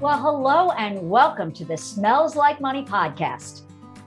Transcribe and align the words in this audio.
Well, 0.00 0.18
hello 0.18 0.70
and 0.78 1.10
welcome 1.10 1.52
to 1.52 1.62
the 1.62 1.76
Smells 1.76 2.34
Like 2.34 2.58
Money 2.58 2.82
podcast. 2.82 3.64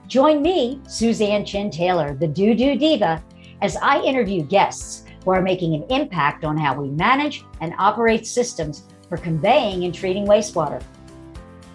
Join 0.08 0.42
me, 0.42 0.80
Suzan 0.86 1.46
Chin 1.46 1.70
Taylor, 1.70 2.14
the 2.14 2.26
Doo 2.26 2.52
Doo 2.52 2.76
Diva, 2.76 3.22
as 3.62 3.76
I 3.76 4.02
interview 4.02 4.42
guests 4.42 5.04
who 5.24 5.30
are 5.30 5.40
making 5.40 5.72
an 5.72 5.84
impact 5.90 6.44
on 6.44 6.56
how 6.56 6.74
we 6.74 6.88
manage 6.88 7.44
and 7.60 7.74
operate 7.78 8.26
systems 8.26 8.88
for 9.08 9.18
conveying 9.18 9.84
and 9.84 9.94
treating 9.94 10.26
wastewater. 10.26 10.82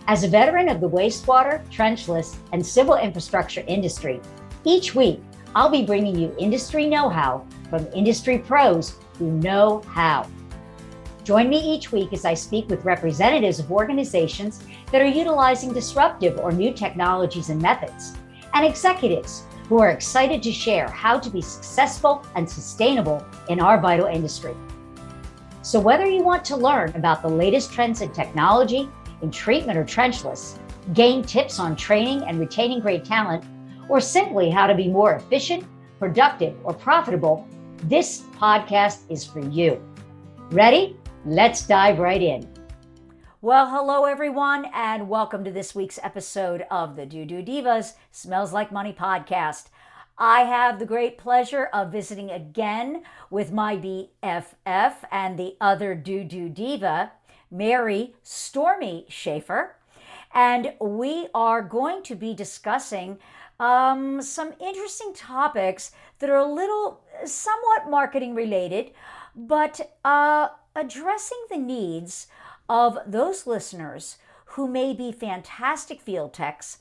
As 0.08 0.26
a 0.26 0.28
veteran 0.28 0.68
of 0.68 0.82
the 0.82 0.90
wastewater, 0.90 1.66
trenchless, 1.70 2.36
and 2.52 2.64
civil 2.66 2.98
infrastructure 2.98 3.64
industry, 3.68 4.20
each 4.66 4.94
week 4.96 5.22
I'll 5.56 5.70
be 5.70 5.86
bringing 5.86 6.20
you 6.20 6.36
industry 6.38 6.88
know 6.88 7.08
how 7.08 7.48
from 7.70 7.88
industry 7.94 8.40
pros 8.40 8.98
who 9.18 9.32
know 9.32 9.82
how. 9.88 10.28
Join 11.30 11.48
me 11.48 11.60
each 11.60 11.92
week 11.92 12.12
as 12.12 12.26
I 12.26 12.34
speak 12.34 12.70
with 12.70 12.86
representatives 12.86 13.60
of 13.60 13.72
organizations 13.72 14.64
that 14.92 15.00
are 15.00 15.06
utilizing 15.06 15.72
disruptive 15.72 16.40
or 16.40 16.52
new 16.52 16.74
technologies 16.74 17.50
and 17.50 17.62
methods, 17.62 18.16
and 18.56 18.66
executives 18.66 19.44
who 19.68 19.80
are 19.80 19.92
excited 19.92 20.42
to 20.42 20.52
share 20.52 20.88
how 20.88 21.20
to 21.20 21.30
be 21.30 21.40
successful 21.40 22.26
and 22.34 22.50
sustainable 22.50 23.24
in 23.48 23.60
our 23.60 23.80
vital 23.80 24.08
industry. 24.08 24.56
So, 25.62 25.80
whether 25.80 26.08
you 26.08 26.24
want 26.24 26.44
to 26.46 26.58
learn 26.58 26.96
about 26.96 27.22
the 27.22 27.30
latest 27.30 27.74
trends 27.74 28.02
in 28.02 28.12
technology, 28.12 28.90
in 29.22 29.30
treatment 29.30 29.78
or 29.78 29.84
trenchless, 29.84 30.58
gain 30.96 31.22
tips 31.22 31.60
on 31.60 31.76
training 31.76 32.24
and 32.24 32.40
retaining 32.40 32.80
great 32.80 33.06
talent, 33.06 33.46
or 33.88 34.02
simply 34.02 34.50
how 34.50 34.66
to 34.66 34.74
be 34.74 34.88
more 34.88 35.14
efficient, 35.14 35.64
productive, 36.00 36.56
or 36.64 36.74
profitable, 36.74 37.48
this 37.84 38.22
podcast 38.40 39.02
is 39.12 39.24
for 39.24 39.42
you. 39.42 39.80
Ready? 40.50 40.99
Let's 41.26 41.68
dive 41.68 42.00
right 42.00 42.22
in. 42.22 42.48
Well, 43.42 43.70
hello 43.70 44.06
everyone, 44.06 44.68
and 44.74 45.10
welcome 45.10 45.44
to 45.44 45.52
this 45.52 45.76
week's 45.76 46.00
episode 46.02 46.66
of 46.72 46.96
the 46.96 47.06
Doo 47.06 47.26
Doo 47.26 47.44
Divas 47.44 47.96
Smells 48.10 48.54
Like 48.54 48.72
Money 48.72 48.94
podcast. 48.94 49.66
I 50.18 50.44
have 50.44 50.80
the 50.80 50.86
great 50.86 51.18
pleasure 51.18 51.66
of 51.74 51.92
visiting 51.92 52.32
again 52.32 53.04
with 53.30 53.52
my 53.52 53.76
BFF 53.76 54.94
and 55.12 55.38
the 55.38 55.58
other 55.60 55.94
Doo 55.94 56.24
Doo 56.24 56.48
Diva, 56.48 57.12
Mary 57.52 58.16
Stormy 58.24 59.06
Shafer. 59.10 59.76
And 60.34 60.74
we 60.80 61.28
are 61.36 61.62
going 61.62 62.02
to 62.04 62.16
be 62.16 62.34
discussing 62.34 63.20
um, 63.60 64.22
some 64.22 64.54
interesting 64.62 65.14
topics 65.14 65.92
that 66.20 66.30
are 66.30 66.38
a 66.38 66.50
little 66.50 67.02
somewhat 67.26 67.90
marketing 67.90 68.36
related, 68.36 68.92
but 69.36 69.96
uh, 70.06 70.48
addressing 70.76 71.44
the 71.50 71.58
needs 71.58 72.28
of 72.68 72.98
those 73.06 73.48
listeners 73.48 74.18
who 74.54 74.68
may 74.68 74.94
be 74.94 75.12
fantastic 75.12 76.02
field 76.02 76.34
techs 76.34 76.80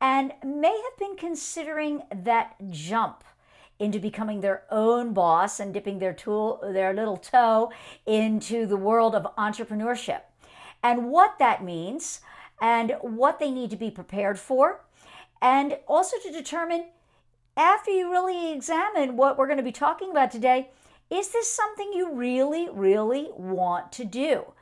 and 0.00 0.32
may 0.44 0.80
have 0.82 0.98
been 0.98 1.16
considering 1.16 2.02
that 2.14 2.54
jump 2.70 3.24
into 3.78 3.98
becoming 3.98 4.40
their 4.40 4.64
own 4.70 5.12
boss 5.12 5.60
and 5.60 5.72
dipping 5.72 5.98
their 5.98 6.12
tool 6.12 6.60
their 6.62 6.92
little 6.92 7.16
toe 7.16 7.70
into 8.06 8.66
the 8.66 8.76
world 8.76 9.14
of 9.14 9.26
entrepreneurship. 9.36 10.22
And 10.82 11.10
what 11.10 11.38
that 11.38 11.64
means 11.64 12.20
and 12.60 12.96
what 13.00 13.38
they 13.38 13.50
need 13.50 13.70
to 13.70 13.76
be 13.76 13.90
prepared 13.90 14.38
for. 14.38 14.80
And 15.40 15.78
also 15.86 16.16
to 16.22 16.32
determine 16.32 16.86
after 17.56 17.90
you 17.90 18.10
really 18.10 18.52
examine 18.52 19.16
what 19.16 19.38
we're 19.38 19.46
going 19.46 19.58
to 19.58 19.62
be 19.62 19.72
talking 19.72 20.10
about 20.10 20.30
today 20.30 20.70
is 21.10 21.28
this 21.28 21.50
something 21.50 21.92
you 21.92 22.12
really, 22.12 22.68
really 22.70 23.28
want 23.36 23.92
to 23.92 24.04
do? 24.04 24.52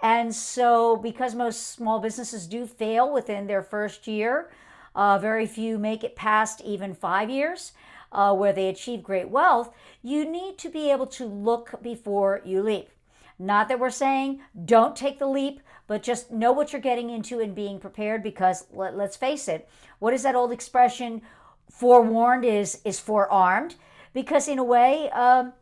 And 0.00 0.32
so, 0.34 0.96
because 0.96 1.34
most 1.34 1.72
small 1.72 1.98
businesses 1.98 2.46
do 2.46 2.66
fail 2.66 3.12
within 3.12 3.46
their 3.46 3.62
first 3.62 4.06
year, 4.06 4.50
uh, 4.94 5.18
very 5.18 5.46
few 5.46 5.78
make 5.78 6.04
it 6.04 6.14
past 6.14 6.60
even 6.64 6.94
five 6.94 7.30
years 7.30 7.72
uh, 8.12 8.34
where 8.34 8.52
they 8.52 8.68
achieve 8.68 9.02
great 9.02 9.28
wealth, 9.28 9.74
you 10.02 10.24
need 10.24 10.56
to 10.58 10.68
be 10.68 10.90
able 10.90 11.06
to 11.06 11.26
look 11.26 11.82
before 11.82 12.40
you 12.44 12.62
leap. 12.62 12.90
Not 13.38 13.68
that 13.68 13.78
we're 13.78 13.90
saying 13.90 14.40
don't 14.64 14.96
take 14.96 15.18
the 15.18 15.26
leap, 15.26 15.60
but 15.86 16.02
just 16.02 16.30
know 16.30 16.52
what 16.52 16.72
you're 16.72 16.82
getting 16.82 17.10
into 17.10 17.40
and 17.40 17.54
being 17.54 17.78
prepared 17.78 18.22
because 18.22 18.66
let, 18.72 18.94
us 18.94 19.16
face 19.16 19.48
it, 19.48 19.68
what 19.98 20.14
is 20.14 20.22
that 20.22 20.34
old 20.34 20.52
expression? 20.52 21.22
Forewarned 21.70 22.44
is, 22.44 22.80
is 22.84 23.00
forearmed. 23.00 23.76
Because 24.12 24.48
in 24.48 24.58
a 24.58 24.64
way, 24.64 25.10
um, 25.10 25.52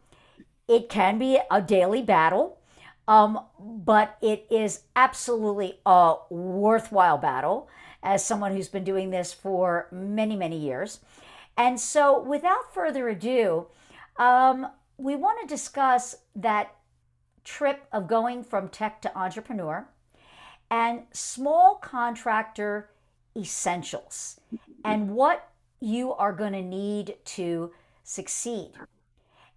it 0.68 0.88
can 0.88 1.18
be 1.18 1.38
a 1.50 1.62
daily 1.62 2.02
battle, 2.02 2.58
um, 3.08 3.40
but 3.58 4.16
it 4.20 4.46
is 4.50 4.82
absolutely 4.96 5.78
a 5.86 6.16
worthwhile 6.30 7.18
battle 7.18 7.68
as 8.02 8.24
someone 8.24 8.52
who's 8.52 8.68
been 8.68 8.84
doing 8.84 9.10
this 9.10 9.32
for 9.32 9.88
many, 9.90 10.36
many 10.36 10.58
years. 10.58 11.00
And 11.56 11.80
so, 11.80 12.20
without 12.22 12.74
further 12.74 13.08
ado, 13.08 13.66
um, 14.16 14.68
we 14.98 15.14
want 15.16 15.40
to 15.40 15.46
discuss 15.46 16.16
that 16.34 16.74
trip 17.44 17.86
of 17.92 18.08
going 18.08 18.42
from 18.42 18.68
tech 18.68 19.00
to 19.02 19.16
entrepreneur 19.16 19.88
and 20.70 21.02
small 21.12 21.76
contractor 21.76 22.90
essentials 23.36 24.40
and 24.84 25.10
what 25.10 25.50
you 25.80 26.12
are 26.12 26.32
going 26.32 26.52
to 26.52 26.62
need 26.62 27.14
to 27.24 27.70
succeed. 28.02 28.70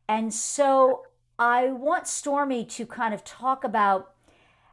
And 0.09 0.33
so 0.33 1.03
I 1.37 1.67
want 1.67 2.07
Stormy 2.07 2.65
to 2.65 2.85
kind 2.87 3.13
of 3.13 3.23
talk 3.23 3.63
about 3.63 4.11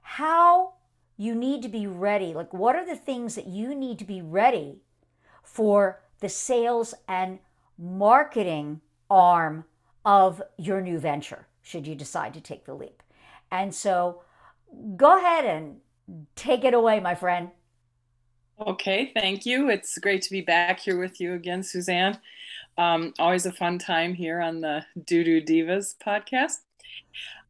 how 0.00 0.72
you 1.18 1.34
need 1.34 1.62
to 1.62 1.68
be 1.68 1.86
ready. 1.86 2.32
Like, 2.32 2.54
what 2.54 2.74
are 2.74 2.86
the 2.86 2.96
things 2.96 3.34
that 3.34 3.46
you 3.46 3.74
need 3.74 3.98
to 3.98 4.04
be 4.04 4.22
ready 4.22 4.80
for 5.42 6.00
the 6.20 6.30
sales 6.30 6.94
and 7.06 7.38
marketing 7.78 8.80
arm 9.10 9.66
of 10.06 10.42
your 10.56 10.80
new 10.80 10.98
venture, 10.98 11.46
should 11.62 11.86
you 11.86 11.94
decide 11.94 12.32
to 12.32 12.40
take 12.40 12.64
the 12.64 12.74
leap? 12.74 13.02
And 13.50 13.74
so, 13.74 14.22
go 14.96 15.18
ahead 15.18 15.44
and 15.44 15.76
take 16.34 16.64
it 16.64 16.72
away, 16.72 16.98
my 17.00 17.14
friend. 17.14 17.50
Okay, 18.58 19.12
thank 19.12 19.44
you. 19.44 19.68
It's 19.68 19.98
great 19.98 20.22
to 20.22 20.30
be 20.30 20.40
back 20.40 20.80
here 20.80 20.98
with 20.98 21.20
you 21.20 21.34
again, 21.34 21.60
Suzan. 21.60 22.18
Um, 22.78 23.14
always 23.18 23.46
a 23.46 23.52
fun 23.52 23.78
time 23.78 24.14
here 24.14 24.40
on 24.40 24.60
the 24.60 24.84
Doo 25.04 25.24
Doo 25.24 25.40
Divas 25.40 25.94
podcast. 26.04 26.56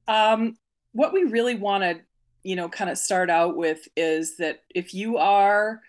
Um, 0.08 0.56
what 0.92 1.12
we 1.12 1.24
really 1.24 1.56
want 1.56 1.82
to, 1.82 2.00
you 2.42 2.56
know, 2.56 2.68
kind 2.68 2.90
of 2.90 2.98
start 2.98 3.28
out 3.28 3.56
with 3.56 3.88
is 3.96 4.36
that 4.36 4.62
if 4.74 4.94
you 4.94 5.18
are 5.18 5.80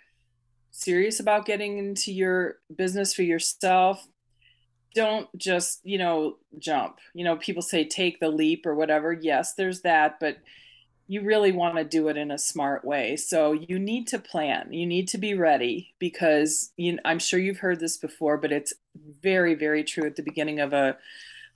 serious 0.71 1.19
about 1.19 1.45
getting 1.45 1.77
into 1.77 2.11
your 2.11 2.55
business 2.75 3.13
for 3.13 3.23
yourself, 3.23 4.05
don't 4.95 5.27
just, 5.37 5.81
you 5.83 5.97
know, 5.99 6.37
jump. 6.57 6.97
You 7.13 7.23
know, 7.23 7.35
people 7.35 7.61
say 7.61 7.87
take 7.87 8.19
the 8.19 8.29
leap 8.29 8.65
or 8.65 8.73
whatever. 8.73 9.13
Yes, 9.13 9.53
there's 9.53 9.81
that, 9.81 10.19
but 10.19 10.37
you 11.07 11.21
really 11.21 11.51
want 11.51 11.77
to 11.77 11.83
do 11.83 12.09
it 12.09 12.17
in 12.17 12.31
a 12.31 12.37
smart 12.37 12.83
way. 12.83 13.15
So 13.15 13.53
you 13.53 13.79
need 13.79 14.07
to 14.07 14.19
plan. 14.19 14.73
You 14.73 14.85
need 14.85 15.07
to 15.09 15.17
be 15.17 15.33
ready 15.33 15.93
because 15.99 16.71
you, 16.75 16.99
I'm 17.05 17.19
sure 17.19 17.39
you've 17.39 17.59
heard 17.59 17.79
this 17.79 17.97
before, 17.97 18.37
but 18.37 18.51
it's 18.51 18.73
very, 19.21 19.55
very 19.55 19.83
true 19.83 20.05
at 20.05 20.17
the 20.17 20.23
beginning 20.23 20.59
of 20.59 20.73
a 20.73 20.97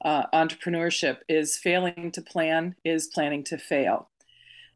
uh, 0.03 0.25
entrepreneurship 0.33 1.17
is 1.29 1.57
failing 1.57 2.11
to 2.11 2.21
plan 2.21 2.75
is 2.83 3.07
planning 3.07 3.43
to 3.43 3.57
fail. 3.57 4.09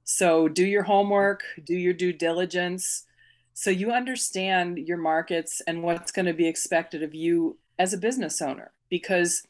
So 0.04 0.48
do 0.48 0.64
your 0.66 0.84
homework, 0.84 1.44
do 1.64 1.74
your 1.74 1.94
due 1.94 2.14
diligence, 2.14 3.06
so 3.54 3.70
you 3.70 3.92
understand 3.92 4.78
your 4.78 4.98
markets 4.98 5.62
and 5.66 5.82
what's 5.82 6.12
going 6.12 6.26
to 6.26 6.34
be 6.34 6.48
expected 6.48 7.02
of 7.02 7.16
you 7.16 7.58
as 7.80 7.94
a 7.94 7.98
business 7.98 8.42
owner 8.42 8.72
because 8.90 9.48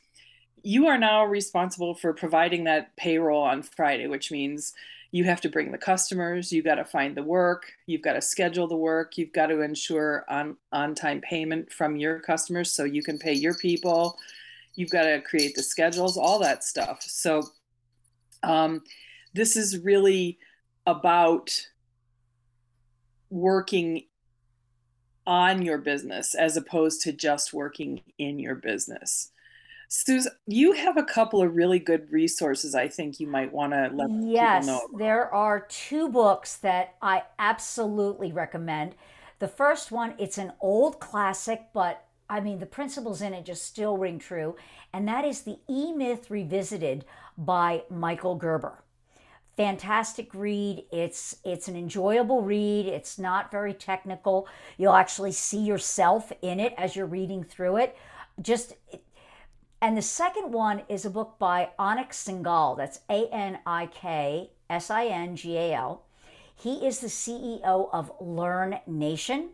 you 0.62 0.88
are 0.88 0.98
now 0.98 1.26
responsible 1.26 1.96
for 1.96 2.14
providing 2.14 2.64
that 2.66 2.96
payroll 2.96 3.42
on 3.42 3.64
Friday, 3.64 4.08
which 4.08 4.32
means 4.32 4.74
you 5.16 5.24
have 5.24 5.40
to 5.40 5.48
bring 5.48 5.72
the 5.72 5.78
customers 5.78 6.52
you've 6.52 6.66
got 6.66 6.76
to 6.76 6.84
find 6.84 7.16
the 7.16 7.24
work 7.24 7.72
you've 7.88 8.02
got 8.02 8.14
to 8.14 8.22
schedule 8.22 8.68
the 8.68 8.76
work 8.76 9.18
you've 9.18 9.32
got 9.32 9.48
to 9.48 9.62
ensure 9.62 10.26
on 10.28 10.58
on 10.74 10.94
time 10.94 11.22
payment 11.22 11.72
from 11.72 11.96
your 11.96 12.20
customers 12.20 12.70
so 12.72 12.84
you 12.84 13.02
can 13.02 13.18
pay 13.18 13.34
your 13.34 13.54
people. 13.54 14.18
You've 14.76 14.90
got 14.90 15.04
to 15.04 15.22
create 15.22 15.56
the 15.56 15.64
schedules 15.64 16.18
all 16.18 16.38
that 16.40 16.66
stuff. 16.66 17.02
So 17.02 17.44
um, 18.44 18.84
this 19.34 19.56
is 19.56 19.80
really 19.80 20.38
about 20.86 21.66
working 23.30 24.04
on 25.26 25.62
your 25.62 25.78
business 25.78 26.36
as 26.36 26.58
opposed 26.58 27.02
to 27.04 27.14
just 27.14 27.54
working 27.54 28.02
in 28.18 28.38
your 28.38 28.56
business 28.56 29.32
Suze, 29.88 30.28
you 30.48 30.74
have 30.74 30.98
a 30.98 31.04
couple 31.04 31.42
of 31.42 31.56
really 31.56 31.80
good 31.80 32.12
resources 32.12 32.76
I 32.76 32.88
think 32.88 33.20
you 33.20 33.28
might 33.28 33.54
want 33.54 33.74
to 33.74 33.90
let 33.94 34.10
yes, 34.12 34.66
people 34.66 34.76
know. 34.76 34.88
Yes, 34.92 35.00
there 35.00 35.34
are 35.34 35.62
two 35.70 36.10
books 36.10 36.58
that 36.58 36.96
I 37.02 37.24
absolutely 37.40 38.32
recommend. 38.32 38.96
The 39.40 39.48
first 39.48 39.92
one, 39.92 40.16
it's 40.18 40.38
an 40.38 40.54
old 40.62 41.00
classic, 41.00 41.68
but 41.74 42.06
I 42.30 42.40
mean, 42.40 42.60
the 42.60 42.66
principles 42.66 43.22
in 43.22 43.34
it 43.34 43.46
just 43.46 43.66
still 43.66 43.98
ring 43.98 44.18
true, 44.18 44.56
and 44.94 45.08
that 45.08 45.26
is 45.26 45.42
The 45.42 45.60
E 45.70 45.92
Myth 45.94 46.32
Revisited 46.32 47.06
by 47.38 47.84
Michael 47.90 48.36
Gerber. 48.36 48.84
fantastic 49.58 50.34
read. 50.34 50.86
It's 50.92 51.38
it's 51.44 51.68
an 51.68 51.76
enjoyable 51.76 52.42
read. 52.42 52.88
It's 52.88 53.18
not 53.18 53.52
very 53.52 53.74
technical. 53.74 54.48
You'll 54.78 54.94
actually 54.94 55.32
see 55.32 55.60
yourself 55.64 56.32
in 56.42 56.60
it 56.60 56.74
as 56.78 56.96
you're 56.96 57.06
reading 57.06 57.44
through 57.44 57.78
it. 57.78 57.96
Just 58.42 58.74
and 59.86 59.96
the 59.96 60.02
second 60.02 60.52
one 60.52 60.82
is 60.90 61.06
a 61.06 61.12
book 61.12 61.36
by 61.38 61.70
Anik 61.78 62.10
Singal. 62.10 62.76
That's 62.76 63.02
A 63.08 63.28
N 63.32 63.60
I 63.68 63.86
K 63.86 64.50
S 64.68 64.90
I 64.90 65.06
N 65.06 65.36
G 65.36 65.58
A 65.58 65.76
L. 65.76 66.02
He 66.56 66.88
is 66.88 66.98
the 66.98 67.08
CEO 67.08 67.92
of 67.94 68.12
Lurn 68.20 68.80
Nation. 68.88 69.50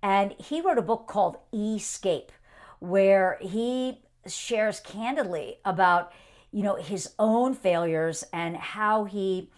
And 0.00 0.36
he 0.38 0.60
wrote 0.60 0.78
a 0.78 0.82
book 0.82 1.08
called 1.08 1.38
Escape, 1.52 2.30
where 2.78 3.36
he 3.40 4.00
shares 4.28 4.78
candidly 4.78 5.56
about, 5.64 6.12
you 6.52 6.62
know, 6.62 6.76
his 6.76 7.14
own 7.18 7.52
failures 7.52 8.22
and 8.32 8.56
how 8.56 9.06
he 9.06 9.50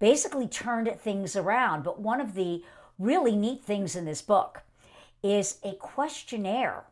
basically 0.00 0.48
turned 0.48 0.90
things 0.98 1.36
around. 1.36 1.84
But 1.84 2.00
one 2.00 2.20
of 2.20 2.34
the 2.34 2.64
really 2.98 3.36
neat 3.36 3.62
things 3.62 3.94
in 3.94 4.06
this 4.06 4.22
book 4.22 4.62
is 5.22 5.58
a 5.62 5.74
questionnaire 5.74 6.86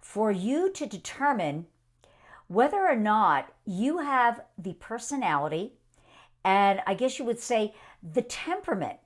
for 0.00 0.30
you 0.30 0.70
to 0.70 0.86
determine 0.86 1.66
whether 2.48 2.86
or 2.86 2.96
not 2.96 3.52
you 3.64 3.98
have 3.98 4.42
the 4.56 4.74
personality 4.74 5.72
and 6.44 6.80
I 6.86 6.94
guess 6.94 7.18
you 7.18 7.24
would 7.24 7.40
say 7.40 7.74
the 8.02 8.22
temperament 8.22 8.98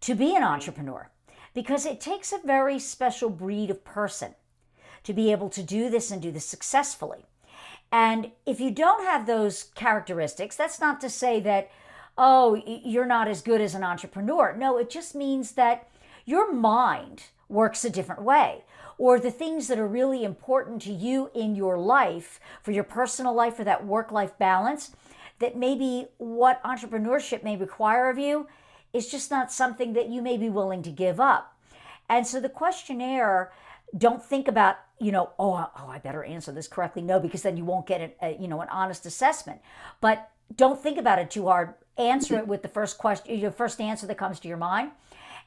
to 0.00 0.14
be 0.14 0.34
an 0.34 0.42
entrepreneur 0.42 1.10
because 1.52 1.84
it 1.84 2.00
takes 2.00 2.32
a 2.32 2.40
very 2.44 2.78
special 2.78 3.28
breed 3.28 3.68
of 3.70 3.84
person 3.84 4.34
to 5.02 5.12
be 5.12 5.30
able 5.30 5.50
to 5.50 5.62
do 5.62 5.90
this 5.90 6.10
and 6.10 6.22
do 6.22 6.30
this 6.30 6.46
successfully. 6.46 7.26
And 7.92 8.32
if 8.46 8.60
you 8.60 8.70
don't 8.70 9.04
have 9.04 9.26
those 9.26 9.64
characteristics, 9.74 10.56
that's 10.56 10.80
not 10.80 11.00
to 11.00 11.10
say 11.10 11.40
that, 11.40 11.70
oh, 12.16 12.62
you're 12.66 13.06
not 13.06 13.28
as 13.28 13.42
good 13.42 13.60
as 13.60 13.74
an 13.74 13.84
entrepreneur. 13.84 14.54
No, 14.56 14.78
it 14.78 14.90
just 14.90 15.14
means 15.14 15.52
that 15.52 15.88
your 16.24 16.52
mind 16.52 17.24
works 17.48 17.84
a 17.84 17.90
different 17.90 18.22
way. 18.22 18.64
Or 18.98 19.20
the 19.20 19.30
things 19.30 19.68
that 19.68 19.78
are 19.78 19.86
really 19.86 20.24
important 20.24 20.82
to 20.82 20.92
you 20.92 21.30
in 21.34 21.54
your 21.54 21.78
life, 21.78 22.40
for 22.62 22.72
your 22.72 22.84
personal 22.84 23.32
life, 23.32 23.56
for 23.56 23.64
that 23.64 23.86
work 23.86 24.10
life 24.10 24.36
balance, 24.38 24.90
that 25.38 25.56
maybe 25.56 26.08
what 26.18 26.62
entrepreneurship 26.64 27.44
may 27.44 27.56
require 27.56 28.10
of 28.10 28.18
you 28.18 28.48
is 28.92 29.08
just 29.08 29.30
not 29.30 29.52
something 29.52 29.92
that 29.92 30.08
you 30.08 30.20
may 30.20 30.36
be 30.36 30.48
willing 30.48 30.82
to 30.82 30.90
give 30.90 31.20
up. 31.20 31.56
And 32.08 32.26
so 32.26 32.40
the 32.40 32.48
questionnaire, 32.48 33.52
don't 33.96 34.22
think 34.22 34.48
about, 34.48 34.76
you 34.98 35.12
know, 35.12 35.30
oh, 35.38 35.70
oh, 35.78 35.88
I 35.88 35.98
better 35.98 36.24
answer 36.24 36.52
this 36.52 36.68
correctly. 36.68 37.02
No, 37.02 37.20
because 37.20 37.42
then 37.42 37.56
you 37.56 37.64
won't 37.64 37.86
get 37.86 38.00
an, 38.00 38.12
a, 38.20 38.36
you 38.40 38.48
know, 38.48 38.60
an 38.60 38.68
honest 38.68 39.06
assessment. 39.06 39.60
But 40.00 40.30
don't 40.56 40.82
think 40.82 40.98
about 40.98 41.18
it 41.18 41.30
too 41.30 41.46
hard. 41.46 41.74
Answer 41.96 42.38
it 42.38 42.48
with 42.48 42.62
the 42.62 42.68
first 42.68 42.98
question, 42.98 43.38
your 43.38 43.50
first 43.50 43.80
answer 43.80 44.06
that 44.06 44.18
comes 44.18 44.40
to 44.40 44.48
your 44.48 44.56
mind. 44.56 44.90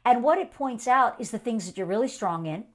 And 0.06 0.24
what 0.24 0.38
it 0.38 0.54
points 0.54 0.88
out 0.88 1.20
is 1.20 1.32
the 1.32 1.40
things 1.40 1.66
that 1.66 1.78
you're 1.78 1.88
really 1.88 2.08
strong 2.08 2.46
in 2.46 2.66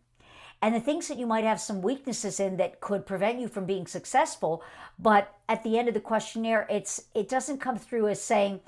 and 0.62 0.74
the 0.74 0.80
things 0.80 1.08
that 1.08 1.18
you 1.18 1.26
might 1.26 1.44
have 1.44 1.60
some 1.60 1.82
weaknesses 1.82 2.40
in 2.40 2.56
that 2.56 2.80
could 2.80 3.06
prevent 3.06 3.40
you 3.40 3.48
from 3.48 3.66
being 3.66 3.86
successful. 3.86 4.62
But 4.98 5.34
at 5.48 5.62
the 5.62 5.78
end 5.78 5.88
of 5.88 5.94
the 5.94 6.00
questionnaire, 6.00 6.66
it's 6.70 7.04
it 7.14 7.28
doesn't 7.28 7.60
come 7.60 7.76
through 7.76 8.08
as 8.08 8.22
saying, 8.22 8.60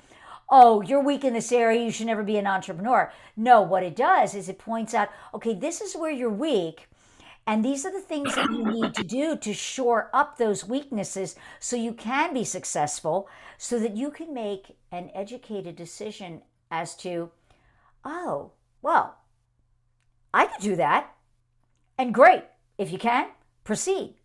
oh, 0.49 0.81
you're 0.81 1.03
weak 1.03 1.23
in 1.23 1.33
this 1.33 1.51
area, 1.51 1.83
you 1.83 1.91
should 1.91 2.07
never 2.07 2.23
be 2.23 2.37
an 2.37 2.47
entrepreneur. 2.47 3.11
No, 3.35 3.61
what 3.61 3.83
it 3.83 3.95
does 3.95 4.33
is 4.33 4.49
it 4.49 4.57
points 4.57 4.93
out, 4.93 5.09
okay, 5.33 5.53
this 5.53 5.81
is 5.81 5.95
where 5.95 6.11
you're 6.11 6.29
weak. 6.29 6.87
And 7.45 7.65
these 7.65 7.85
are 7.85 7.91
the 7.91 8.01
things 8.01 8.35
that 8.35 8.51
you 8.51 8.63
need 8.63 8.93
to 8.93 9.03
do 9.03 9.35
to 9.37 9.53
shore 9.53 10.09
up 10.13 10.37
those 10.37 10.67
weaknesses 10.67 11.35
so 11.59 11.75
you 11.75 11.93
can 11.93 12.33
be 12.33 12.43
successful, 12.43 13.27
so 13.57 13.79
that 13.79 13.97
you 13.97 14.11
can 14.11 14.33
make 14.33 14.77
an 14.91 15.09
educated 15.15 15.75
decision 15.75 16.41
as 16.69 16.95
to, 16.97 17.31
oh, 18.05 18.51
well, 18.83 19.17
I 20.31 20.45
could 20.45 20.61
do 20.61 20.75
that. 20.75 21.11
And 21.99 22.13
great. 22.13 22.45
If 22.77 22.93
you 22.93 22.97
can, 22.97 23.27
proceed. 23.65 24.15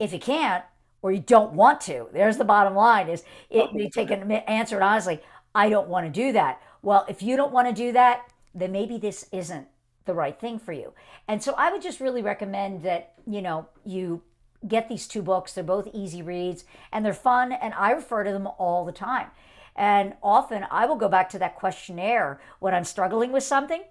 If 0.00 0.12
you 0.12 0.18
can't, 0.18 0.64
or 1.02 1.12
you 1.12 1.20
don't 1.20 1.52
want 1.52 1.80
to, 1.82 2.08
there's 2.12 2.36
the 2.36 2.44
bottom 2.44 2.74
line 2.74 3.08
is 3.08 3.22
it, 3.48 3.70
you 3.72 3.88
take 3.88 4.10
an 4.10 4.30
answer 4.30 4.82
honestly. 4.82 5.20
I 5.54 5.68
don't 5.68 5.88
want 5.88 6.06
to 6.06 6.12
do 6.12 6.32
that. 6.32 6.60
Well, 6.82 7.04
if 7.08 7.22
you 7.22 7.36
don't 7.36 7.52
want 7.52 7.68
to 7.68 7.74
do 7.74 7.92
that, 7.92 8.28
then 8.54 8.72
maybe 8.72 8.98
this 8.98 9.28
isn't 9.32 9.68
the 10.04 10.14
right 10.14 10.38
thing 10.38 10.58
for 10.58 10.72
you. 10.72 10.92
And 11.28 11.40
so 11.42 11.54
I 11.56 11.70
would 11.70 11.82
just 11.82 12.00
really 12.00 12.22
recommend 12.22 12.82
that, 12.82 13.14
you 13.24 13.40
know, 13.40 13.68
you 13.84 14.22
get 14.66 14.88
these 14.88 15.06
two 15.06 15.22
books. 15.22 15.52
They're 15.52 15.62
both 15.62 15.88
easy 15.92 16.22
reads 16.22 16.64
and 16.90 17.04
they're 17.04 17.14
fun 17.14 17.52
and 17.52 17.72
I 17.74 17.92
refer 17.92 18.24
to 18.24 18.32
them 18.32 18.48
all 18.58 18.84
the 18.84 18.92
time. 18.92 19.28
And 19.76 20.14
often 20.22 20.66
I 20.70 20.86
will 20.86 20.96
go 20.96 21.08
back 21.08 21.28
to 21.30 21.38
that 21.38 21.54
questionnaire 21.54 22.40
when 22.58 22.74
I'm 22.74 22.84
struggling 22.84 23.30
with 23.30 23.44
something 23.44 23.82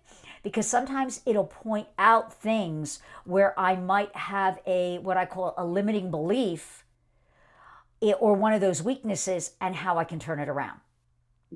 because 0.43 0.67
sometimes 0.67 1.21
it'll 1.25 1.45
point 1.45 1.87
out 1.97 2.33
things 2.33 2.99
where 3.25 3.57
I 3.59 3.75
might 3.75 4.15
have 4.15 4.59
a 4.65 4.99
what 4.99 5.17
I 5.17 5.25
call 5.25 5.53
a 5.57 5.65
limiting 5.65 6.09
belief 6.11 6.83
or 8.19 8.33
one 8.33 8.53
of 8.53 8.61
those 8.61 8.81
weaknesses 8.81 9.51
and 9.61 9.75
how 9.75 9.97
I 9.97 10.03
can 10.03 10.19
turn 10.19 10.39
it 10.39 10.49
around. 10.49 10.79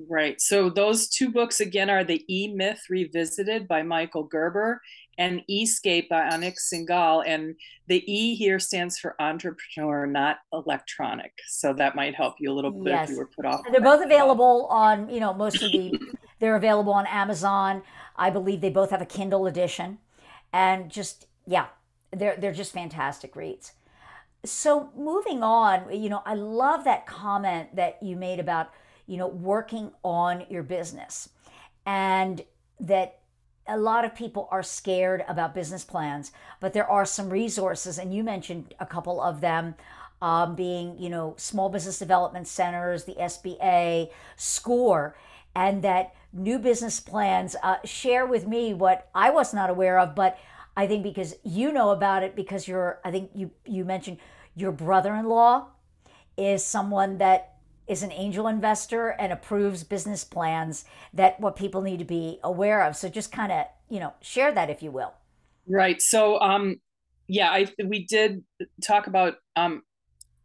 Right. 0.08 0.40
So 0.40 0.68
those 0.68 1.08
two 1.08 1.30
books 1.30 1.60
again 1.60 1.88
are 1.88 2.04
the 2.04 2.22
E 2.28 2.52
Myth 2.54 2.82
Revisited 2.90 3.66
by 3.66 3.82
Michael 3.82 4.24
Gerber 4.24 4.82
and 5.16 5.42
Escape 5.48 6.10
by 6.10 6.20
Anik 6.20 6.56
Singal. 6.58 7.24
And 7.26 7.54
the 7.86 8.04
E 8.12 8.34
here 8.34 8.58
stands 8.58 8.98
for 8.98 9.16
entrepreneur, 9.18 10.06
not 10.06 10.38
electronic. 10.52 11.32
So 11.48 11.72
that 11.74 11.96
might 11.96 12.14
help 12.14 12.34
you 12.38 12.52
a 12.52 12.54
little 12.54 12.72
bit 12.72 12.92
yes. 12.92 13.08
if 13.08 13.14
you 13.14 13.18
were 13.18 13.30
put 13.34 13.46
off. 13.46 13.62
They're 13.70 13.80
both 13.80 14.04
available 14.04 14.66
on, 14.66 15.08
you 15.08 15.18
know, 15.18 15.32
most 15.32 15.62
of 15.62 15.72
the 15.72 15.98
they're 16.40 16.56
available 16.56 16.92
on 16.92 17.06
Amazon. 17.06 17.82
I 18.16 18.30
believe 18.30 18.60
they 18.60 18.70
both 18.70 18.90
have 18.90 19.02
a 19.02 19.06
Kindle 19.06 19.46
edition. 19.46 19.98
And 20.52 20.90
just 20.90 21.26
yeah, 21.46 21.66
they're 22.10 22.36
they're 22.36 22.52
just 22.52 22.72
fantastic 22.72 23.36
reads. 23.36 23.72
So 24.44 24.90
moving 24.96 25.42
on, 25.42 25.92
you 25.92 26.08
know, 26.08 26.22
I 26.24 26.34
love 26.34 26.84
that 26.84 27.06
comment 27.06 27.74
that 27.76 28.02
you 28.02 28.16
made 28.16 28.38
about 28.38 28.70
you 29.06 29.16
know, 29.16 29.28
working 29.28 29.92
on 30.02 30.44
your 30.50 30.62
business. 30.62 31.28
And 31.84 32.42
that 32.80 33.20
a 33.66 33.78
lot 33.78 34.04
of 34.04 34.14
people 34.14 34.48
are 34.50 34.62
scared 34.62 35.24
about 35.28 35.54
business 35.54 35.84
plans, 35.84 36.32
but 36.60 36.72
there 36.72 36.88
are 36.88 37.04
some 37.04 37.30
resources, 37.30 37.98
and 37.98 38.12
you 38.14 38.22
mentioned 38.22 38.74
a 38.78 38.86
couple 38.86 39.20
of 39.20 39.40
them. 39.40 39.74
Um, 40.22 40.54
being, 40.54 40.96
you 40.98 41.10
know, 41.10 41.34
small 41.36 41.68
business 41.68 41.98
development 41.98 42.48
centers, 42.48 43.04
the 43.04 43.16
SBA, 43.16 44.08
SCORE, 44.36 45.14
and 45.54 45.82
that 45.82 46.14
new 46.36 46.58
business 46.58 47.00
plans. 47.00 47.56
Uh, 47.62 47.76
share 47.84 48.26
with 48.26 48.46
me 48.46 48.74
what 48.74 49.08
I 49.14 49.30
was 49.30 49.54
not 49.54 49.70
aware 49.70 49.98
of, 49.98 50.14
but 50.14 50.38
I 50.76 50.86
think 50.86 51.02
because 51.02 51.34
you 51.42 51.72
know 51.72 51.90
about 51.90 52.22
it, 52.22 52.36
because 52.36 52.68
you're, 52.68 53.00
I 53.04 53.10
think 53.10 53.30
you 53.34 53.50
you 53.64 53.84
mentioned 53.84 54.18
your 54.54 54.72
brother-in-law 54.72 55.68
is 56.36 56.64
someone 56.64 57.18
that 57.18 57.54
is 57.86 58.02
an 58.02 58.12
angel 58.12 58.48
investor 58.48 59.10
and 59.10 59.32
approves 59.32 59.84
business 59.84 60.24
plans 60.24 60.84
that 61.14 61.38
what 61.40 61.56
people 61.56 61.82
need 61.82 61.98
to 61.98 62.04
be 62.04 62.40
aware 62.42 62.82
of. 62.82 62.96
So 62.96 63.08
just 63.08 63.30
kind 63.30 63.52
of, 63.52 63.66
you 63.88 64.00
know, 64.00 64.14
share 64.20 64.52
that 64.52 64.68
if 64.70 64.82
you 64.82 64.90
will. 64.90 65.14
Right. 65.68 66.02
So 66.02 66.40
um 66.40 66.76
yeah, 67.28 67.50
I 67.50 67.68
we 67.84 68.04
did 68.04 68.44
talk 68.84 69.06
about 69.06 69.36
um 69.54 69.82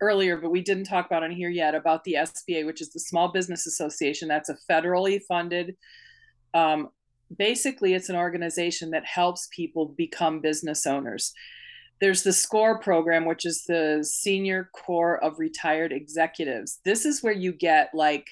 earlier, 0.01 0.37
but 0.37 0.51
we 0.51 0.61
didn't 0.61 0.85
talk 0.85 1.05
about 1.05 1.23
on 1.23 1.31
here 1.31 1.49
yet 1.49 1.75
about 1.75 2.03
the 2.03 2.15
SBA, 2.19 2.65
which 2.65 2.81
is 2.81 2.91
the 2.91 2.99
Small 2.99 3.31
Business 3.31 3.67
Association. 3.67 4.27
That's 4.27 4.49
a 4.49 4.57
federally 4.69 5.21
funded 5.27 5.75
um 6.53 6.89
basically 7.37 7.93
it's 7.93 8.09
an 8.09 8.15
organization 8.17 8.91
that 8.91 9.05
helps 9.05 9.47
people 9.55 9.85
become 9.85 10.41
business 10.41 10.85
owners 10.85 11.33
there's 12.01 12.23
the 12.23 12.33
SCORE 12.33 12.79
program, 12.79 13.25
which 13.25 13.45
is 13.45 13.63
the 13.63 14.03
Senior 14.03 14.69
Corps 14.73 15.23
of 15.23 15.37
Retired 15.37 15.93
Executives. 15.93 16.79
This 16.83 17.05
is 17.05 17.21
where 17.21 17.31
you 17.31 17.53
get 17.53 17.91
like, 17.93 18.27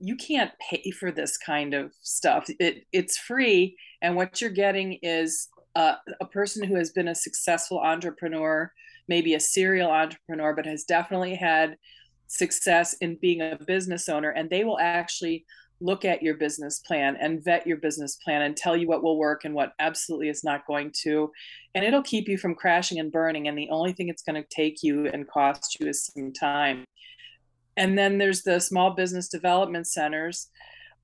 you 0.00 0.16
can't 0.16 0.50
pay 0.58 0.90
for 0.90 1.12
this 1.12 1.36
kind 1.36 1.74
of 1.74 1.92
stuff. 2.00 2.48
It, 2.58 2.86
it's 2.90 3.18
free. 3.18 3.76
And 4.00 4.16
what 4.16 4.40
you're 4.40 4.50
getting 4.50 4.98
is 5.02 5.48
a, 5.74 5.96
a 6.22 6.26
person 6.26 6.64
who 6.64 6.74
has 6.76 6.90
been 6.90 7.08
a 7.08 7.14
successful 7.14 7.80
entrepreneur, 7.80 8.72
maybe 9.08 9.34
a 9.34 9.40
serial 9.40 9.90
entrepreneur, 9.90 10.54
but 10.54 10.66
has 10.66 10.84
definitely 10.84 11.34
had 11.34 11.76
success 12.26 12.94
in 12.94 13.16
being 13.20 13.42
a 13.42 13.58
business 13.66 14.08
owner. 14.08 14.30
And 14.30 14.48
they 14.48 14.64
will 14.64 14.78
actually 14.78 15.44
look 15.80 16.04
at 16.04 16.22
your 16.22 16.34
business 16.34 16.78
plan 16.78 17.16
and 17.20 17.44
vet 17.44 17.66
your 17.66 17.76
business 17.76 18.16
plan 18.24 18.42
and 18.42 18.56
tell 18.56 18.76
you 18.76 18.86
what 18.86 19.02
will 19.02 19.18
work 19.18 19.44
and 19.44 19.54
what 19.54 19.72
absolutely 19.80 20.28
is 20.28 20.44
not 20.44 20.66
going 20.66 20.92
to. 21.02 21.30
And 21.74 21.84
it'll 21.84 22.02
keep 22.02 22.28
you 22.28 22.38
from 22.38 22.54
crashing 22.54 23.00
and 23.00 23.10
burning. 23.10 23.48
And 23.48 23.58
the 23.58 23.68
only 23.70 23.92
thing 23.92 24.08
it's 24.08 24.22
going 24.22 24.40
to 24.40 24.48
take 24.48 24.82
you 24.82 25.06
and 25.06 25.28
cost 25.28 25.78
you 25.80 25.88
is 25.88 26.06
some 26.06 26.32
time. 26.32 26.84
And 27.76 27.98
then 27.98 28.18
there's 28.18 28.42
the 28.42 28.60
small 28.60 28.94
business 28.94 29.28
development 29.28 29.86
centers. 29.86 30.48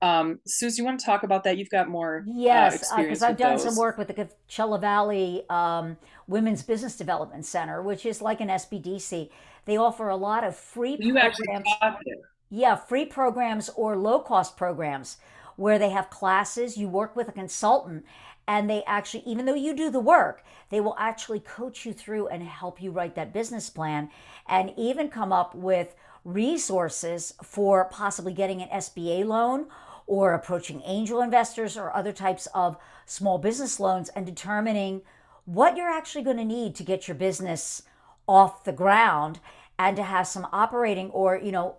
Um, 0.01 0.39
Susie, 0.45 0.81
you 0.81 0.85
want 0.85 0.99
to 0.99 1.05
talk 1.05 1.23
about 1.23 1.43
that? 1.43 1.57
You've 1.57 1.69
got 1.69 1.89
more. 1.89 2.23
Uh, 2.27 2.31
yes, 2.33 2.93
because 2.95 3.21
uh, 3.21 3.27
I've 3.27 3.37
done 3.37 3.57
those. 3.57 3.63
some 3.63 3.75
work 3.75 3.97
with 3.97 4.07
the 4.07 4.13
Coachella 4.13 4.79
Valley 4.79 5.43
um, 5.49 5.97
Women's 6.27 6.63
Business 6.63 6.95
Development 6.95 7.45
Center, 7.45 7.81
which 7.81 8.05
is 8.05 8.21
like 8.21 8.39
an 8.39 8.47
SBDC. 8.47 9.29
They 9.65 9.77
offer 9.77 10.09
a 10.09 10.15
lot 10.15 10.43
of 10.43 10.55
free. 10.55 10.97
You 10.99 11.13
programs. 11.13 11.39
actually 11.39 11.47
taught 11.81 11.99
there. 12.05 12.15
Yeah, 12.49 12.75
free 12.75 13.05
programs 13.05 13.69
or 13.69 13.95
low 13.95 14.19
cost 14.19 14.57
programs 14.57 15.17
where 15.55 15.77
they 15.77 15.89
have 15.89 16.09
classes, 16.09 16.77
you 16.77 16.87
work 16.87 17.15
with 17.17 17.27
a 17.27 17.33
consultant, 17.33 18.05
and 18.47 18.69
they 18.69 18.81
actually, 18.87 19.21
even 19.25 19.45
though 19.45 19.53
you 19.53 19.75
do 19.75 19.91
the 19.91 19.99
work, 19.99 20.43
they 20.69 20.79
will 20.79 20.95
actually 20.97 21.41
coach 21.41 21.85
you 21.85 21.93
through 21.93 22.27
and 22.29 22.41
help 22.41 22.81
you 22.81 22.91
write 22.91 23.13
that 23.15 23.33
business 23.33 23.69
plan 23.69 24.09
and 24.47 24.71
even 24.77 25.09
come 25.09 25.33
up 25.33 25.53
with 25.53 25.95
resources 26.23 27.33
for 27.43 27.85
possibly 27.85 28.33
getting 28.33 28.61
an 28.61 28.69
SBA 28.69 29.25
loan 29.25 29.67
or 30.09 30.33
approaching 30.33 30.81
angel 30.85 31.21
investors 31.21 31.77
or 31.77 31.95
other 31.95 32.11
types 32.11 32.47
of 32.55 32.75
small 33.05 33.37
business 33.37 33.79
loans 33.79 34.09
and 34.09 34.25
determining 34.25 35.03
what 35.45 35.77
you're 35.77 35.87
actually 35.87 36.23
going 36.23 36.35
to 36.35 36.43
need 36.43 36.73
to 36.73 36.83
get 36.83 37.07
your 37.07 37.13
business 37.13 37.83
off 38.27 38.63
the 38.63 38.71
ground 38.71 39.39
and 39.77 39.95
to 39.95 40.01
have 40.01 40.25
some 40.25 40.47
operating 40.51 41.11
or, 41.11 41.37
you 41.37 41.51
know, 41.51 41.75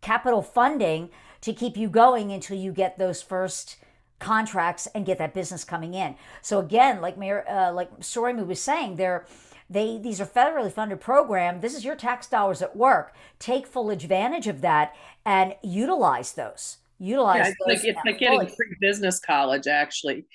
capital 0.00 0.42
funding 0.42 1.08
to 1.40 1.52
keep 1.52 1.76
you 1.76 1.88
going 1.88 2.32
until 2.32 2.58
you 2.58 2.72
get 2.72 2.98
those 2.98 3.22
first 3.22 3.76
contracts 4.18 4.88
and 4.92 5.06
get 5.06 5.18
that 5.18 5.32
business 5.32 5.62
coming 5.62 5.94
in. 5.94 6.16
So 6.42 6.58
again, 6.58 7.00
like 7.00 7.16
Mayor, 7.16 7.44
uh, 7.48 7.72
like 7.72 8.00
Sorimu 8.00 8.44
was 8.44 8.60
saying, 8.60 8.96
they're 8.96 9.24
they 9.70 9.98
these 9.98 10.20
are 10.20 10.26
federally 10.26 10.72
funded 10.72 11.00
program. 11.00 11.60
This 11.60 11.76
is 11.76 11.84
your 11.84 11.94
tax 11.94 12.26
dollars 12.26 12.60
at 12.60 12.74
work. 12.74 13.14
Take 13.38 13.68
full 13.68 13.90
advantage 13.90 14.48
of 14.48 14.62
that 14.62 14.96
and 15.24 15.54
utilize 15.62 16.32
those. 16.32 16.78
Utilize 16.98 17.38
yeah, 17.38 17.48
it's 17.48 17.66
like 17.66 17.84
it's 17.84 18.00
like 18.04 18.18
getting 18.18 18.46
free 18.46 18.76
business 18.80 19.20
college 19.20 19.66
actually. 19.66 20.26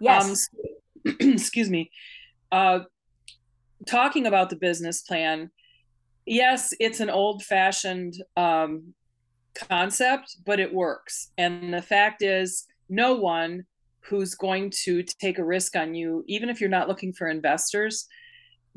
Yes. 0.00 0.48
Um, 1.04 1.14
excuse 1.20 1.68
me. 1.68 1.90
Uh, 2.50 2.80
talking 3.86 4.26
about 4.26 4.50
the 4.50 4.56
business 4.56 5.02
plan, 5.02 5.50
yes, 6.26 6.72
it's 6.78 7.00
an 7.00 7.10
old 7.10 7.42
fashioned 7.42 8.14
um, 8.36 8.94
concept, 9.54 10.36
but 10.44 10.60
it 10.60 10.72
works. 10.72 11.30
And 11.38 11.72
the 11.74 11.82
fact 11.82 12.22
is, 12.22 12.66
no 12.88 13.14
one 13.14 13.64
who's 14.00 14.34
going 14.34 14.70
to 14.84 15.02
take 15.02 15.38
a 15.38 15.44
risk 15.44 15.76
on 15.76 15.94
you, 15.94 16.24
even 16.26 16.48
if 16.48 16.60
you're 16.60 16.70
not 16.70 16.88
looking 16.88 17.12
for 17.12 17.28
investors, 17.28 18.06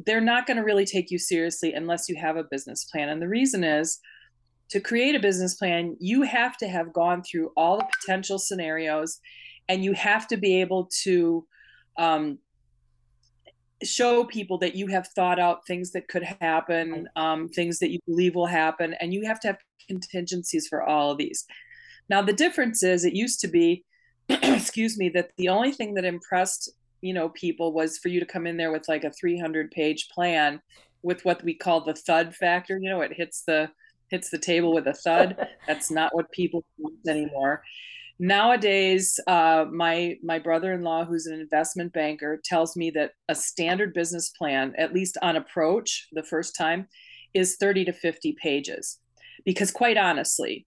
they're 0.06 0.22
not 0.22 0.46
going 0.46 0.58
to 0.58 0.64
really 0.64 0.86
take 0.86 1.10
you 1.10 1.18
seriously 1.18 1.74
unless 1.74 2.08
you 2.10 2.16
have 2.16 2.38
a 2.38 2.44
business 2.44 2.86
plan. 2.86 3.10
And 3.10 3.22
the 3.22 3.28
reason 3.28 3.64
is 3.64 4.00
to 4.70 4.80
create 4.80 5.16
a 5.16 5.20
business 5.20 5.56
plan, 5.56 5.96
you 6.00 6.24
have 6.24 6.58
to 6.58 6.68
have 6.68 6.94
gone 6.94 7.22
through 7.24 7.52
all 7.56 7.78
the 7.78 7.88
potential 8.00 8.40
scenarios 8.40 9.20
and 9.70 9.84
you 9.84 9.94
have 9.94 10.28
to 10.28 10.38
be 10.38 10.62
able 10.62 10.90
to 11.04 11.46
um, 11.98 12.40
show 13.84 14.24
people 14.24 14.58
that 14.60 14.76
you 14.76 14.88
have 14.88 15.08
thought 15.10 15.40
out 15.40 15.66
things 15.66 15.92
that 15.92 16.08
could 16.08 16.24
happen, 16.24 17.08
um, 17.16 17.50
things 17.50 17.80
that 17.80 17.92
you 17.92 18.00
believe 18.08 18.36
will 18.36 18.46
happen, 18.46 18.96
and 19.00 19.14
you 19.14 19.26
have 19.26 19.40
to 19.40 19.48
have 19.48 19.58
contingencies 19.88 20.68
for 20.68 20.84
all 20.84 21.12
of 21.12 21.18
these. 21.18 21.46
Now, 22.10 22.22
the 22.22 22.34
difference 22.34 22.84
is 22.84 23.06
it 23.06 23.14
used 23.14 23.40
to 23.42 23.48
be, 23.48 23.84
excuse 24.30 24.98
me, 24.98 25.10
that 25.10 25.32
the 25.38 25.50
only 25.50 25.72
thing 25.72 25.96
that 25.96 26.06
impressed 26.06 26.72
you 27.06 27.14
know 27.14 27.30
people 27.30 27.72
was 27.72 28.00
for 28.00 28.10
you 28.10 28.20
to 28.20 28.26
come 28.26 28.48
in 28.48 28.58
there 28.58 28.72
with 28.72 28.88
like 28.88 29.04
a 29.04 29.12
300 29.12 29.70
page 29.70 30.10
plan 30.10 30.60
with 31.04 31.24
what 31.24 31.44
we 31.44 31.54
call 31.54 31.82
the 31.82 31.94
thud 31.94 32.36
factor 32.36 32.80
you 32.80 32.90
know 32.90 33.02
it 33.02 33.14
hits 33.14 33.44
the 33.46 33.70
hits 34.10 34.30
the 34.30 34.38
table 34.38 34.74
with 34.74 34.88
a 34.88 34.94
thud. 34.94 35.36
That's 35.68 35.92
not 35.92 36.16
what 36.16 36.32
people 36.32 36.64
want 36.78 36.96
anymore. 37.08 37.64
Nowadays 38.18 39.20
uh, 39.28 39.66
my 39.72 40.16
my 40.24 40.40
brother-in-law 40.40 41.06
who's 41.06 41.26
an 41.26 41.40
investment 41.40 41.92
banker 41.92 42.40
tells 42.44 42.78
me 42.78 42.90
that 42.92 43.12
a 43.28 43.36
standard 43.36 43.94
business 43.94 44.30
plan 44.30 44.74
at 44.78 44.94
least 44.94 45.18
on 45.22 45.36
approach 45.36 46.08
the 46.14 46.24
first 46.24 46.56
time 46.56 46.88
is 47.34 47.58
30 47.58 47.86
to 47.86 47.94
50 47.94 48.38
pages. 48.42 49.00
Because 49.44 49.72
quite 49.72 49.98
honestly 49.98 50.66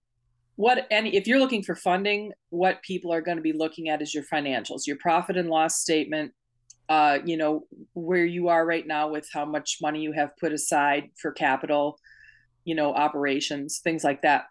what 0.59 0.85
any 0.91 1.15
if 1.15 1.25
you're 1.25 1.39
looking 1.39 1.63
for 1.63 1.73
funding 1.73 2.33
what 2.49 2.83
people 2.83 3.13
are 3.13 3.21
going 3.21 3.37
to 3.37 3.41
be 3.41 3.53
looking 3.53 3.87
at 3.87 4.01
is 4.01 4.13
your 4.13 4.25
financials 4.25 4.85
your 4.85 4.97
profit 4.97 5.37
and 5.37 5.49
loss 5.49 5.79
statement 5.79 6.33
uh, 6.89 7.19
you 7.23 7.37
know 7.37 7.65
where 7.93 8.25
you 8.25 8.49
are 8.49 8.65
right 8.65 8.85
now 8.85 9.07
with 9.07 9.25
how 9.33 9.45
much 9.45 9.77
money 9.81 10.01
you 10.01 10.11
have 10.11 10.35
put 10.37 10.51
aside 10.51 11.11
for 11.15 11.31
capital 11.31 11.97
you 12.69 12.75
know 12.75 12.93
operations 12.93 13.79
things 13.83 14.03
like 14.03 14.21
that 14.21 14.45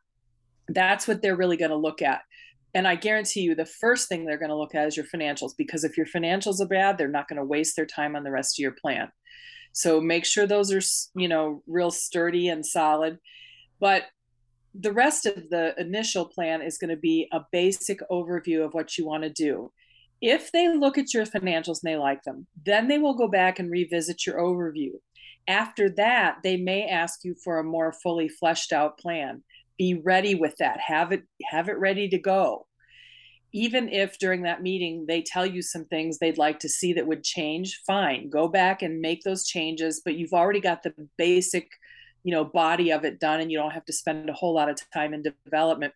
that's 0.68 1.08
what 1.08 1.22
they're 1.22 1.37
really 1.37 1.56
going 1.56 1.70
to 1.70 1.76
look 1.76 2.02
at 2.02 2.20
and 2.75 2.87
I 2.87 2.96
guarantee 2.96 3.40
you, 3.40 3.54
the 3.54 3.64
first 3.64 4.08
thing 4.08 4.25
they're 4.25 4.38
going 4.38 4.50
to 4.50 4.56
look 4.56 4.75
at 4.75 4.87
is 4.87 4.96
your 4.96 5.06
financials 5.06 5.52
because 5.56 5.84
if 5.84 5.96
your 5.96 6.06
financials 6.06 6.60
are 6.60 6.66
bad, 6.66 6.98
they're 6.98 7.08
not 7.08 7.28
going 7.28 7.38
to 7.38 7.44
waste 7.44 7.76
their 7.76 7.87
time 7.87 8.14
on 8.14 8.25
the 8.25 8.30
rest 8.30 8.58
of 8.58 8.62
your 8.62 8.72
plan. 8.72 9.10
So 9.72 10.00
make 10.00 10.25
sure 10.25 10.46
those 10.46 10.72
are, 10.72 11.20
you 11.20 11.28
know, 11.28 11.62
real 11.66 11.90
sturdy 11.90 12.48
and 12.48 12.64
solid. 12.64 13.18
But 13.80 14.04
the 14.75 14.92
rest 14.92 15.25
of 15.25 15.48
the 15.50 15.75
initial 15.78 16.26
plan 16.26 16.62
is 16.62 16.78
going 16.78 16.90
to 16.90 16.96
be 16.96 17.28
a 17.32 17.40
basic 17.52 18.00
overview 18.10 18.64
of 18.64 18.75
what 18.75 18.98
you 18.98 19.06
want 19.06 19.22
to 19.22 19.30
do. 19.30 19.72
If 20.20 20.52
they 20.52 20.68
look 20.75 20.98
at 20.98 21.14
your 21.14 21.25
financials 21.25 21.82
and 21.82 21.92
they 21.92 21.96
like 21.96 22.22
them, 22.25 22.46
then 22.66 22.88
they 22.88 22.98
will 22.98 23.14
go 23.14 23.28
back 23.28 23.58
and 23.58 23.70
revisit 23.70 24.26
your 24.26 24.38
overview. 24.38 24.90
After 25.48 25.88
that, 25.92 26.40
they 26.42 26.58
may 26.58 26.86
ask 26.86 27.24
you 27.24 27.34
for 27.42 27.58
a 27.58 27.64
more 27.64 27.90
fully 27.90 28.28
fleshed 28.28 28.70
out 28.70 28.98
plan. 28.98 29.42
Be 29.78 29.94
ready 29.94 30.34
with 30.34 30.54
that. 30.58 30.78
Have 30.78 31.10
it 31.10 31.22
have 31.50 31.70
it 31.70 31.78
ready 31.78 32.06
to 32.10 32.18
go. 32.18 32.66
Even 33.52 33.88
if 33.88 34.18
during 34.18 34.42
that 34.42 34.62
meeting 34.62 35.06
they 35.08 35.22
tell 35.22 35.46
you 35.46 35.62
some 35.62 35.86
things 35.86 36.18
they'd 36.18 36.36
like 36.36 36.58
to 36.60 36.68
see 36.68 36.92
that 36.92 37.06
would 37.06 37.24
change 37.24 37.80
fine. 37.86 38.28
Go 38.28 38.46
back 38.46 38.82
and 38.82 39.00
make 39.00 39.22
those 39.22 39.46
changes 39.46 40.02
but 40.04 40.16
you've 40.16 40.34
already 40.34 40.60
got 40.60 40.82
the 40.82 40.92
basic 41.16 41.70
you 42.24 42.32
know 42.32 42.44
body 42.44 42.90
of 42.90 43.04
it 43.06 43.18
done 43.18 43.40
and 43.40 43.50
you 43.50 43.56
don't 43.56 43.70
have 43.70 43.86
to 43.86 43.92
spend 43.92 44.28
a 44.28 44.34
whole 44.34 44.52
lot 44.52 44.68
of 44.68 44.78
time 44.92 45.14
in 45.14 45.22
development. 45.46 45.94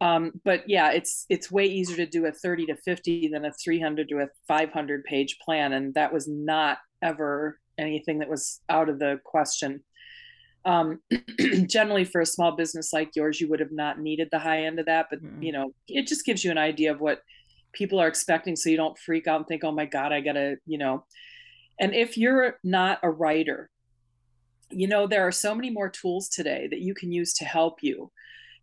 Um, 0.00 0.32
but 0.42 0.66
yeah 0.70 0.92
it's 0.92 1.26
it's 1.28 1.52
way 1.52 1.66
easier 1.66 1.96
to 1.96 2.06
do 2.06 2.24
a 2.24 2.32
30 2.32 2.66
to 2.66 2.76
50 2.76 3.28
than 3.28 3.44
a 3.44 3.52
300 3.52 4.08
to 4.08 4.20
a 4.20 4.28
500 4.48 5.04
page 5.04 5.38
plan. 5.44 5.74
And 5.74 5.92
that 5.92 6.14
was 6.14 6.26
not 6.26 6.78
ever 7.02 7.59
anything 7.80 8.18
that 8.18 8.28
was 8.28 8.60
out 8.68 8.88
of 8.88 8.98
the 8.98 9.20
question. 9.24 9.82
Um, 10.64 11.00
generally 11.66 12.04
for 12.04 12.20
a 12.20 12.26
small 12.26 12.52
business 12.52 12.92
like 12.92 13.16
yours 13.16 13.40
you 13.40 13.48
would 13.48 13.60
have 13.60 13.72
not 13.72 13.98
needed 13.98 14.28
the 14.30 14.38
high 14.38 14.66
end 14.66 14.78
of 14.78 14.84
that 14.84 15.06
but 15.08 15.24
mm-hmm. 15.24 15.42
you 15.42 15.52
know 15.52 15.72
it 15.88 16.06
just 16.06 16.26
gives 16.26 16.44
you 16.44 16.50
an 16.50 16.58
idea 16.58 16.92
of 16.92 17.00
what 17.00 17.22
people 17.72 17.98
are 17.98 18.06
expecting 18.06 18.54
so 18.54 18.68
you 18.68 18.76
don't 18.76 18.98
freak 18.98 19.26
out 19.26 19.38
and 19.38 19.46
think 19.46 19.64
oh 19.64 19.72
my 19.72 19.86
god 19.86 20.12
i 20.12 20.20
gotta 20.20 20.56
you 20.66 20.76
know. 20.76 21.04
And 21.80 21.94
if 21.94 22.18
you're 22.18 22.58
not 22.62 22.98
a 23.02 23.08
writer 23.08 23.70
you 24.70 24.86
know 24.86 25.06
there 25.06 25.26
are 25.26 25.32
so 25.32 25.54
many 25.54 25.70
more 25.70 25.88
tools 25.88 26.28
today 26.28 26.68
that 26.70 26.80
you 26.80 26.92
can 26.92 27.10
use 27.10 27.32
to 27.34 27.46
help 27.46 27.78
you. 27.82 28.12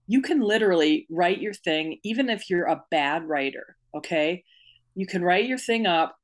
You 0.05 0.21
can 0.21 0.39
literally 0.39 1.07
write 1.09 1.41
your 1.41 1.55
thing 1.55 1.97
even 2.03 2.29
if 2.29 2.47
you're 2.47 2.67
a 2.67 2.83
bad 2.91 3.27
writer 3.27 3.75
okay? 3.97 4.43
You 4.95 5.05
can 5.05 5.23
write 5.23 5.47
your 5.47 5.57
thing 5.57 5.85
up 5.85 6.17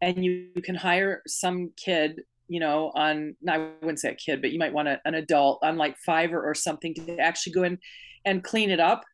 and 0.00 0.24
you, 0.24 0.48
you 0.54 0.62
can 0.62 0.74
hire 0.74 1.22
some 1.26 1.72
kid 1.76 2.22
you 2.48 2.60
know, 2.60 2.92
on 2.94 3.36
I 3.48 3.70
wouldn't 3.80 4.00
say 4.00 4.10
a 4.10 4.14
kid, 4.14 4.40
but 4.40 4.52
you 4.52 4.58
might 4.58 4.72
want 4.72 4.88
a, 4.88 5.00
an 5.04 5.14
adult 5.14 5.60
on 5.62 5.76
like 5.76 5.96
Fiverr 6.06 6.42
or 6.42 6.54
something 6.54 6.94
to 6.94 7.18
actually 7.18 7.52
go 7.52 7.62
in 7.62 7.78
and 8.24 8.44
clean 8.44 8.70
it 8.70 8.80
up, 8.80 9.04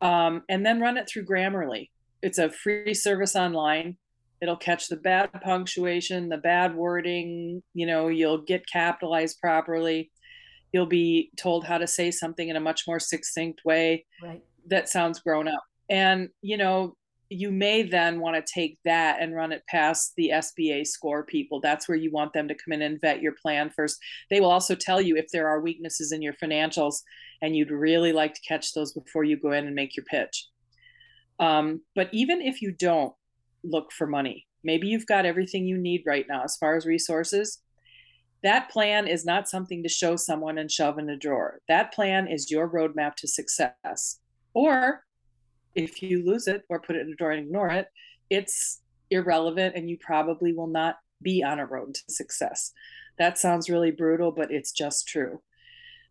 um, 0.00 0.42
and 0.48 0.64
then 0.64 0.80
run 0.80 0.96
it 0.96 1.08
through 1.08 1.26
Grammarly. 1.26 1.90
It's 2.22 2.38
a 2.38 2.50
free 2.50 2.94
service 2.94 3.36
online. 3.36 3.96
It'll 4.42 4.56
catch 4.56 4.88
the 4.88 4.96
bad 4.96 5.30
punctuation, 5.42 6.28
the 6.28 6.38
bad 6.38 6.74
wording. 6.74 7.62
You 7.74 7.86
know, 7.86 8.08
you'll 8.08 8.42
get 8.42 8.66
capitalized 8.66 9.40
properly. 9.40 10.10
You'll 10.72 10.86
be 10.86 11.30
told 11.36 11.64
how 11.64 11.78
to 11.78 11.86
say 11.86 12.10
something 12.10 12.48
in 12.48 12.56
a 12.56 12.60
much 12.60 12.84
more 12.86 13.00
succinct 13.00 13.64
way 13.64 14.06
right. 14.22 14.42
that 14.68 14.88
sounds 14.88 15.20
grown 15.20 15.48
up. 15.48 15.62
And 15.90 16.28
you 16.40 16.56
know, 16.56 16.96
you 17.30 17.52
may 17.52 17.84
then 17.84 18.18
want 18.18 18.34
to 18.34 18.52
take 18.52 18.76
that 18.84 19.18
and 19.20 19.36
run 19.36 19.52
it 19.52 19.62
past 19.68 20.12
the 20.16 20.32
SBA 20.34 20.84
score 20.84 21.24
people. 21.24 21.60
That's 21.60 21.88
where 21.88 21.96
you 21.96 22.10
want 22.10 22.32
them 22.32 22.48
to 22.48 22.56
come 22.56 22.72
in 22.72 22.82
and 22.82 23.00
vet 23.00 23.22
your 23.22 23.34
plan 23.40 23.70
first. 23.70 23.98
They 24.30 24.40
will 24.40 24.50
also 24.50 24.74
tell 24.74 25.00
you 25.00 25.16
if 25.16 25.26
there 25.32 25.48
are 25.48 25.60
weaknesses 25.60 26.10
in 26.10 26.22
your 26.22 26.34
financials 26.34 26.96
and 27.40 27.54
you'd 27.54 27.70
really 27.70 28.12
like 28.12 28.34
to 28.34 28.40
catch 28.40 28.74
those 28.74 28.92
before 28.92 29.22
you 29.22 29.36
go 29.36 29.52
in 29.52 29.66
and 29.66 29.76
make 29.76 29.96
your 29.96 30.04
pitch. 30.04 30.48
Um, 31.38 31.82
but 31.94 32.08
even 32.12 32.42
if 32.42 32.60
you 32.60 32.72
don't 32.72 33.14
look 33.62 33.92
for 33.92 34.08
money, 34.08 34.48
maybe 34.64 34.88
you've 34.88 35.06
got 35.06 35.24
everything 35.24 35.66
you 35.66 35.78
need 35.78 36.02
right 36.04 36.26
now 36.28 36.42
as 36.42 36.56
far 36.56 36.76
as 36.76 36.84
resources. 36.84 37.62
That 38.42 38.70
plan 38.70 39.06
is 39.06 39.24
not 39.24 39.48
something 39.48 39.84
to 39.84 39.88
show 39.88 40.16
someone 40.16 40.58
and 40.58 40.70
shove 40.70 40.98
in 40.98 41.08
a 41.08 41.16
drawer. 41.16 41.60
That 41.68 41.92
plan 41.92 42.26
is 42.26 42.50
your 42.50 42.68
roadmap 42.68 43.14
to 43.16 43.28
success. 43.28 44.18
Or 44.52 45.04
if 45.74 46.02
you 46.02 46.24
lose 46.24 46.46
it 46.46 46.62
or 46.68 46.80
put 46.80 46.96
it 46.96 47.06
in 47.06 47.12
a 47.12 47.16
drawer 47.16 47.32
and 47.32 47.46
ignore 47.46 47.70
it, 47.70 47.86
it's 48.28 48.80
irrelevant 49.10 49.74
and 49.76 49.88
you 49.88 49.96
probably 49.98 50.52
will 50.52 50.66
not 50.66 50.96
be 51.22 51.42
on 51.42 51.58
a 51.58 51.66
road 51.66 51.94
to 51.94 52.02
success. 52.08 52.72
That 53.18 53.38
sounds 53.38 53.68
really 53.68 53.90
brutal, 53.90 54.32
but 54.32 54.50
it's 54.50 54.72
just 54.72 55.06
true. 55.06 55.40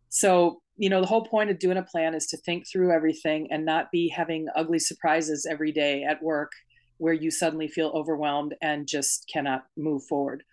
So, 0.09 0.61
you 0.77 0.89
know, 0.89 1.01
the 1.01 1.07
whole 1.07 1.25
point 1.25 1.49
of 1.49 1.59
doing 1.59 1.77
a 1.77 1.83
plan 1.83 2.13
is 2.13 2.27
to 2.27 2.37
think 2.37 2.67
through 2.67 2.91
everything 2.91 3.47
and 3.51 3.65
not 3.65 3.91
be 3.91 4.09
having 4.09 4.47
ugly 4.55 4.79
surprises 4.79 5.47
every 5.49 5.71
day 5.71 6.03
at 6.03 6.21
work 6.21 6.51
where 6.97 7.13
you 7.13 7.31
suddenly 7.31 7.67
feel 7.67 7.89
overwhelmed 7.89 8.55
and 8.61 8.87
just 8.87 9.29
cannot 9.31 9.65
move 9.77 10.03
forward. 10.03 10.43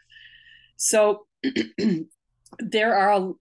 So, 0.76 1.26
there 2.58 2.94
are, 2.94 3.32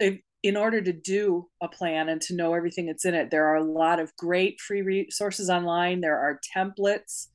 in 0.46 0.56
order 0.56 0.80
to 0.80 0.94
do 0.94 1.48
a 1.60 1.68
plan 1.68 2.08
and 2.08 2.22
to 2.22 2.36
know 2.36 2.54
everything 2.54 2.86
that's 2.86 3.04
in 3.04 3.16
it, 3.16 3.32
there 3.32 3.48
are 3.48 3.56
a 3.56 3.64
lot 3.64 4.00
of 4.00 4.16
great 4.16 4.62
free 4.62 4.84
resources 4.84 5.50
online. 5.50 6.02
There 6.02 6.20
are 6.20 6.40
templates. 6.56 7.30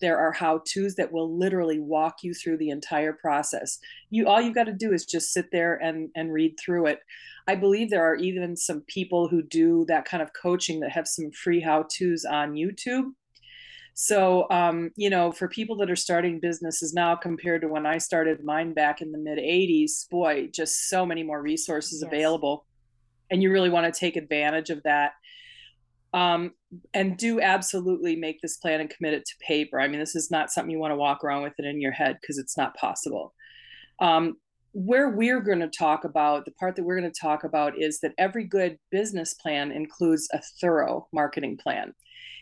There 0.00 0.16
are 0.16 0.32
how 0.32 0.62
to's 0.66 0.94
that 0.94 1.12
will 1.12 1.38
literally 1.38 1.78
walk 1.78 2.22
you 2.22 2.32
through 2.32 2.56
the 2.56 2.70
entire 2.70 3.12
process. 3.12 3.78
You 4.08 4.26
all 4.26 4.40
you've 4.40 4.54
got 4.54 4.64
to 4.64 4.72
do 4.72 4.94
is 4.94 5.04
just 5.04 5.34
sit 5.34 5.50
there 5.52 5.76
and 5.76 6.08
and 6.16 6.32
read 6.32 6.54
through 6.58 6.86
it. 6.86 7.00
I 7.46 7.56
believe 7.56 7.90
there 7.90 8.10
are 8.10 8.16
even 8.16 8.56
some 8.56 8.80
people 8.86 9.28
who 9.28 9.42
do 9.42 9.84
that 9.88 10.06
kind 10.06 10.22
of 10.22 10.30
coaching 10.32 10.80
that 10.80 10.92
have 10.92 11.06
some 11.06 11.30
free 11.32 11.60
how 11.60 11.84
to's 11.94 12.24
on 12.24 12.54
YouTube. 12.54 13.10
So, 13.98 14.46
um, 14.50 14.90
you 14.94 15.08
know, 15.08 15.32
for 15.32 15.48
people 15.48 15.76
that 15.78 15.90
are 15.90 15.96
starting 15.96 16.38
businesses 16.38 16.92
now 16.92 17.16
compared 17.16 17.62
to 17.62 17.68
when 17.68 17.86
I 17.86 17.96
started 17.96 18.44
mine 18.44 18.74
back 18.74 19.00
in 19.00 19.10
the 19.10 19.16
mid 19.16 19.38
80s, 19.38 20.06
boy, 20.10 20.50
just 20.52 20.90
so 20.90 21.06
many 21.06 21.22
more 21.22 21.40
resources 21.40 22.02
yes. 22.02 22.12
available. 22.12 22.66
And 23.30 23.42
you 23.42 23.50
really 23.50 23.70
want 23.70 23.92
to 23.92 23.98
take 23.98 24.16
advantage 24.16 24.68
of 24.68 24.82
that. 24.82 25.12
Um, 26.12 26.52
and 26.92 27.16
do 27.16 27.40
absolutely 27.40 28.16
make 28.16 28.42
this 28.42 28.58
plan 28.58 28.80
and 28.80 28.90
commit 28.90 29.14
it 29.14 29.24
to 29.24 29.34
paper. 29.40 29.80
I 29.80 29.88
mean, 29.88 29.98
this 29.98 30.14
is 30.14 30.30
not 30.30 30.50
something 30.50 30.70
you 30.70 30.78
want 30.78 30.92
to 30.92 30.96
walk 30.96 31.24
around 31.24 31.42
with 31.42 31.54
it 31.58 31.64
in 31.64 31.80
your 31.80 31.92
head 31.92 32.18
because 32.20 32.36
it's 32.36 32.56
not 32.56 32.76
possible. 32.76 33.32
Um, 33.98 34.36
where 34.72 35.08
we're 35.08 35.40
going 35.40 35.60
to 35.60 35.68
talk 35.68 36.04
about, 36.04 36.44
the 36.44 36.50
part 36.52 36.76
that 36.76 36.84
we're 36.84 37.00
going 37.00 37.10
to 37.10 37.20
talk 37.20 37.44
about 37.44 37.78
is 37.78 38.00
that 38.00 38.12
every 38.18 38.44
good 38.44 38.78
business 38.90 39.32
plan 39.32 39.72
includes 39.72 40.28
a 40.34 40.42
thorough 40.60 41.08
marketing 41.14 41.56
plan. 41.56 41.94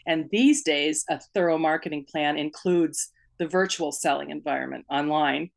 And 0.06 0.28
these 0.30 0.62
days, 0.62 1.04
a 1.08 1.20
thorough 1.34 1.58
marketing 1.58 2.06
plan 2.11 2.37
includes 2.37 3.11
the 3.38 3.49
virtual 3.49 3.92
selling 3.92 4.30
environment 4.30 4.84
online, 4.90 5.50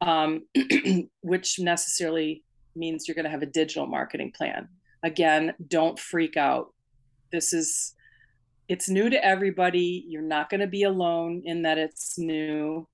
um, 0.00 0.46
which 1.22 1.58
necessarily 1.58 2.44
means 2.76 3.06
you're 3.06 3.14
going 3.14 3.24
to 3.24 3.30
have 3.30 3.42
a 3.42 3.46
digital 3.46 3.86
marketing 3.86 4.32
plan. 4.36 4.68
Again, 5.02 5.54
don't 5.68 5.98
freak 5.98 6.36
out. 6.36 6.72
This 7.32 7.52
is 7.52 7.94
it's 8.68 8.88
new 8.88 9.10
to 9.10 9.24
everybody. 9.24 10.04
You're 10.06 10.22
not 10.22 10.48
going 10.48 10.60
to 10.60 10.68
be 10.68 10.84
alone 10.84 11.42
in 11.44 11.62
that 11.62 11.76
it's 11.76 12.16
new. 12.18 12.86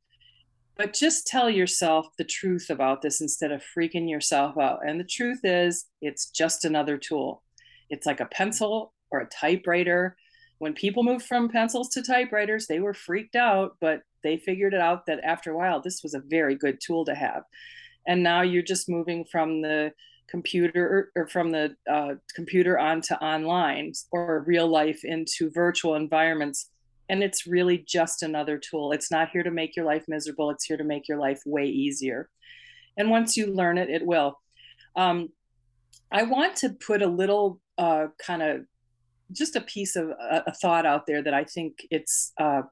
But 0.75 0.95
just 0.95 1.27
tell 1.27 1.51
yourself 1.51 2.07
the 2.17 2.25
truth 2.25 2.71
about 2.71 3.03
this 3.03 3.21
instead 3.21 3.53
of 3.53 3.63
freaking 3.77 4.09
yourself 4.09 4.57
out. 4.57 4.81
And 4.87 4.99
the 4.99 5.05
truth 5.05 5.41
is, 5.43 5.87
it's 6.01 6.31
just 6.31 6.65
another 6.65 6.97
tool. 6.97 7.43
It's 7.91 8.07
like 8.07 8.21
a 8.21 8.27
pencil 8.27 8.95
or 9.11 9.21
a 9.21 9.29
typewriter 9.29 10.17
when 10.59 10.73
people 10.73 11.03
moved 11.03 11.27
from 11.27 11.49
pencils 11.49 11.89
to 11.91 12.03
typewriters, 12.03 12.67
they 12.67 12.81
were 12.81 12.95
freaked 12.95 13.37
out, 13.37 13.77
but 13.81 14.03
they 14.23 14.37
figured 14.39 14.75
it 14.75 14.81
out 14.81 15.07
that 15.07 15.21
after 15.23 15.51
a 15.53 15.57
while, 15.57 15.81
this 15.81 16.03
was 16.03 16.15
a 16.15 16.21
very 16.21 16.55
good 16.55 16.79
tool 16.81 17.05
to 17.05 17.15
have. 17.15 17.43
And 18.07 18.23
now 18.23 18.43
you're 18.43 18.63
just 18.63 18.89
moving 18.89 19.25
from 19.25 19.63
the 19.63 19.93
computer 20.29 21.13
or 21.15 21.29
from 21.29 21.51
the 21.51 21.77
uh, 21.91 22.15
computer 22.35 22.79
onto 22.79 23.15
online 23.15 23.93
or 24.11 24.45
real 24.47 24.67
life 24.67 25.05
into 25.05 25.51
virtual 25.51 25.95
environments. 25.95 26.71
And 27.09 27.23
it's 27.23 27.47
really 27.47 27.79
just 27.79 28.23
another 28.23 28.59
tool. 28.59 28.93
It's 28.93 29.11
not 29.11 29.31
here 29.31 29.43
to 29.43 29.51
make 29.51 29.77
your 29.77 29.85
life 29.85 30.05
miserable, 30.09 30.51
it's 30.51 30.65
here 30.65 30.77
to 30.77 30.85
make 30.85 31.09
your 31.09 31.19
life 31.19 31.41
way 31.47 31.67
easier. 31.67 32.29
And 32.97 33.11
once 33.11 33.37
you 33.37 33.47
learn 33.47 33.79
it, 33.79 33.91
it 33.91 34.05
will. 34.05 34.41
Um, 34.97 35.29
I 36.11 36.23
want 36.23 36.57
to 36.57 36.71
put 36.71 37.03
a 37.03 37.07
little 37.07 37.61
uh, 37.79 38.07
kind 38.19 38.43
of 38.43 38.67
just 39.33 39.57
a 39.57 39.61
piece 39.61 39.97
of 39.97 40.11
a, 40.11 40.45
a, 40.47 40.53
thought 40.53 40.87
out 40.87 41.07
there 41.07 41.23
that 41.23 41.35
I 41.35 41.45
think 41.45 41.87
it's 41.91 42.33
uh, 42.39 42.63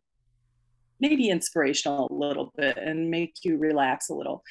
maybe 1.00 1.28
inspirational 1.28 2.08
a 2.10 2.14
little 2.14 2.52
bit 2.56 2.76
and 2.76 3.10
make 3.10 3.34
you 3.42 3.56
relax 3.56 4.08
a 4.08 4.14
little. 4.14 4.42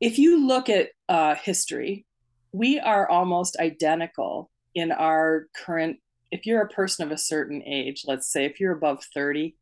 If 0.00 0.18
you 0.18 0.46
look 0.46 0.68
at 0.68 0.90
uh, 1.08 1.34
history, 1.34 2.06
we 2.52 2.78
are 2.78 3.08
almost 3.08 3.56
identical 3.58 4.50
in 4.74 4.92
our 4.92 5.46
current. 5.56 5.98
If 6.30 6.46
you're 6.46 6.62
a 6.62 6.68
person 6.68 7.06
of 7.06 7.12
a 7.12 7.18
certain 7.18 7.62
age, 7.66 8.04
let's 8.06 8.30
say 8.30 8.44
if 8.44 8.60
you're 8.60 8.72
above 8.72 9.04
30, 9.14 9.54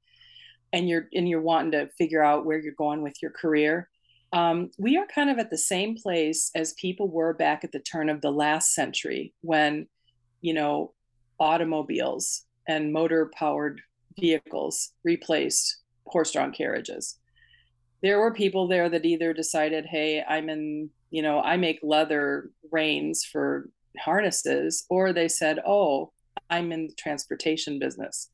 and 0.73 0.89
you're 0.89 1.09
and 1.13 1.29
you're 1.29 1.41
wanting 1.41 1.73
to 1.73 1.89
figure 1.99 2.23
out 2.23 2.47
where 2.47 2.59
you're 2.59 2.73
going 2.75 3.03
with 3.03 3.15
your 3.21 3.33
career, 3.33 3.89
um, 4.33 4.71
we 4.79 4.97
are 4.97 5.07
kind 5.13 5.31
of 5.31 5.39
at 5.39 5.51
the 5.51 5.59
same 5.59 5.97
place 5.97 6.51
as 6.55 6.73
people 6.75 7.09
were 7.09 7.35
back 7.35 7.65
at 7.65 7.73
the 7.73 7.81
turn 7.81 8.09
of 8.09 8.21
the 8.21 8.31
last 8.31 8.75
century 8.75 9.35
when 9.41 9.89
you 10.41 10.55
know 10.55 10.93
automobiles 11.41 12.45
and 12.69 12.93
motor 12.93 13.31
powered 13.35 13.81
vehicles 14.19 14.93
replaced 15.03 15.79
horse 16.07 16.33
drawn 16.33 16.53
carriages. 16.53 17.19
There 18.03 18.19
were 18.19 18.33
people 18.33 18.69
there 18.69 18.89
that 18.89 19.05
either 19.05 19.33
decided, 19.33 19.87
hey, 19.87 20.23
I'm 20.27 20.49
in, 20.49 20.91
you 21.11 21.23
know, 21.23 21.41
I 21.41 21.57
make 21.57 21.81
leather 21.83 22.51
reins 22.71 23.25
for 23.25 23.69
harnesses, 23.99 24.85
or 24.89 25.13
they 25.13 25.29
said, 25.29 25.59
oh, 25.67 26.13
I'm 26.49 26.73
in 26.73 26.87
the 26.87 26.95
transportation 26.95 27.79
business. 27.79 28.31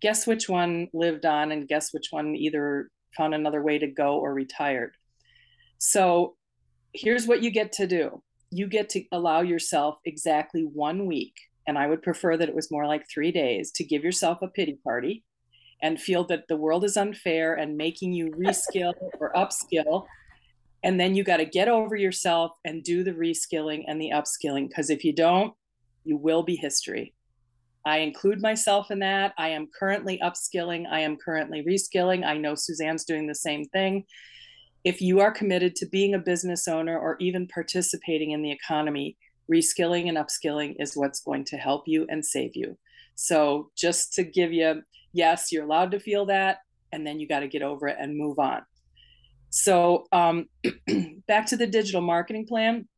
Guess 0.00 0.26
which 0.26 0.48
one 0.48 0.88
lived 0.92 1.26
on, 1.26 1.52
and 1.52 1.68
guess 1.68 1.92
which 1.92 2.08
one 2.10 2.34
either 2.34 2.90
found 3.16 3.34
another 3.34 3.62
way 3.62 3.78
to 3.78 3.86
go 3.86 4.18
or 4.18 4.32
retired. 4.32 4.96
So 5.78 6.36
here's 6.92 7.26
what 7.26 7.42
you 7.42 7.50
get 7.50 7.72
to 7.72 7.86
do 7.86 8.22
you 8.54 8.66
get 8.66 8.90
to 8.90 9.02
allow 9.12 9.40
yourself 9.40 9.96
exactly 10.04 10.62
one 10.62 11.06
week 11.06 11.34
and 11.66 11.78
I 11.78 11.86
would 11.86 12.02
prefer 12.02 12.36
that 12.36 12.48
it 12.48 12.54
was 12.54 12.70
more 12.70 12.86
like 12.86 13.08
three 13.08 13.32
days 13.32 13.70
to 13.72 13.84
give 13.84 14.04
yourself 14.04 14.38
a 14.42 14.48
pity 14.48 14.78
party 14.82 15.24
and 15.82 16.00
feel 16.00 16.24
that 16.24 16.46
the 16.48 16.56
world 16.56 16.84
is 16.84 16.96
unfair 16.96 17.54
and 17.54 17.76
making 17.76 18.12
you 18.12 18.30
reskill 18.38 18.94
or 19.20 19.32
upskill. 19.34 20.06
And 20.84 20.98
then 20.98 21.14
you 21.14 21.22
got 21.22 21.36
to 21.36 21.44
get 21.44 21.68
over 21.68 21.94
yourself 21.94 22.52
and 22.64 22.82
do 22.82 23.04
the 23.04 23.12
reskilling 23.12 23.84
and 23.86 24.00
the 24.00 24.10
upskilling. 24.10 24.68
Because 24.68 24.90
if 24.90 25.04
you 25.04 25.12
don't, 25.12 25.54
you 26.04 26.16
will 26.16 26.42
be 26.42 26.56
history. 26.56 27.14
I 27.84 27.98
include 27.98 28.40
myself 28.40 28.90
in 28.90 29.00
that. 29.00 29.32
I 29.38 29.48
am 29.48 29.68
currently 29.76 30.20
upskilling. 30.22 30.84
I 30.90 31.00
am 31.00 31.16
currently 31.16 31.64
reskilling. 31.64 32.24
I 32.24 32.36
know 32.36 32.54
Suzan's 32.54 33.04
doing 33.04 33.26
the 33.26 33.34
same 33.34 33.64
thing. 33.66 34.04
If 34.84 35.00
you 35.00 35.20
are 35.20 35.32
committed 35.32 35.76
to 35.76 35.86
being 35.86 36.14
a 36.14 36.18
business 36.18 36.66
owner 36.66 36.98
or 36.98 37.16
even 37.20 37.48
participating 37.48 38.32
in 38.32 38.42
the 38.42 38.52
economy, 38.52 39.16
reskilling 39.52 40.08
and 40.08 40.16
upskilling 40.16 40.76
is 40.78 40.96
what's 40.96 41.20
going 41.20 41.44
to 41.46 41.56
help 41.56 41.82
you 41.86 42.06
and 42.08 42.24
save 42.24 42.52
you. 42.54 42.76
So, 43.14 43.70
just 43.76 44.14
to 44.14 44.24
give 44.24 44.52
you, 44.52 44.82
yes, 45.12 45.52
you're 45.52 45.64
allowed 45.64 45.90
to 45.92 46.00
feel 46.00 46.26
that, 46.26 46.58
and 46.92 47.06
then 47.06 47.20
you 47.20 47.28
got 47.28 47.40
to 47.40 47.48
get 47.48 47.62
over 47.62 47.88
it 47.88 47.96
and 48.00 48.16
move 48.16 48.38
on. 48.38 48.62
So, 49.50 50.06
um, 50.12 50.48
back 51.28 51.46
to 51.46 51.56
the 51.56 51.66
digital 51.66 52.00
marketing 52.00 52.46
plan. 52.46 52.88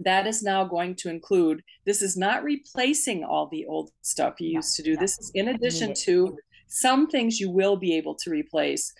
That 0.00 0.26
is 0.26 0.42
now 0.42 0.64
going 0.64 0.94
to 0.96 1.08
include, 1.08 1.62
this 1.86 2.02
is 2.02 2.18
not 2.18 2.44
replacing 2.44 3.24
all 3.24 3.48
the 3.48 3.64
old 3.64 3.90
stuff 4.02 4.34
you 4.40 4.50
used 4.50 4.76
to 4.76 4.82
do. 4.82 4.94
This 4.94 5.18
is 5.18 5.30
in 5.34 5.48
addition 5.48 5.94
to 6.04 6.36
some 6.68 7.06
things 7.06 7.40
you 7.40 7.50
will 7.50 7.76
be 7.76 7.96
able 7.96 8.14
to 8.16 8.30
replace, 8.30 8.92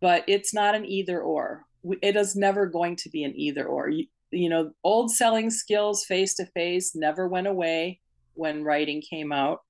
but 0.00 0.22
it's 0.28 0.54
not 0.54 0.76
an 0.76 0.84
either 0.86 1.20
or. 1.20 1.64
It 2.02 2.14
is 2.14 2.36
never 2.36 2.66
going 2.66 2.94
to 2.96 3.10
be 3.10 3.24
an 3.24 3.34
either 3.34 3.66
or. 3.66 3.90
You, 4.34 4.48
know, 4.48 4.70
old 4.82 5.10
selling 5.10 5.50
skills 5.50 6.04
face 6.04 6.34
to 6.34 6.46
face 6.46 6.94
never 6.94 7.28
went 7.28 7.46
away 7.46 8.00
when 8.34 8.64
writing 8.64 9.02
came 9.02 9.32
out. 9.32 9.60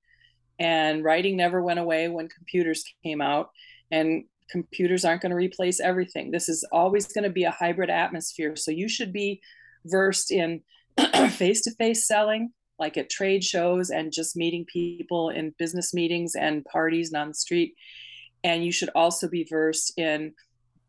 And 0.57 1.03
writing 1.03 1.35
never 1.35 1.61
went 1.61 1.79
away 1.79 2.07
when 2.07 2.29
computers 2.29 2.83
came 3.03 3.21
out. 3.21 3.49
And 3.91 4.25
computers 4.49 5.05
aren't 5.05 5.21
going 5.21 5.31
to 5.31 5.35
replace 5.35 5.79
everything. 5.79 6.31
This 6.31 6.49
is 6.49 6.67
always 6.71 7.11
going 7.11 7.23
to 7.23 7.29
be 7.29 7.43
a 7.43 7.51
hybrid 7.51 7.89
atmosphere. 7.89 8.55
So 8.55 8.71
you 8.71 8.87
should 8.87 9.11
be 9.11 9.41
versed 9.85 10.31
in 10.31 10.61
face 11.31 11.61
to 11.63 11.71
face 11.71 12.07
selling, 12.07 12.51
like 12.79 12.97
at 12.97 13.09
trade 13.09 13.43
shows 13.43 13.89
and 13.89 14.11
just 14.11 14.35
meeting 14.35 14.65
people 14.65 15.29
in 15.29 15.53
business 15.57 15.93
meetings 15.93 16.35
and 16.35 16.65
parties 16.65 17.11
and 17.11 17.21
on 17.21 17.27
the 17.29 17.33
street. 17.33 17.75
And 18.43 18.63
you 18.63 18.71
should 18.71 18.89
also 18.95 19.27
be 19.27 19.45
versed 19.49 19.97
in 19.97 20.33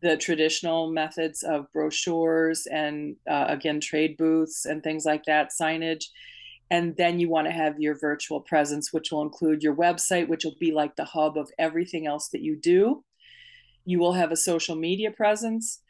the 0.02 0.16
traditional 0.16 0.90
methods 0.90 1.42
of 1.42 1.72
brochures 1.72 2.66
and 2.66 3.16
uh, 3.28 3.46
again 3.48 3.80
trade 3.80 4.16
booths 4.16 4.66
and 4.66 4.82
things 4.82 5.04
like 5.04 5.24
that 5.24 5.50
signage. 5.58 6.04
And 6.70 6.96
then 6.96 7.20
you 7.20 7.28
want 7.28 7.46
to 7.46 7.52
have 7.52 7.78
your 7.78 7.96
virtual 7.98 8.40
presence 8.40 8.92
which 8.92 9.10
will 9.10 9.22
include 9.22 9.62
your 9.62 9.74
website 9.74 10.28
which 10.28 10.44
will 10.44 10.56
be 10.60 10.72
like 10.72 10.96
the 10.96 11.04
hub 11.04 11.38
of 11.38 11.50
everything 11.58 12.06
else 12.06 12.28
that 12.30 12.42
you 12.42 12.56
do. 12.56 13.04
You 13.84 13.98
will 13.98 14.12
have 14.12 14.32
a 14.32 14.36
social 14.36 14.76
media 14.76 15.10
presence 15.10 15.80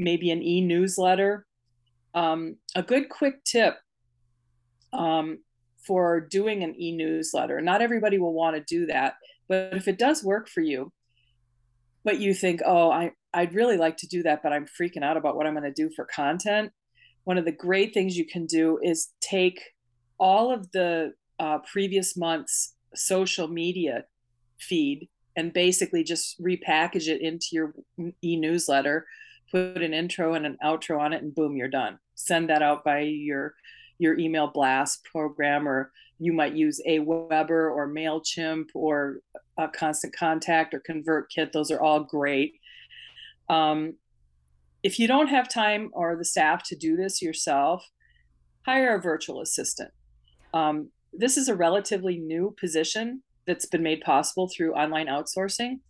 maybe 0.00 0.30
an 0.30 0.42
e-newsletter. 0.42 1.46
Um, 2.14 2.56
a 2.74 2.82
good 2.82 3.08
quick 3.08 3.44
tip 3.44 3.76
um, 4.92 5.38
for 5.86 6.20
doing 6.20 6.64
an 6.64 6.74
e-newsletter 6.76 7.60
not 7.60 7.82
everybody 7.82 8.18
will 8.18 8.34
want 8.34 8.56
to 8.56 8.62
do 8.62 8.86
that 8.86 9.14
but 9.48 9.74
if 9.74 9.86
it 9.86 9.96
does 9.96 10.24
work 10.24 10.48
for 10.48 10.60
you 10.60 10.92
but 12.04 12.20
you 12.20 12.34
think, 12.34 12.60
oh, 12.64 12.90
I, 12.90 13.12
I'd 13.32 13.54
really 13.54 13.76
like 13.76 13.96
to 13.98 14.08
do 14.08 14.22
that, 14.22 14.42
but 14.42 14.52
I'm 14.52 14.66
freaking 14.66 15.02
out 15.02 15.16
about 15.16 15.36
what 15.36 15.46
I'm 15.46 15.54
going 15.54 15.64
to 15.64 15.72
do 15.72 15.90
for 15.94 16.04
content. 16.04 16.72
One 17.24 17.38
of 17.38 17.44
the 17.44 17.52
great 17.52 17.92
things 17.92 18.16
you 18.16 18.26
can 18.26 18.46
do 18.46 18.78
is 18.82 19.12
take 19.20 19.60
all 20.18 20.52
of 20.52 20.70
the 20.72 21.12
uh, 21.38 21.58
previous 21.70 22.16
month's 22.16 22.74
social 22.94 23.48
media 23.48 24.04
feed 24.58 25.08
and 25.36 25.52
basically 25.52 26.04
just 26.04 26.40
repackage 26.42 27.08
it 27.08 27.20
into 27.20 27.48
your 27.52 27.74
e 28.22 28.36
newsletter, 28.36 29.06
put 29.50 29.82
an 29.82 29.94
intro 29.94 30.34
and 30.34 30.44
an 30.44 30.58
outro 30.64 31.00
on 31.00 31.12
it, 31.12 31.22
and 31.22 31.34
boom, 31.34 31.56
you're 31.56 31.68
done. 31.68 31.98
Send 32.14 32.50
that 32.50 32.62
out 32.62 32.84
by 32.84 33.00
your 33.00 33.54
your 33.98 34.18
email 34.18 34.48
blast 34.48 35.04
program, 35.04 35.68
or 35.68 35.92
you 36.20 36.34
might 36.34 36.54
use 36.54 36.80
Aweber 36.86 37.50
or 37.74 37.88
MailChimp 37.88 38.66
or 38.74 39.20
a 39.56 39.66
Constant 39.68 40.14
Contact 40.14 40.74
or 40.74 40.82
ConvertKit. 40.88 41.50
Those 41.50 41.70
are 41.70 41.80
all 41.80 42.04
great. 42.04 42.60
Um, 43.48 43.94
if 44.82 44.98
you 44.98 45.08
don't 45.08 45.28
have 45.28 45.48
time 45.48 45.90
or 45.94 46.14
the 46.16 46.24
staff 46.24 46.62
to 46.68 46.76
do 46.76 46.94
this 46.94 47.22
yourself, 47.22 47.82
hire 48.66 48.96
a 48.96 49.00
virtual 49.00 49.40
assistant. 49.40 49.90
Um, 50.52 50.90
this 51.12 51.38
is 51.38 51.48
a 51.48 51.56
relatively 51.56 52.18
new 52.18 52.54
position 52.60 53.22
that's 53.46 53.66
been 53.66 53.82
made 53.82 54.02
possible 54.02 54.48
through 54.54 54.74
online 54.74 55.06
outsourcing, 55.06 55.80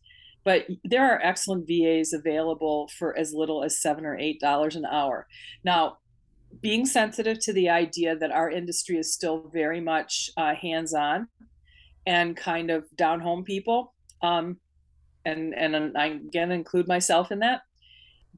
but 0.45 0.66
there 0.85 1.12
are 1.12 1.21
excellent 1.23 1.66
VAs 1.66 2.12
available 2.12 2.88
for 2.97 3.19
as 3.19 3.35
little 3.35 3.64
as 3.64 3.83
seven 3.83 4.07
or 4.07 4.16
eight 4.16 4.40
dollars 4.40 4.77
an 4.77 4.87
hour. 4.87 5.27
Now, 5.64 5.99
being 6.61 6.85
sensitive 6.87 7.39
to 7.41 7.53
the 7.53 7.69
idea 7.69 8.17
that 8.17 8.33
our 8.33 8.51
industry 8.51 8.99
is 8.99 9.15
still 9.15 9.51
very 9.53 9.81
much 9.81 10.31
uh, 10.37 10.55
hands-on 10.55 11.29
and 12.07 12.37
kind 12.37 12.71
of 12.71 12.85
down 12.97 13.21
home 13.21 13.45
people, 13.45 13.95
um, 14.23 14.59
and 15.25 15.55
and 15.55 15.97
I 15.97 16.07
again 16.07 16.51
include 16.51 16.89
myself 16.89 17.31
in 17.31 17.41
that 17.41 17.63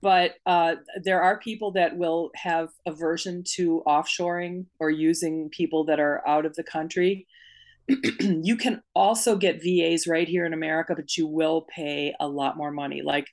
but 0.03 0.35
uh, 0.47 0.75
there 1.05 1.23
are 1.23 1.39
people 1.39 1.71
that 1.71 1.97
will 1.97 2.33
have 2.35 2.71
aversion 2.87 3.45
to 3.55 3.85
offshoring 3.87 4.67
or 4.81 4.91
using 4.91 5.49
people 5.51 5.85
that 5.85 6.01
are 6.01 6.27
out 6.27 6.45
of 6.45 6.57
the 6.57 6.65
country. 6.65 7.27
you 8.21 8.57
can 8.57 8.83
also 8.97 9.37
get 9.37 9.63
VAs 9.63 10.09
right 10.09 10.27
here 10.27 10.45
in 10.45 10.53
America, 10.53 10.95
but 10.97 11.17
you 11.17 11.29
will 11.29 11.67
pay 11.75 12.13
a 12.19 12.27
lot 12.27 12.57
more 12.57 12.73
money. 12.73 13.01
Like 13.01 13.29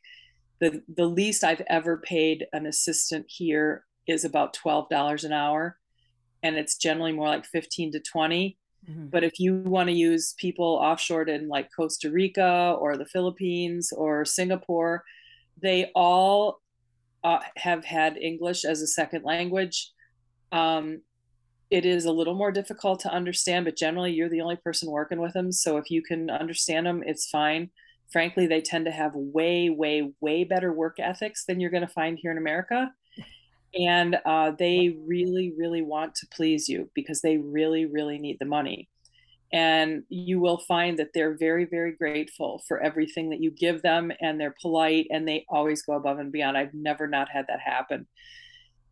the 0.61 0.83
the 0.95 1.07
least 1.07 1.43
I've 1.43 1.63
ever 1.69 1.97
paid 1.97 2.45
an 2.53 2.67
assistant 2.67 3.25
here 3.27 3.85
is 4.09 4.25
about 4.25 4.53
twelve 4.53 4.89
dollars 4.89 5.23
an 5.23 5.31
hour, 5.31 5.77
and 6.43 6.57
it's 6.57 6.77
generally 6.77 7.11
more 7.11 7.27
like 7.27 7.45
fifteen 7.45 7.91
to 7.91 7.99
20 7.99 8.57
mm-hmm. 8.89 9.07
But 9.07 9.23
if 9.23 9.39
you 9.39 9.57
want 9.57 9.87
to 9.89 9.95
use 9.95 10.33
people 10.37 10.79
offshored 10.79 11.29
in 11.29 11.47
like 11.47 11.69
Costa 11.75 12.09
Rica 12.11 12.75
or 12.79 12.97
the 12.97 13.05
Philippines 13.05 13.93
or 13.95 14.25
Singapore, 14.25 15.03
they 15.61 15.91
all 15.95 16.61
uh, 17.23 17.39
have 17.57 17.85
had 17.85 18.17
English 18.17 18.65
as 18.65 18.81
a 18.81 18.87
second 18.87 19.23
language. 19.23 19.91
Um, 20.51 21.01
it 21.69 21.85
is 21.85 22.05
a 22.05 22.11
little 22.11 22.33
more 22.33 22.51
difficult 22.51 22.99
to 23.01 23.13
understand, 23.13 23.65
but 23.65 23.77
generally 23.77 24.11
you're 24.11 24.29
the 24.29 24.41
only 24.41 24.55
person 24.55 24.89
working 24.89 25.19
with 25.19 25.33
them. 25.33 25.51
So 25.51 25.77
if 25.77 25.91
you 25.91 26.01
can 26.01 26.29
understand 26.29 26.87
them, 26.87 27.03
it's 27.05 27.29
fine. 27.29 27.69
Frankly, 28.11 28.47
they 28.47 28.61
tend 28.61 28.85
to 28.85 28.91
have 28.91 29.11
way, 29.13 29.69
way, 29.69 30.11
way 30.19 30.43
better 30.43 30.73
work 30.73 30.95
ethics 30.99 31.45
than 31.45 31.59
you're 31.59 31.69
going 31.69 31.85
to 31.85 31.93
find 31.93 32.17
here 32.17 32.31
in 32.31 32.39
America. 32.39 32.91
And 33.77 34.17
uh, 34.25 34.51
they 34.57 34.97
really, 35.05 35.53
really 35.57 35.81
want 35.81 36.15
to 36.15 36.27
please 36.27 36.67
you 36.67 36.89
because 36.95 37.21
they 37.21 37.37
really, 37.37 37.85
really 37.85 38.17
need 38.17 38.37
the 38.39 38.45
money. 38.45 38.89
And 39.51 40.03
you 40.09 40.39
will 40.39 40.59
find 40.67 40.99
that 40.99 41.09
they're 41.13 41.35
very 41.35 41.65
very 41.65 41.95
grateful 41.95 42.61
for 42.67 42.79
everything 42.79 43.31
that 43.31 43.41
you 43.41 43.49
give 43.49 43.81
them 43.81 44.11
and 44.21 44.39
they're 44.39 44.55
polite 44.61 45.07
and 45.09 45.27
they 45.27 45.45
always 45.49 45.81
go 45.81 45.93
above 45.93 46.19
and 46.19 46.31
beyond. 46.31 46.55
I've 46.55 46.73
never 46.73 47.07
not 47.07 47.29
had 47.29 47.45
that 47.47 47.59
happen. 47.59 48.07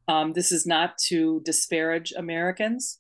Um, 0.07 0.33
this 0.33 0.51
is 0.51 0.65
not 0.65 0.97
to 1.09 1.41
disparage 1.43 2.13
americans 2.17 2.99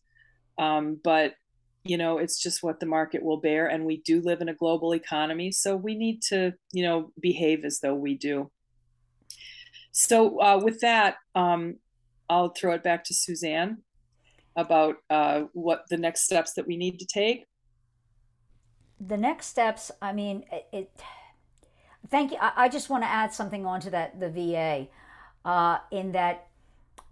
um, 0.57 0.99
but 1.03 1.35
you 1.83 1.97
know 1.97 2.17
it's 2.17 2.41
just 2.41 2.63
what 2.63 2.79
the 2.79 2.85
market 2.85 3.23
will 3.23 3.37
bear 3.37 3.67
and 3.67 3.85
we 3.85 3.97
do 4.01 4.21
live 4.21 4.41
in 4.41 4.49
a 4.49 4.53
global 4.53 4.93
economy 4.93 5.51
so 5.51 5.75
we 5.75 5.95
need 5.95 6.21
to 6.21 6.53
you 6.71 6.83
know 6.83 7.11
behave 7.19 7.63
as 7.63 7.79
though 7.79 7.95
we 7.95 8.15
do 8.15 8.51
so 9.97 10.39
uh, 10.41 10.59
with 10.63 10.79
that 10.81 11.15
um, 11.35 11.75
i'll 12.29 12.49
throw 12.49 12.73
it 12.73 12.83
back 12.83 13.03
to 13.03 13.13
suzan 13.13 13.77
about 14.57 14.97
uh, 15.09 15.43
what 15.53 15.85
the 15.89 15.97
next 15.97 16.23
steps 16.23 16.53
that 16.53 16.67
we 16.67 16.75
need 16.75 16.99
to 16.99 17.05
take? 17.05 17.45
The 18.99 19.15
next 19.15 19.45
steps, 19.45 19.91
I 20.01 20.11
mean, 20.11 20.43
it. 20.51 20.67
it 20.73 20.91
thank 22.09 22.31
you. 22.31 22.37
I, 22.41 22.51
I, 22.65 22.69
just 22.69 22.89
want 22.89 23.03
to 23.03 23.07
add 23.07 23.31
something 23.31 23.65
onto 23.65 23.91
that 23.91 24.19
the 24.19 24.29
VA, 24.29 24.87
uh, 25.45 25.77
in 25.91 26.11
that 26.13 26.47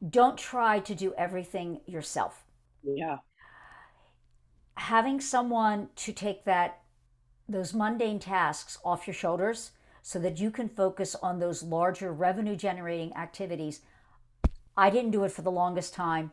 don't 0.09 0.37
try 0.37 0.79
to 0.79 0.95
do 0.95 1.13
everything 1.15 1.81
yourself. 1.85 2.43
Yeah. 2.83 3.17
Having 4.73 5.21
someone 5.21 5.89
to 5.97 6.11
take 6.11 6.43
that 6.45 6.81
those 7.47 7.75
mundane 7.75 8.19
tasks 8.19 8.79
off 8.83 9.05
your 9.05 9.13
shoulders 9.13 9.71
so 10.07 10.19
that 10.19 10.39
you 10.39 10.51
can 10.51 10.69
focus 10.69 11.15
on 11.15 11.39
those 11.39 11.63
larger 11.63 12.13
revenue 12.13 12.55
generating 12.55 13.11
activities. 13.15 13.79
I 14.77 14.91
didn't 14.91 15.09
do 15.09 15.23
it 15.23 15.31
for 15.31 15.41
the 15.41 15.49
longest 15.49 15.95
time 15.95 16.31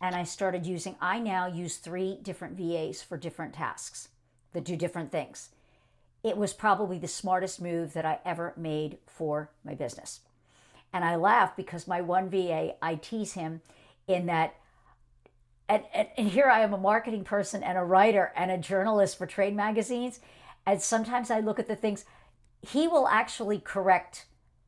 and 0.00 0.16
I 0.16 0.24
started 0.24 0.64
using, 0.64 0.96
I 1.02 1.18
now 1.18 1.46
use 1.46 1.76
three 1.76 2.18
different 2.22 2.56
VAs 2.56 3.02
for 3.02 3.18
different 3.18 3.52
tasks 3.52 4.08
that 4.54 4.64
do 4.64 4.74
different 4.74 5.12
things. 5.12 5.50
It 6.22 6.38
was 6.38 6.54
probably 6.54 6.98
the 6.98 7.06
smartest 7.06 7.60
move 7.60 7.92
that 7.92 8.06
I 8.06 8.20
ever 8.24 8.54
made 8.56 8.96
for 9.06 9.50
my 9.66 9.74
business. 9.74 10.20
And 10.90 11.04
I 11.04 11.16
laugh 11.16 11.54
because 11.54 11.86
my 11.86 12.00
one 12.00 12.30
VA, 12.30 12.76
I 12.80 12.94
tease 12.94 13.34
him 13.34 13.60
in 14.08 14.24
that, 14.26 14.54
and, 15.68 15.82
and, 15.92 16.08
and 16.16 16.28
here 16.30 16.48
I 16.48 16.60
am 16.60 16.72
a 16.72 16.78
marketing 16.78 17.24
person 17.24 17.62
and 17.62 17.76
a 17.76 17.84
writer 17.84 18.32
and 18.34 18.50
a 18.50 18.56
journalist 18.56 19.18
for 19.18 19.26
trade 19.26 19.54
magazines. 19.54 20.20
And 20.64 20.80
sometimes 20.80 21.30
I 21.30 21.40
look 21.40 21.58
at 21.58 21.68
the 21.68 21.76
things, 21.76 22.06
he 22.66 22.88
will 22.88 23.08
actually 23.08 23.58
correct 23.58 24.26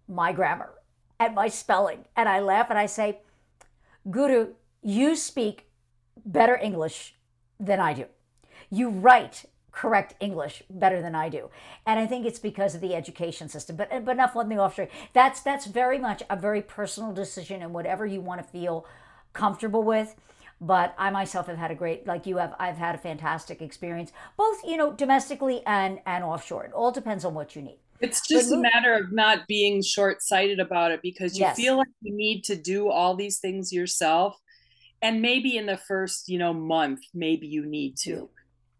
my 0.09 0.33
grammar 0.33 0.75
and 1.19 1.35
my 1.35 1.49
spelling. 1.49 2.05
And 2.17 2.29
I 2.29 2.41
laugh 2.41 2.71
and 2.71 2.79
I 2.79 2.87
say, 2.87 3.21
Guru, 4.11 4.55
you 4.83 5.17
speak 5.17 5.67
better 6.25 6.57
English 6.57 7.15
than 7.59 7.81
I 7.81 7.93
do. 7.93 8.07
You 8.71 8.89
write 8.91 9.47
correct 9.73 10.15
English 10.21 10.63
better 10.71 11.03
than 11.03 11.15
I 11.15 11.29
do. 11.29 11.51
And 11.87 12.01
I 12.01 12.07
think 12.07 12.25
it's 12.25 12.39
because 12.39 12.75
of 12.75 12.81
the 12.81 12.95
education 12.95 13.49
system. 13.49 13.77
But 13.77 13.91
but 14.05 14.13
enough 14.13 14.35
on 14.37 14.49
the 14.49 14.59
offshore. 14.59 14.89
That's 15.13 15.41
that's 15.41 15.67
very 15.67 15.99
much 15.99 16.23
a 16.31 16.37
very 16.37 16.63
personal 16.63 17.13
decision 17.13 17.63
and 17.63 17.75
whatever 17.75 18.07
you 18.07 18.21
want 18.21 18.43
to 18.43 18.49
feel 18.49 18.87
comfortable 19.33 19.83
with. 19.83 20.15
But 20.61 20.95
I 20.97 21.11
myself 21.11 21.49
have 21.49 21.59
had 21.59 21.71
a 21.71 21.75
great 21.75 22.07
like 22.07 22.27
you 22.27 22.39
have 22.39 22.55
I've 22.59 22.79
had 22.79 22.95
a 22.95 22.99
fantastic 22.99 23.61
experience, 23.61 24.13
both, 24.37 24.65
you 24.65 24.79
know, 24.79 24.93
domestically 24.93 25.63
and 25.67 26.01
and 26.07 26.25
offshore. 26.25 26.65
It 26.65 26.73
all 26.73 26.91
depends 26.91 27.25
on 27.25 27.35
what 27.35 27.55
you 27.55 27.63
need. 27.63 27.79
It's 28.01 28.27
just 28.27 28.53
a 28.53 28.57
matter 28.57 28.95
of 28.95 29.13
not 29.13 29.47
being 29.47 29.83
short 29.83 30.23
sighted 30.23 30.61
about 30.61 30.91
it 30.91 31.01
because 31.03 31.39
you 31.39 31.45
yes. 31.45 31.57
feel 31.57 31.77
like 31.77 31.89
you 32.01 32.15
need 32.15 32.45
to 32.45 32.57
do 32.57 32.91
all 32.91 33.15
these 33.15 33.39
things 33.39 33.73
yourself. 33.73 34.37
And 35.03 35.23
maybe 35.23 35.57
in 35.57 35.67
the 35.67 35.77
first 35.77 36.29
you 36.29 36.39
know 36.39 36.53
month 36.53 37.01
maybe 37.15 37.47
you 37.47 37.67
need 37.67 37.97
to. 38.03 38.31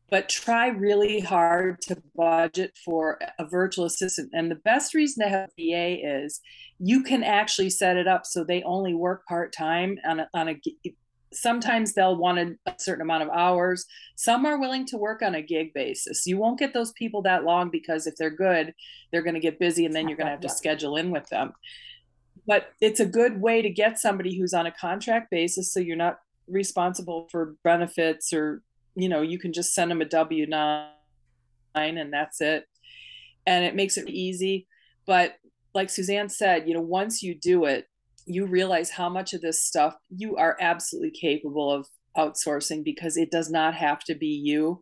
But 0.09 0.29
try 0.29 0.69
really 0.69 1.19
hard 1.19 1.81
to 1.83 2.01
budget 2.15 2.79
for 2.85 3.19
a 3.39 3.47
virtual 3.47 3.87
assistant. 3.87 4.31
And 4.33 4.51
the 4.51 4.57
best 4.57 4.95
reason 4.95 5.25
to 5.25 5.29
have 5.29 5.51
a 5.59 5.73
va 5.73 6.23
is 6.25 6.41
you 6.79 7.03
can 7.03 7.25
actually 7.25 7.71
set 7.71 7.97
it 7.97 8.07
up 8.07 8.25
so 8.25 8.45
they 8.45 8.63
only 8.63 8.95
work 8.95 9.27
part-time 9.27 9.99
on 10.05 10.21
a, 10.21 10.29
on 10.33 10.49
a 10.49 10.61
sometimes 11.33 11.93
they'll 11.93 12.17
want 12.17 12.39
a, 12.39 12.57
a 12.67 12.75
certain 12.79 13.03
amount 13.03 13.23
of 13.23 13.29
hours. 13.31 13.87
Some 14.17 14.47
are 14.47 14.59
willing 14.59 14.87
to 14.87 14.97
work 14.97 15.23
on 15.23 15.35
a 15.35 15.43
gig 15.43 15.75
basis. 15.75 16.27
You 16.27 16.39
won't 16.39 16.59
get 16.59 16.73
those 16.73 16.93
people 16.93 17.23
that 17.23 17.45
long 17.45 17.71
because 17.71 18.07
if 18.07 18.17
they're 18.17 18.31
good 18.31 18.75
they're 19.11 19.23
going 19.23 19.35
to 19.35 19.41
get 19.41 19.59
busy 19.59 19.87
and 19.87 19.95
then 19.95 20.09
you're 20.09 20.17
going 20.17 20.27
to 20.27 20.33
have 20.33 20.41
to 20.41 20.49
schedule 20.49 20.97
in 20.97 21.11
with 21.11 21.29
them. 21.29 21.53
But 22.47 22.69
it's 22.81 23.01
a 23.01 23.07
good 23.07 23.41
way 23.41 23.63
to 23.63 23.71
get 23.71 23.99
somebody 23.99 24.39
who's 24.39 24.55
on 24.55 24.67
a 24.67 24.73
contract 24.73 25.31
basis 25.31 25.73
so 25.73 25.81
you're 25.81 25.97
not 25.97 26.19
responsible 26.49 27.29
for 27.31 27.57
benefits 27.65 28.33
or 28.33 28.63
you 28.95 29.09
know 29.09 29.21
you 29.21 29.39
can 29.39 29.53
just 29.53 29.75
send 29.75 29.91
them 29.91 30.01
a 30.01 30.05
w9 30.05 30.89
and 31.75 32.13
that's 32.13 32.41
it. 32.41 32.67
And 33.47 33.65
it 33.65 33.75
makes 33.75 33.97
it 33.97 34.09
easy. 34.09 34.67
But 35.07 35.37
like 35.75 35.89
suzan 35.89 36.31
said 36.31 36.67
you 36.67 36.75
know 36.75 36.81
once 36.81 37.23
you 37.23 37.35
do 37.35 37.67
it 37.67 37.87
you 38.27 38.47
realize 38.47 38.91
how 38.91 39.09
much 39.09 39.33
of 39.33 39.41
this 39.41 39.65
stuff 39.65 39.97
you 40.15 40.37
are 40.37 40.57
absolutely 40.61 41.11
capable 41.11 41.73
of 41.73 41.87
outsourcing 42.17 42.85
because 42.85 43.17
it 43.17 43.31
does 43.31 43.51
not 43.51 43.75
have 43.75 44.01
to 44.01 44.15
be 44.15 44.27
you 44.27 44.81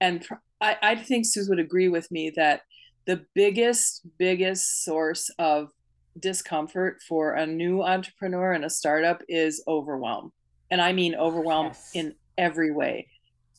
and 0.00 0.26
i, 0.60 0.76
I 0.82 0.96
think 0.96 1.26
Suze 1.26 1.48
would 1.48 1.58
agree 1.58 1.88
with 1.88 2.10
me 2.10 2.30
that 2.36 2.62
the 3.06 3.24
biggest 3.34 4.06
biggest 4.18 4.84
source 4.84 5.30
of 5.38 5.70
discomfort 6.18 7.00
for 7.06 7.34
a 7.34 7.46
new 7.46 7.82
entrepreneur 7.82 8.52
and 8.52 8.64
a 8.64 8.70
startup 8.70 9.22
is 9.28 9.62
overwhelm. 9.68 10.32
And 10.70 10.80
I 10.80 10.92
mean 10.92 11.14
overwhelm 11.14 11.66
yes. 11.66 11.90
in 11.94 12.14
every 12.38 12.72
way 12.72 13.08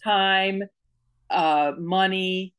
time, 0.03 0.63
uh, 1.29 1.73
money, 1.77 2.55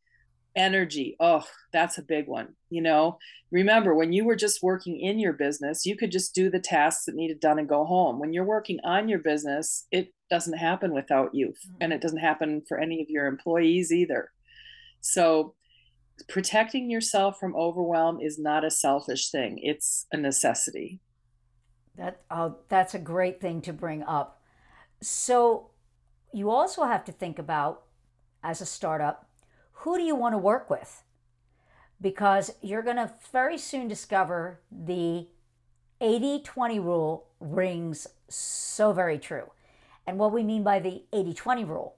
energy. 0.54 1.16
Oh, 1.20 1.44
that's 1.72 1.98
a 1.98 2.02
big 2.02 2.26
one. 2.26 2.54
You 2.70 2.82
know, 2.82 3.18
remember 3.50 3.94
when 3.94 4.12
you 4.12 4.24
were 4.24 4.36
just 4.36 4.62
working 4.62 5.00
in 5.00 5.18
your 5.18 5.32
business, 5.32 5.86
you 5.86 5.96
could 5.96 6.12
just 6.12 6.34
do 6.34 6.50
the 6.50 6.60
tasks 6.60 7.04
that 7.04 7.14
needed 7.14 7.40
done 7.40 7.58
and 7.58 7.68
go 7.68 7.84
home. 7.84 8.18
When 8.18 8.32
you're 8.32 8.44
working 8.44 8.78
on 8.84 9.08
your 9.08 9.18
business, 9.18 9.86
it 9.90 10.12
doesn't 10.30 10.58
happen 10.58 10.94
without 10.94 11.34
you, 11.34 11.48
mm-hmm. 11.48 11.76
and 11.80 11.92
it 11.92 12.00
doesn't 12.00 12.18
happen 12.18 12.62
for 12.68 12.78
any 12.78 13.02
of 13.02 13.10
your 13.10 13.26
employees 13.26 13.92
either. 13.92 14.30
So, 15.00 15.54
protecting 16.28 16.90
yourself 16.90 17.38
from 17.40 17.56
overwhelm 17.56 18.20
is 18.20 18.38
not 18.38 18.64
a 18.64 18.70
selfish 18.70 19.30
thing 19.30 19.58
it's 19.62 20.06
a 20.12 20.16
necessity 20.16 21.00
that 21.96 22.20
oh, 22.30 22.56
that's 22.68 22.94
a 22.94 22.98
great 22.98 23.40
thing 23.40 23.60
to 23.62 23.72
bring 23.72 24.02
up 24.04 24.40
So 25.00 25.72
you 26.32 26.50
also 26.50 26.84
have 26.84 27.04
to 27.04 27.12
think 27.12 27.38
about, 27.38 27.82
as 28.42 28.60
a 28.60 28.66
startup, 28.66 29.28
who 29.82 29.98
do 29.98 30.04
you 30.04 30.14
want 30.14 30.32
to 30.32 30.38
work 30.38 30.70
with? 30.70 31.02
Because 32.00 32.52
you're 32.62 32.82
going 32.82 32.96
to 32.96 33.12
very 33.32 33.58
soon 33.58 33.88
discover 33.88 34.60
the 34.70 35.26
80 36.00 36.42
20 36.42 36.80
rule 36.80 37.26
rings 37.40 38.06
so 38.28 38.92
very 38.92 39.18
true. 39.18 39.50
And 40.06 40.18
what 40.18 40.32
we 40.32 40.44
mean 40.44 40.62
by 40.62 40.78
the 40.78 41.02
80 41.12 41.34
20 41.34 41.64
rule 41.64 41.96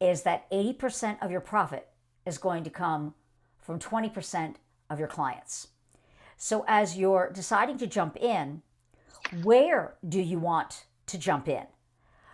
is 0.00 0.22
that 0.22 0.50
80% 0.50 1.22
of 1.22 1.30
your 1.30 1.42
profit 1.42 1.88
is 2.24 2.38
going 2.38 2.64
to 2.64 2.70
come 2.70 3.14
from 3.58 3.78
20% 3.78 4.54
of 4.88 4.98
your 4.98 5.08
clients. 5.08 5.68
So 6.38 6.64
as 6.66 6.96
you're 6.96 7.30
deciding 7.34 7.76
to 7.78 7.86
jump 7.86 8.16
in, 8.16 8.62
where 9.42 9.96
do 10.06 10.20
you 10.20 10.38
want 10.38 10.84
to 11.06 11.18
jump 11.18 11.48
in? 11.48 11.66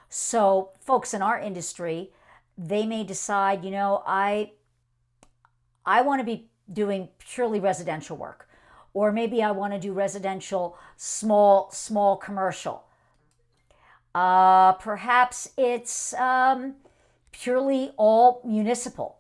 So 0.08 0.70
folks 0.80 1.12
in 1.12 1.22
our 1.22 1.40
industry, 1.40 2.12
they 2.56 2.86
may 2.86 3.02
decide, 3.02 3.64
you 3.64 3.72
know, 3.72 4.04
I 4.06 4.52
I 5.86 6.02
want 6.02 6.20
to 6.20 6.24
be 6.24 6.48
doing 6.72 7.08
purely 7.18 7.60
residential 7.60 8.16
work 8.16 8.48
or 8.96 9.12
maybe 9.12 9.42
I 9.42 9.50
want 9.50 9.74
to 9.74 9.78
do 9.78 9.92
residential 9.92 10.78
small 10.96 11.70
small 11.70 12.16
commercial. 12.16 12.84
Uh, 14.14 14.72
perhaps 14.72 15.50
it's 15.58 16.14
um, 16.14 16.76
purely 17.30 17.92
all 17.98 18.40
municipal. 18.42 19.18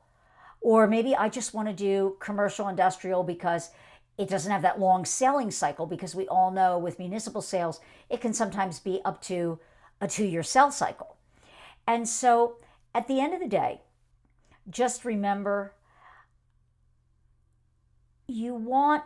Or 0.62 0.86
maybe 0.86 1.14
I 1.14 1.28
just 1.28 1.52
want 1.52 1.68
to 1.68 1.74
do 1.74 2.16
commercial 2.20 2.68
industrial 2.68 3.22
because 3.22 3.70
it 4.16 4.30
doesn't 4.30 4.50
have 4.50 4.62
that 4.62 4.80
long 4.80 5.04
selling 5.04 5.50
cycle 5.50 5.84
because 5.84 6.14
we 6.14 6.26
all 6.28 6.50
know 6.50 6.78
with 6.78 6.98
municipal 6.98 7.42
sales, 7.42 7.78
it 8.08 8.22
can 8.22 8.32
sometimes 8.32 8.80
be 8.80 9.02
up 9.04 9.20
to 9.24 9.58
a 10.00 10.08
two 10.08 10.24
year 10.24 10.42
sell 10.42 10.70
cycle. 10.70 11.16
And 11.86 12.08
so 12.08 12.56
at 12.94 13.06
the 13.08 13.20
end 13.20 13.34
of 13.34 13.40
the 13.40 13.46
day, 13.46 13.82
just 14.70 15.04
remember 15.04 15.74
you 18.36 18.54
want 18.54 19.02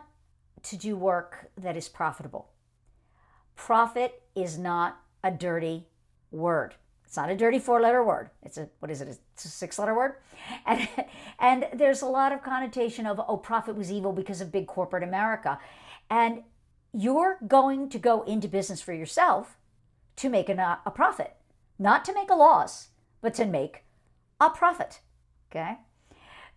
to 0.63 0.75
do 0.75 0.95
work 0.95 1.49
that 1.57 1.77
is 1.77 1.87
profitable. 1.87 2.49
Profit 3.55 4.21
is 4.35 4.57
not 4.57 4.99
a 5.23 5.31
dirty 5.31 5.87
word. 6.31 6.75
It's 7.05 7.15
not 7.15 7.29
a 7.29 7.35
dirty 7.35 7.59
four 7.59 7.81
letter 7.81 8.03
word. 8.03 8.29
It's 8.43 8.57
a, 8.57 8.69
what 8.79 8.91
is 8.91 9.01
it? 9.01 9.07
It's 9.33 9.45
a 9.45 9.47
six 9.47 9.79
letter 9.79 9.95
word. 9.95 10.15
And, 10.65 10.87
and 11.39 11.67
there's 11.73 12.01
a 12.01 12.07
lot 12.07 12.31
of 12.31 12.43
connotation 12.43 13.05
of, 13.05 13.19
oh, 13.25 13.37
profit 13.37 13.75
was 13.75 13.91
evil 13.91 14.11
because 14.11 14.41
of 14.41 14.51
big 14.51 14.67
corporate 14.67 15.03
America. 15.03 15.59
And 16.09 16.43
you're 16.93 17.37
going 17.47 17.89
to 17.89 17.99
go 17.99 18.23
into 18.23 18.47
business 18.47 18.81
for 18.81 18.93
yourself 18.93 19.57
to 20.17 20.29
make 20.29 20.49
a, 20.49 20.79
a 20.85 20.91
profit, 20.91 21.35
not 21.79 22.03
to 22.05 22.13
make 22.13 22.29
a 22.29 22.35
loss, 22.35 22.89
but 23.21 23.33
to 23.35 23.45
make 23.45 23.85
a 24.39 24.49
profit. 24.49 24.99
Okay. 25.49 25.77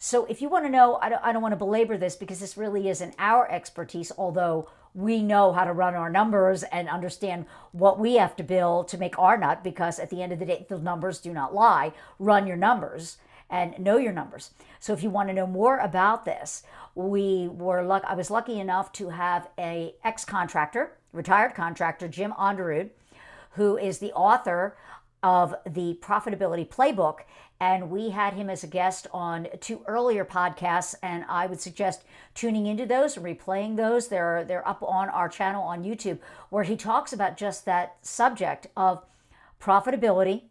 So 0.05 0.27
if 0.27 0.43
you 0.43 0.51
want 0.51 0.67
to 0.67 0.71
know, 0.71 0.99
I 1.01 1.09
don't, 1.09 1.25
I 1.25 1.33
don't 1.33 1.40
want 1.40 1.53
to 1.53 1.57
belabor 1.57 1.97
this 1.97 2.14
because 2.14 2.38
this 2.38 2.59
really 2.59 2.90
isn't 2.90 3.14
our 3.19 3.51
expertise, 3.51 4.12
although 4.19 4.69
we 4.93 5.23
know 5.23 5.55
how 5.55 5.64
to 5.64 5.73
run 5.73 5.95
our 5.95 6.11
numbers 6.11 6.62
and 6.64 6.90
understand 6.90 7.47
what 7.73 7.99
we 7.99 8.17
have 8.17 8.37
to 8.37 8.43
build 8.43 8.87
to 8.88 8.99
make 8.99 9.19
our 9.19 9.38
nut 9.38 9.64
because 9.64 9.99
at 9.99 10.11
the 10.11 10.23
end 10.23 10.31
of 10.31 10.38
the 10.38 10.45
day 10.45 10.67
the 10.69 10.77
numbers 10.77 11.21
do 11.21 11.33
not 11.33 11.55
lie. 11.55 11.95
Run 12.19 12.47
your 12.47 12.59
numbers 12.59 13.17
and 13.49 13.79
know 13.79 13.97
your 13.97 14.12
numbers. 14.12 14.51
So 14.79 14.93
if 14.93 15.03
you 15.03 15.09
want 15.09 15.31
to 15.31 15.35
know 15.35 15.47
more 15.47 15.79
about 15.79 16.27
this 16.27 16.64
we 16.95 17.49
were 17.49 17.83
luck 17.83 18.05
i 18.07 18.14
was 18.14 18.31
lucky 18.31 18.61
enough 18.61 18.93
to 18.93 19.09
have 19.09 19.49
a 19.59 19.97
ex-contractor 20.05 20.93
retired 21.12 21.53
contractor 21.53 22.07
jim 22.07 22.33
onderud 22.38 22.88
who 23.55 23.77
is 23.77 23.99
the 23.99 24.12
author 24.12 24.77
of 25.25 25.55
the 25.67 25.99
profitability 26.01 26.69
playbook 26.69 27.21
and 27.61 27.90
we 27.90 28.11
had 28.11 28.35
him 28.35 28.51
as 28.51 28.64
a 28.64 28.67
guest 28.67 29.07
on 29.12 29.47
two 29.61 29.83
earlier 29.87 30.25
podcasts 30.25 30.95
and 31.03 31.25
i 31.29 31.47
would 31.47 31.61
suggest 31.61 32.03
tuning 32.35 32.67
into 32.67 32.85
those 32.85 33.17
and 33.17 33.25
replaying 33.25 33.77
those. 33.77 34.09
They're 34.09 34.45
they're 34.45 34.67
up 34.67 34.83
on 34.83 35.09
our 35.09 35.29
channel 35.29 35.62
on 35.62 35.85
youtube 35.85 36.19
where 36.51 36.64
he 36.64 36.77
talks 36.77 37.12
about 37.12 37.37
just 37.37 37.64
that 37.64 37.97
subject 38.03 38.67
of 38.77 39.05
profitability 39.61 40.43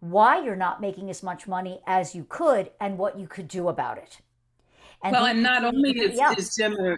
why 0.00 0.42
you're 0.42 0.54
not 0.54 0.82
making 0.82 1.08
as 1.08 1.22
much 1.22 1.46
money 1.48 1.80
as 1.86 2.14
you 2.14 2.26
could 2.28 2.70
and 2.78 2.98
what 2.98 3.18
you 3.18 3.26
could 3.26 3.48
do 3.48 3.68
about 3.68 3.96
it. 3.96 4.18
And 5.02 5.12
well 5.12 5.24
and 5.24 5.42
not 5.42 5.64
only 5.64 5.98
is, 5.98 6.20
is 6.36 6.54
jim 6.54 6.76
a, 6.78 6.96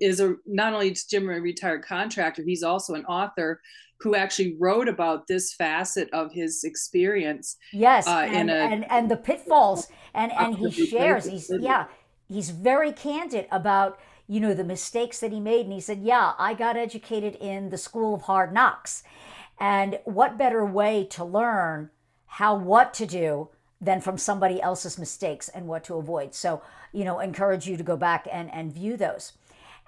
is 0.00 0.20
a 0.20 0.36
not 0.46 0.72
only 0.72 0.90
is 0.90 1.04
jim 1.04 1.28
a 1.28 1.40
retired 1.40 1.82
contractor 1.82 2.42
he's 2.42 2.62
also 2.62 2.94
an 2.94 3.04
author 3.06 3.60
who 4.00 4.14
actually 4.14 4.56
wrote 4.58 4.88
about 4.88 5.26
this 5.26 5.52
facet 5.52 6.08
of 6.12 6.32
his 6.32 6.62
experience. 6.64 7.56
Yes, 7.72 8.06
uh, 8.06 8.26
and, 8.28 8.50
a, 8.50 8.54
and 8.54 8.90
and 8.90 9.10
the 9.10 9.16
pitfalls, 9.16 9.88
and 10.14 10.32
and 10.32 10.56
he 10.56 10.86
shares. 10.86 11.26
He's 11.26 11.50
yeah, 11.60 11.86
he's 12.28 12.50
very 12.50 12.92
candid 12.92 13.46
about 13.50 13.98
you 14.28 14.40
know 14.40 14.54
the 14.54 14.64
mistakes 14.64 15.18
that 15.20 15.32
he 15.32 15.40
made, 15.40 15.64
and 15.64 15.72
he 15.72 15.80
said, 15.80 16.00
yeah, 16.02 16.32
I 16.38 16.54
got 16.54 16.76
educated 16.76 17.36
in 17.40 17.70
the 17.70 17.78
school 17.78 18.14
of 18.14 18.22
hard 18.22 18.52
knocks, 18.52 19.02
and 19.58 19.98
what 20.04 20.38
better 20.38 20.64
way 20.64 21.04
to 21.10 21.24
learn 21.24 21.90
how 22.26 22.54
what 22.54 22.94
to 22.94 23.06
do 23.06 23.48
than 23.80 24.00
from 24.00 24.18
somebody 24.18 24.60
else's 24.60 24.98
mistakes 24.98 25.48
and 25.48 25.66
what 25.66 25.82
to 25.84 25.94
avoid. 25.94 26.34
So 26.34 26.62
you 26.92 27.04
know, 27.04 27.18
encourage 27.18 27.66
you 27.66 27.76
to 27.76 27.82
go 27.82 27.96
back 27.96 28.28
and 28.30 28.52
and 28.52 28.72
view 28.72 28.96
those. 28.96 29.32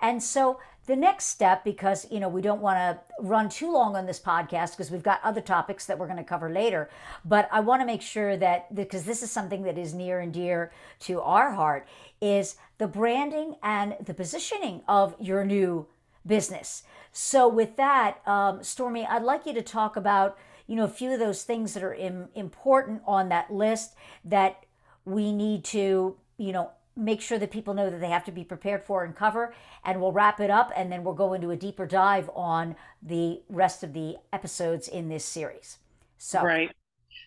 And 0.00 0.22
so 0.22 0.58
the 0.86 0.96
next 0.96 1.26
step, 1.26 1.62
because 1.62 2.06
you 2.10 2.20
know 2.20 2.28
we 2.28 2.42
don't 2.42 2.60
want 2.60 2.78
to 2.78 2.98
run 3.24 3.48
too 3.48 3.72
long 3.72 3.94
on 3.94 4.06
this 4.06 4.18
podcast 4.18 4.72
because 4.72 4.90
we've 4.90 5.02
got 5.02 5.20
other 5.22 5.40
topics 5.40 5.86
that 5.86 5.98
we're 5.98 6.06
going 6.06 6.18
to 6.18 6.24
cover 6.24 6.50
later, 6.50 6.90
but 7.24 7.48
I 7.52 7.60
want 7.60 7.80
to 7.82 7.86
make 7.86 8.02
sure 8.02 8.36
that 8.36 8.74
because 8.74 9.04
this 9.04 9.22
is 9.22 9.30
something 9.30 9.62
that 9.62 9.78
is 9.78 9.94
near 9.94 10.20
and 10.20 10.32
dear 10.32 10.72
to 11.00 11.20
our 11.20 11.52
heart, 11.52 11.86
is 12.20 12.56
the 12.78 12.88
branding 12.88 13.56
and 13.62 13.96
the 14.04 14.14
positioning 14.14 14.82
of 14.88 15.14
your 15.20 15.44
new 15.44 15.86
business. 16.26 16.82
So 17.12 17.48
with 17.48 17.76
that, 17.76 18.26
um, 18.26 18.62
Stormy, 18.62 19.06
I'd 19.06 19.22
like 19.22 19.46
you 19.46 19.54
to 19.54 19.62
talk 19.62 19.96
about 19.96 20.38
you 20.66 20.76
know 20.76 20.84
a 20.84 20.88
few 20.88 21.12
of 21.12 21.18
those 21.18 21.42
things 21.42 21.74
that 21.74 21.82
are 21.82 21.94
Im- 21.94 22.28
important 22.34 23.02
on 23.06 23.28
that 23.28 23.52
list 23.52 23.94
that 24.24 24.64
we 25.04 25.32
need 25.32 25.64
to 25.64 26.16
you 26.36 26.52
know 26.52 26.70
make 26.96 27.20
sure 27.20 27.38
that 27.38 27.50
people 27.50 27.74
know 27.74 27.90
that 27.90 28.00
they 28.00 28.08
have 28.08 28.24
to 28.24 28.32
be 28.32 28.44
prepared 28.44 28.84
for 28.84 29.04
and 29.04 29.14
cover. 29.14 29.54
And 29.84 30.00
we'll 30.00 30.12
wrap 30.12 30.40
it 30.40 30.50
up 30.50 30.72
and 30.76 30.90
then 30.90 31.04
we'll 31.04 31.14
go 31.14 31.32
into 31.32 31.50
a 31.50 31.56
deeper 31.56 31.86
dive 31.86 32.30
on 32.34 32.76
the 33.02 33.40
rest 33.48 33.82
of 33.82 33.92
the 33.92 34.16
episodes 34.32 34.88
in 34.88 35.08
this 35.08 35.24
series. 35.24 35.78
So, 36.18 36.42
right. 36.42 36.70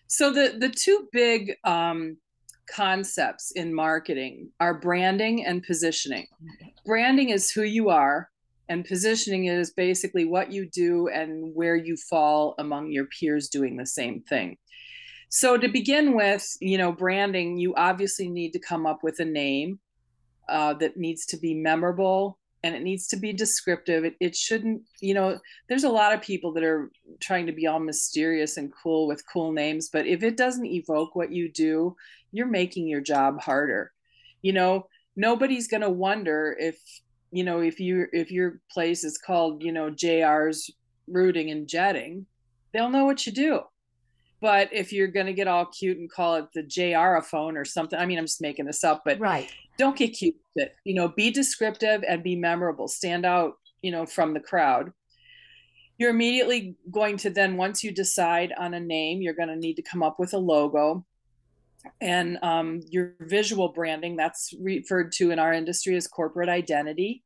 So, 0.06 0.32
the, 0.32 0.56
the 0.58 0.68
two 0.68 1.08
big 1.12 1.54
um, 1.64 2.18
concepts 2.70 3.50
in 3.52 3.74
marketing 3.74 4.50
are 4.60 4.78
branding 4.78 5.44
and 5.44 5.62
positioning. 5.62 6.26
Branding 6.86 7.30
is 7.30 7.50
who 7.50 7.62
you 7.62 7.88
are, 7.90 8.30
and 8.68 8.84
positioning 8.84 9.46
is 9.46 9.72
basically 9.72 10.24
what 10.24 10.52
you 10.52 10.68
do 10.70 11.08
and 11.08 11.54
where 11.54 11.76
you 11.76 11.96
fall 11.96 12.54
among 12.58 12.90
your 12.90 13.06
peers 13.06 13.48
doing 13.48 13.76
the 13.76 13.86
same 13.86 14.22
thing. 14.22 14.56
So 15.34 15.58
to 15.58 15.66
begin 15.66 16.14
with, 16.14 16.46
you 16.60 16.78
know, 16.78 16.92
branding, 16.92 17.56
you 17.56 17.74
obviously 17.74 18.28
need 18.28 18.52
to 18.52 18.60
come 18.60 18.86
up 18.86 19.02
with 19.02 19.18
a 19.18 19.24
name 19.24 19.80
uh, 20.48 20.74
that 20.74 20.96
needs 20.96 21.26
to 21.26 21.36
be 21.36 21.54
memorable 21.54 22.38
and 22.62 22.72
it 22.72 22.84
needs 22.84 23.08
to 23.08 23.16
be 23.16 23.32
descriptive. 23.32 24.04
It, 24.04 24.14
it 24.20 24.36
shouldn't, 24.36 24.82
you 25.00 25.12
know, 25.12 25.40
there's 25.68 25.82
a 25.82 25.88
lot 25.88 26.12
of 26.12 26.22
people 26.22 26.52
that 26.52 26.62
are 26.62 26.88
trying 27.18 27.46
to 27.46 27.52
be 27.52 27.66
all 27.66 27.80
mysterious 27.80 28.58
and 28.58 28.72
cool 28.80 29.08
with 29.08 29.24
cool 29.26 29.50
names, 29.50 29.88
but 29.92 30.06
if 30.06 30.22
it 30.22 30.36
doesn't 30.36 30.66
evoke 30.66 31.16
what 31.16 31.32
you 31.32 31.50
do, 31.50 31.96
you're 32.30 32.46
making 32.46 32.86
your 32.86 33.00
job 33.00 33.40
harder. 33.40 33.90
You 34.40 34.52
know, 34.52 34.86
nobody's 35.16 35.66
going 35.66 35.80
to 35.80 35.90
wonder 35.90 36.56
if, 36.60 36.78
you 37.32 37.42
know, 37.42 37.58
if 37.58 37.80
you 37.80 38.06
if 38.12 38.30
your 38.30 38.60
place 38.70 39.02
is 39.02 39.18
called, 39.18 39.64
you 39.64 39.72
know, 39.72 39.90
JR's 39.90 40.70
Routing 41.08 41.50
and 41.50 41.66
Jetting, 41.66 42.26
they'll 42.72 42.88
know 42.88 43.04
what 43.04 43.26
you 43.26 43.32
do 43.32 43.62
but 44.44 44.68
if 44.74 44.92
you're 44.92 45.08
going 45.08 45.24
to 45.24 45.32
get 45.32 45.48
all 45.48 45.64
cute 45.64 45.96
and 45.96 46.12
call 46.12 46.34
it 46.34 46.52
the 46.52 46.62
JR 46.62 47.24
phone 47.24 47.56
or 47.56 47.64
something, 47.64 47.98
I 47.98 48.04
mean, 48.04 48.18
I'm 48.18 48.26
just 48.26 48.42
making 48.42 48.66
this 48.66 48.84
up, 48.84 49.00
but 49.02 49.18
right. 49.18 49.50
don't 49.78 49.96
get 49.96 50.08
cute 50.08 50.36
with 50.54 50.66
it. 50.66 50.76
You 50.84 50.92
know, 50.92 51.08
be 51.08 51.30
descriptive 51.30 52.04
and 52.06 52.22
be 52.22 52.36
memorable. 52.36 52.86
Stand 52.86 53.24
out, 53.24 53.54
you 53.80 53.90
know, 53.90 54.04
from 54.04 54.34
the 54.34 54.40
crowd. 54.40 54.92
You're 55.96 56.10
immediately 56.10 56.76
going 56.90 57.16
to 57.18 57.30
then, 57.30 57.56
once 57.56 57.82
you 57.82 57.90
decide 57.90 58.52
on 58.58 58.74
a 58.74 58.80
name, 58.80 59.22
you're 59.22 59.32
going 59.32 59.48
to 59.48 59.56
need 59.56 59.76
to 59.76 59.82
come 59.82 60.02
up 60.02 60.20
with 60.20 60.34
a 60.34 60.38
logo. 60.38 61.06
And 62.02 62.38
um, 62.42 62.82
your 62.90 63.14
visual 63.20 63.68
branding, 63.68 64.14
that's 64.14 64.52
referred 64.60 65.12
to 65.12 65.30
in 65.30 65.38
our 65.38 65.54
industry 65.54 65.96
as 65.96 66.06
corporate 66.06 66.50
identity. 66.50 67.22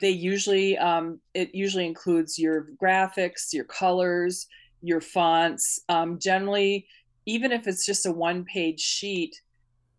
They 0.00 0.10
usually, 0.10 0.78
um, 0.78 1.18
it 1.34 1.52
usually 1.52 1.86
includes 1.86 2.38
your 2.38 2.68
graphics, 2.80 3.52
your 3.52 3.64
colors, 3.64 4.46
your 4.84 5.00
fonts. 5.00 5.80
Um, 5.88 6.18
generally, 6.18 6.86
even 7.26 7.52
if 7.52 7.66
it's 7.66 7.86
just 7.86 8.06
a 8.06 8.12
one 8.12 8.44
page 8.44 8.80
sheet, 8.80 9.40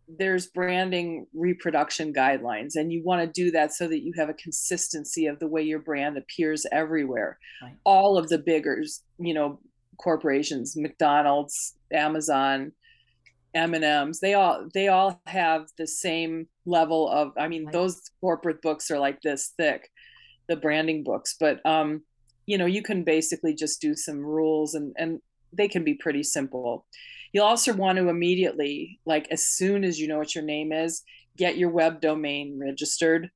there's 0.08 0.46
branding 0.46 1.26
reproduction 1.34 2.12
guidelines, 2.12 2.76
and 2.76 2.92
you 2.92 3.02
want 3.02 3.20
to 3.20 3.26
do 3.26 3.50
that 3.50 3.72
so 3.72 3.88
that 3.88 4.04
you 4.04 4.12
have 4.16 4.28
a 4.28 4.34
consistency 4.34 5.26
of 5.26 5.40
the 5.40 5.48
way 5.48 5.62
your 5.62 5.80
brand 5.80 6.16
appears 6.16 6.64
everywhere. 6.70 7.38
Right. 7.60 7.74
All 7.82 8.16
of 8.16 8.28
the 8.28 8.38
biggers, 8.38 9.02
you 9.18 9.34
know, 9.34 9.58
corporations, 9.98 10.76
McDonald's, 10.76 11.74
Amazon, 11.92 12.70
M&Ms, 13.54 14.20
they 14.20 14.34
all 14.34 14.68
they 14.74 14.88
all 14.88 15.20
have 15.26 15.66
the 15.78 15.86
same 15.86 16.46
level 16.66 17.08
of 17.08 17.32
I 17.36 17.48
mean, 17.48 17.68
those 17.72 18.00
corporate 18.20 18.62
books 18.62 18.90
are 18.90 18.98
like 18.98 19.22
this 19.22 19.54
thick, 19.56 19.90
the 20.46 20.56
branding 20.56 21.02
books, 21.02 21.34
but 21.40 21.64
um 21.66 22.02
you 22.46 22.56
know, 22.56 22.66
you 22.66 22.82
can 22.82 23.04
basically 23.04 23.54
just 23.54 23.80
do 23.80 23.94
some 23.94 24.18
rules 24.24 24.74
and 24.74 24.94
and 24.96 25.20
they 25.52 25.68
can 25.68 25.84
be 25.84 25.94
pretty 25.94 26.22
simple. 26.22 26.86
You'll 27.32 27.44
also 27.44 27.72
want 27.72 27.98
to 27.98 28.08
immediately, 28.08 29.00
like 29.04 29.28
as 29.30 29.46
soon 29.46 29.84
as 29.84 29.98
you 29.98 30.08
know 30.08 30.18
what 30.18 30.34
your 30.34 30.44
name 30.44 30.72
is, 30.72 31.02
get 31.36 31.58
your 31.58 31.70
web 31.70 32.00
domain 32.00 32.58
registered 32.58 33.30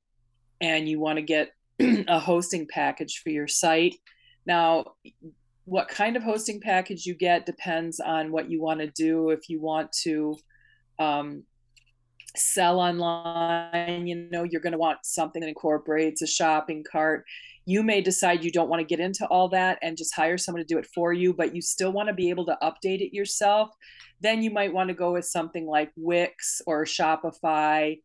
and 0.59 0.87
you 0.87 0.99
want 0.99 1.17
to 1.17 1.23
get 1.23 1.51
a 1.79 2.19
hosting 2.19 2.67
package 2.67 3.21
for 3.23 3.29
your 3.29 3.47
site. 3.47 3.95
Now, 4.45 4.93
what 5.65 5.87
kind 5.87 6.15
of 6.15 6.23
hosting 6.23 6.59
package 6.59 7.05
you 7.05 7.13
get 7.13 7.45
depends 7.45 7.99
on 7.99 8.31
what 8.31 8.49
you 8.49 8.61
want 8.61 8.79
to 8.79 8.87
do. 8.87 9.29
If 9.29 9.49
you 9.49 9.61
want 9.61 9.91
to 10.03 10.37
um, 10.99 11.43
sell 12.35 12.79
online, 12.79 14.07
you 14.07 14.27
know, 14.31 14.43
you're 14.43 14.61
going 14.61 14.73
to 14.73 14.79
want 14.79 14.99
something 15.03 15.41
that 15.41 15.47
incorporates 15.47 16.21
a 16.21 16.27
shopping 16.27 16.83
cart. 16.89 17.25
You 17.65 17.83
may 17.83 18.01
decide 18.01 18.43
you 18.43 18.51
don't 18.51 18.69
want 18.69 18.79
to 18.79 18.85
get 18.85 18.99
into 18.99 19.25
all 19.27 19.47
that 19.49 19.77
and 19.81 19.97
just 19.97 20.15
hire 20.15 20.37
someone 20.37 20.63
to 20.63 20.67
do 20.67 20.79
it 20.79 20.87
for 20.87 21.13
you, 21.13 21.33
but 21.33 21.55
you 21.55 21.61
still 21.61 21.91
want 21.91 22.09
to 22.09 22.13
be 22.13 22.29
able 22.29 22.45
to 22.47 22.57
update 22.61 23.01
it 23.01 23.15
yourself. 23.15 23.69
Then 24.19 24.41
you 24.41 24.51
might 24.51 24.73
want 24.73 24.89
to 24.89 24.95
go 24.95 25.13
with 25.13 25.25
something 25.25 25.67
like 25.67 25.91
Wix 25.95 26.61
or 26.65 26.85
Shopify 26.85 27.99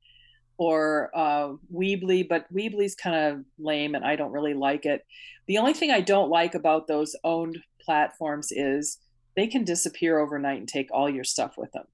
or 0.58 1.10
uh, 1.14 1.52
Weebly, 1.74 2.28
but 2.28 2.52
Weebly's 2.52 2.94
kind 2.94 3.16
of 3.16 3.44
lame 3.58 3.94
and 3.94 4.04
I 4.04 4.16
don't 4.16 4.32
really 4.32 4.54
like 4.54 4.86
it. 4.86 5.04
The 5.46 5.58
only 5.58 5.74
thing 5.74 5.90
I 5.90 6.00
don't 6.00 6.30
like 6.30 6.54
about 6.54 6.86
those 6.86 7.14
owned 7.24 7.58
platforms 7.80 8.48
is 8.50 8.98
they 9.36 9.46
can 9.46 9.64
disappear 9.64 10.18
overnight 10.18 10.58
and 10.58 10.68
take 10.68 10.88
all 10.92 11.08
your 11.08 11.24
stuff 11.24 11.54
with 11.56 11.72
them. 11.72 11.84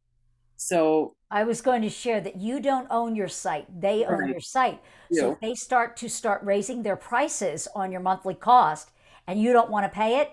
So 0.57 1.17
I 1.33 1.45
was 1.45 1.61
going 1.61 1.83
to 1.83 1.89
share 1.89 2.21
that 2.21 2.37
you 2.37 2.61
don't 2.61 2.87
own 2.91 3.17
your 3.17 3.29
site; 3.29 3.67
they 3.81 4.05
own 4.05 4.21
right. 4.21 4.31
your 4.31 4.41
site. 4.41 4.81
So 5.11 5.33
if 5.33 5.41
they 5.41 5.55
start 5.55 5.97
to 5.99 6.09
start 6.09 6.43
raising 6.45 6.83
their 6.83 6.97
prices 6.97 7.67
on 7.75 7.91
your 7.91 8.01
monthly 8.01 8.35
cost, 8.35 8.91
and 9.27 9.41
you 9.41 9.53
don't 9.53 9.71
want 9.71 9.85
to 9.85 9.89
pay 9.89 10.21
it, 10.21 10.31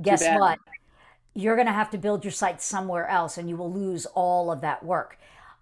guess 0.00 0.24
what? 0.26 0.58
You're 1.34 1.54
going 1.54 1.66
to 1.66 1.72
have 1.72 1.90
to 1.90 1.98
build 1.98 2.24
your 2.24 2.32
site 2.32 2.60
somewhere 2.60 3.06
else, 3.06 3.38
and 3.38 3.48
you 3.48 3.56
will 3.56 3.72
lose 3.72 4.06
all 4.06 4.50
of 4.50 4.62
that 4.62 4.82
work 4.82 5.18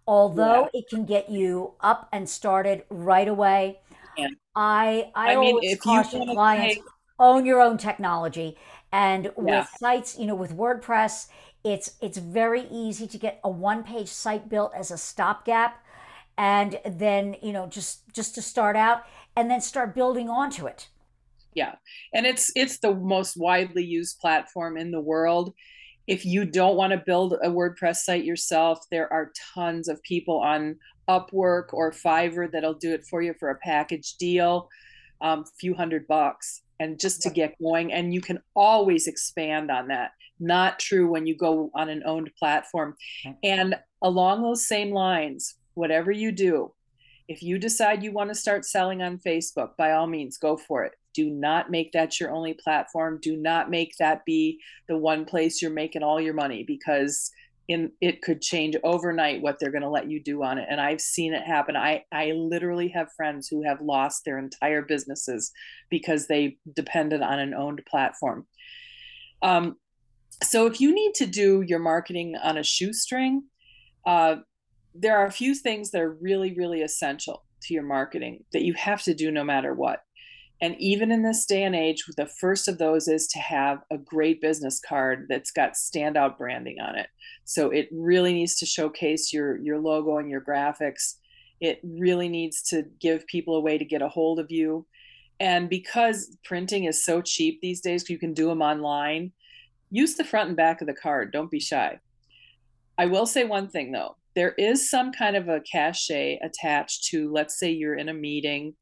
although 0.09 0.71
yeah. 0.73 0.81
it 0.81 0.88
can 0.88 1.05
get 1.05 1.29
you 1.29 1.75
up 1.83 2.09
and 2.12 2.27
started 2.27 2.83
right 2.88 3.29
away. 3.29 3.79
Yeah. 4.17 4.29
I 4.57 5.12
I, 5.14 5.33
I 5.33 5.35
always 5.35 5.55
mean, 5.61 5.77
caution 5.77 6.27
clients 6.27 6.77
pay... 6.77 6.83
own 7.21 7.45
your 7.45 7.61
own 7.61 7.77
technology. 7.77 8.57
And 8.91 9.31
with 9.37 9.69
sites, 9.79 10.19
you 10.19 10.25
know, 10.25 10.35
with 10.35 10.57
WordPress, 10.57 11.29
it's 11.64 11.92
it's 12.01 12.18
very 12.18 12.66
easy 12.71 13.07
to 13.07 13.18
get 13.18 13.40
a 13.42 13.51
one-page 13.51 14.09
site 14.09 14.49
built 14.49 14.73
as 14.75 14.90
a 14.90 14.99
stopgap, 14.99 15.85
and 16.37 16.81
then 16.87 17.37
you 17.42 17.53
know 17.53 17.66
just 17.66 18.12
just 18.12 18.35
to 18.37 18.42
start 18.42 18.77
out, 18.77 19.05
and 19.37 19.51
then 19.51 19.61
start 19.61 19.94
building 19.94 20.29
onto 20.29 20.66
it. 20.66 20.88
Yeah, 21.55 21.77
and 22.12 22.27
it's 22.27 22.53
it's 22.55 22.79
the 22.79 22.94
most 22.94 23.37
widely 23.37 23.85
used 23.85 24.21
platform 24.21 24.77
in 24.77 24.90
the 24.90 25.01
world 25.01 25.55
if 26.09 26.25
you 26.25 26.47
don't 26.47 26.77
want 26.77 26.92
to 26.92 27.03
build 27.05 27.35
a 27.35 27.51
WordPress 27.51 27.97
site 27.97 28.25
yourself, 28.25 28.81
there 28.90 29.12
are 29.12 29.31
tons 29.55 29.88
of 29.88 30.03
people 30.03 30.38
on 30.38 30.77
Upwork 31.07 31.66
or 31.75 31.92
Fiverr 31.92 32.51
that'll 32.51 32.75
do 32.75 32.94
it 32.94 33.05
for 33.05 33.21
you 33.21 33.35
for 33.38 33.51
a 33.51 33.59
package 33.59 34.14
deal, 34.16 34.71
a 35.23 35.27
um, 35.27 35.44
few 35.61 35.75
hundred 35.75 36.07
bucks, 36.07 36.62
and 36.81 36.99
just 36.99 37.21
to 37.23 37.31
get 37.31 37.55
going. 37.62 37.92
And 37.92 38.14
you 38.14 38.23
can 38.23 38.40
always 38.57 39.07
expand 39.07 39.71
on 39.71 39.88
that. 39.88 40.12
Not 40.40 40.79
true 40.79 41.11
when 41.11 41.27
you 41.27 41.37
go 41.37 41.70
on 41.74 41.88
an 41.88 42.03
owned 42.05 42.31
platform. 42.38 42.94
And 43.42 43.77
along 44.03 44.42
those 44.42 44.66
same 44.66 44.92
lines, 44.92 45.57
whatever 45.74 46.11
you 46.11 46.33
do, 46.33 46.72
if 47.29 47.42
you 47.42 47.59
decide 47.59 48.03
you 48.03 48.12
want 48.12 48.31
to 48.31 48.35
start 48.35 48.64
selling 48.64 49.03
on 49.03 49.18
Facebook, 49.18 49.77
by 49.77 49.92
all 49.92 50.07
means, 50.07 50.38
go 50.38 50.57
for 50.57 50.85
it. 50.85 50.92
Do 51.14 51.29
not 51.29 51.70
make 51.70 51.92
that 51.92 52.18
your 52.18 52.31
only 52.31 52.55
platform. 52.55 53.18
Do 53.20 53.37
not 53.37 53.70
make 53.70 53.94
that 53.98 54.24
be 54.24 54.61
the 54.88 54.96
one 54.96 55.24
place 55.24 55.61
you're 55.61 55.70
making 55.70 56.03
all 56.03 56.20
your 56.20 56.35
money 56.35 56.64
because 56.64 57.31
in 57.68 57.92
it 58.01 58.22
could 58.22 58.40
change 58.40 58.77
overnight 58.83 59.42
what 59.42 59.59
they're 59.59 59.70
going 59.70 59.83
to 59.83 59.90
let 59.90 60.11
you 60.11 60.22
do 60.22 60.42
on 60.42 60.59
it. 60.59 60.66
And 60.70 60.81
i've 60.81 61.01
seen 61.01 61.35
it 61.35 61.42
happen. 61.42 61.77
I 61.77 62.05
i 62.11 62.33
literally 62.33 62.88
have 62.88 63.12
friends 63.12 63.46
who 63.46 63.62
have 63.62 63.81
lost 63.81 64.24
their 64.24 64.38
entire 64.38 64.83
businesses 64.83 65.53
because 65.90 66.27
they 66.27 66.57
depended 66.74 67.20
on 67.20 67.38
an 67.38 67.55
owned 67.55 67.83
platform. 67.88 68.46
Um, 69.42 69.77
so 70.43 70.67
if 70.67 70.81
you 70.81 70.95
need 70.95 71.14
to 71.14 71.27
do 71.27 71.62
your 71.67 71.79
marketing 71.79 72.35
on 72.43 72.57
a 72.57 72.64
shoestring 72.64 73.43
uh, 74.07 74.37
there 74.95 75.17
are 75.17 75.27
a 75.27 75.33
few 75.33 75.55
things 75.55 75.91
that 75.91 76.01
are 76.01 76.17
really 76.21 76.55
really 76.57 76.83
essential 76.83 77.45
to 77.62 77.75
your 77.75 77.83
marketing 77.83 78.45
that 78.53 78.62
you 78.62 78.75
have 78.75 79.03
to 79.03 79.14
do 79.14 79.31
no 79.31 79.45
matter 79.45 79.75
what 79.75 80.01
and 80.61 80.75
even 80.81 81.12
in 81.12 81.23
this 81.23 81.47
day 81.47 81.62
and 81.62 81.77
age, 81.77 82.05
the 82.17 82.27
first 82.27 82.67
of 82.67 82.79
those 82.79 83.07
is 83.07 83.29
to 83.29 83.38
have 83.38 83.79
a 83.93 83.99
great 83.99 84.41
business 84.41 84.81
card 84.81 85.27
that's 85.29 85.53
got 85.53 85.75
standout 85.75 86.37
branding 86.37 86.81
on 86.81 86.97
it. 86.97 87.09
So 87.45 87.71
it 87.71 87.88
really 87.93 88.33
needs 88.35 88.57
to 88.57 88.67
showcase 88.67 89.33
your 89.33 89.59
your 89.59 89.79
logo 89.79 90.19
and 90.19 90.29
your 90.29 90.41
graphics. 90.41 91.14
It 91.61 91.81
really 91.85 92.29
needs 92.29 92.62
to 92.71 92.85
give 93.01 93.27
people 93.27 93.57
a 93.57 93.61
way 93.61 93.79
to 93.79 93.85
get 93.85 94.03
a 94.03 94.09
hold 94.09 94.41
of 94.41 94.51
you. 94.51 94.87
And 95.41 95.71
because 95.71 96.37
printing 96.45 96.85
is 96.85 97.05
so 97.05 97.23
cheap 97.23 97.61
these 97.61 97.81
days, 97.81 98.11
you 98.11 98.19
can 98.19 98.35
do 98.35 98.49
them 98.49 98.62
online. 98.62 99.33
Use 99.90 100.14
the 100.14 100.24
front 100.24 100.48
and 100.48 100.57
back 100.57 100.81
of 100.81 100.87
the 100.87 100.94
card. 100.94 101.33
Don't 101.33 101.51
be 101.51 101.61
shy. 101.61 101.98
I 102.98 103.07
will 103.07 103.27
say 103.27 103.44
one 103.44 103.68
thing 103.68 103.92
though. 103.92 104.16
There 104.35 104.53
is 104.53 104.90
some 104.90 105.12
kind 105.12 105.37
of 105.37 105.48
a 105.48 105.61
cachet 105.61 106.38
attached 106.42 107.05
to, 107.07 107.33
let's 107.33 107.59
say 107.59 107.70
you're 107.70 107.96
in 107.96 108.09
a 108.09 108.14
meeting 108.14 108.74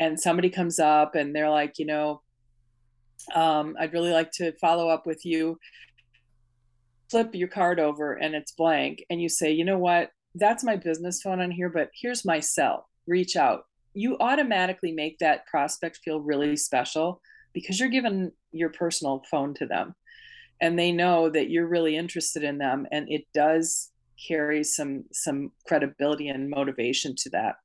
and 0.00 0.18
somebody 0.18 0.50
comes 0.50 0.78
up 0.78 1.14
and 1.14 1.34
they're 1.34 1.50
like, 1.50 1.78
you 1.78 1.86
know, 1.86 2.22
um, 3.34 3.76
I'd 3.78 3.92
really 3.92 4.10
like 4.10 4.30
to 4.32 4.52
follow 4.60 4.88
up 4.88 5.06
with 5.06 5.24
you. 5.24 5.58
Flip 7.10 7.34
your 7.34 7.48
card 7.48 7.78
over 7.78 8.14
and 8.14 8.34
it's 8.34 8.52
blank, 8.52 9.04
and 9.10 9.22
you 9.22 9.28
say, 9.28 9.52
you 9.52 9.64
know 9.64 9.78
what, 9.78 10.10
that's 10.34 10.64
my 10.64 10.76
business 10.76 11.22
phone 11.22 11.40
on 11.40 11.50
here, 11.50 11.68
but 11.68 11.90
here's 11.94 12.24
my 12.24 12.40
cell. 12.40 12.88
Reach 13.06 13.36
out. 13.36 13.66
You 13.94 14.16
automatically 14.18 14.92
make 14.92 15.18
that 15.18 15.46
prospect 15.46 16.00
feel 16.04 16.20
really 16.20 16.56
special 16.56 17.20
because 17.52 17.78
you're 17.78 17.88
giving 17.88 18.32
your 18.52 18.70
personal 18.70 19.22
phone 19.30 19.54
to 19.54 19.66
them 19.66 19.94
and 20.60 20.78
they 20.78 20.92
know 20.92 21.28
that 21.30 21.50
you're 21.50 21.66
really 21.66 21.96
interested 21.96 22.42
in 22.42 22.58
them 22.58 22.86
and 22.90 23.06
it 23.10 23.24
does 23.34 23.90
carry 24.28 24.64
some 24.64 25.04
some 25.12 25.52
credibility 25.66 26.28
and 26.28 26.48
motivation 26.48 27.14
to 27.16 27.30
that 27.30 27.56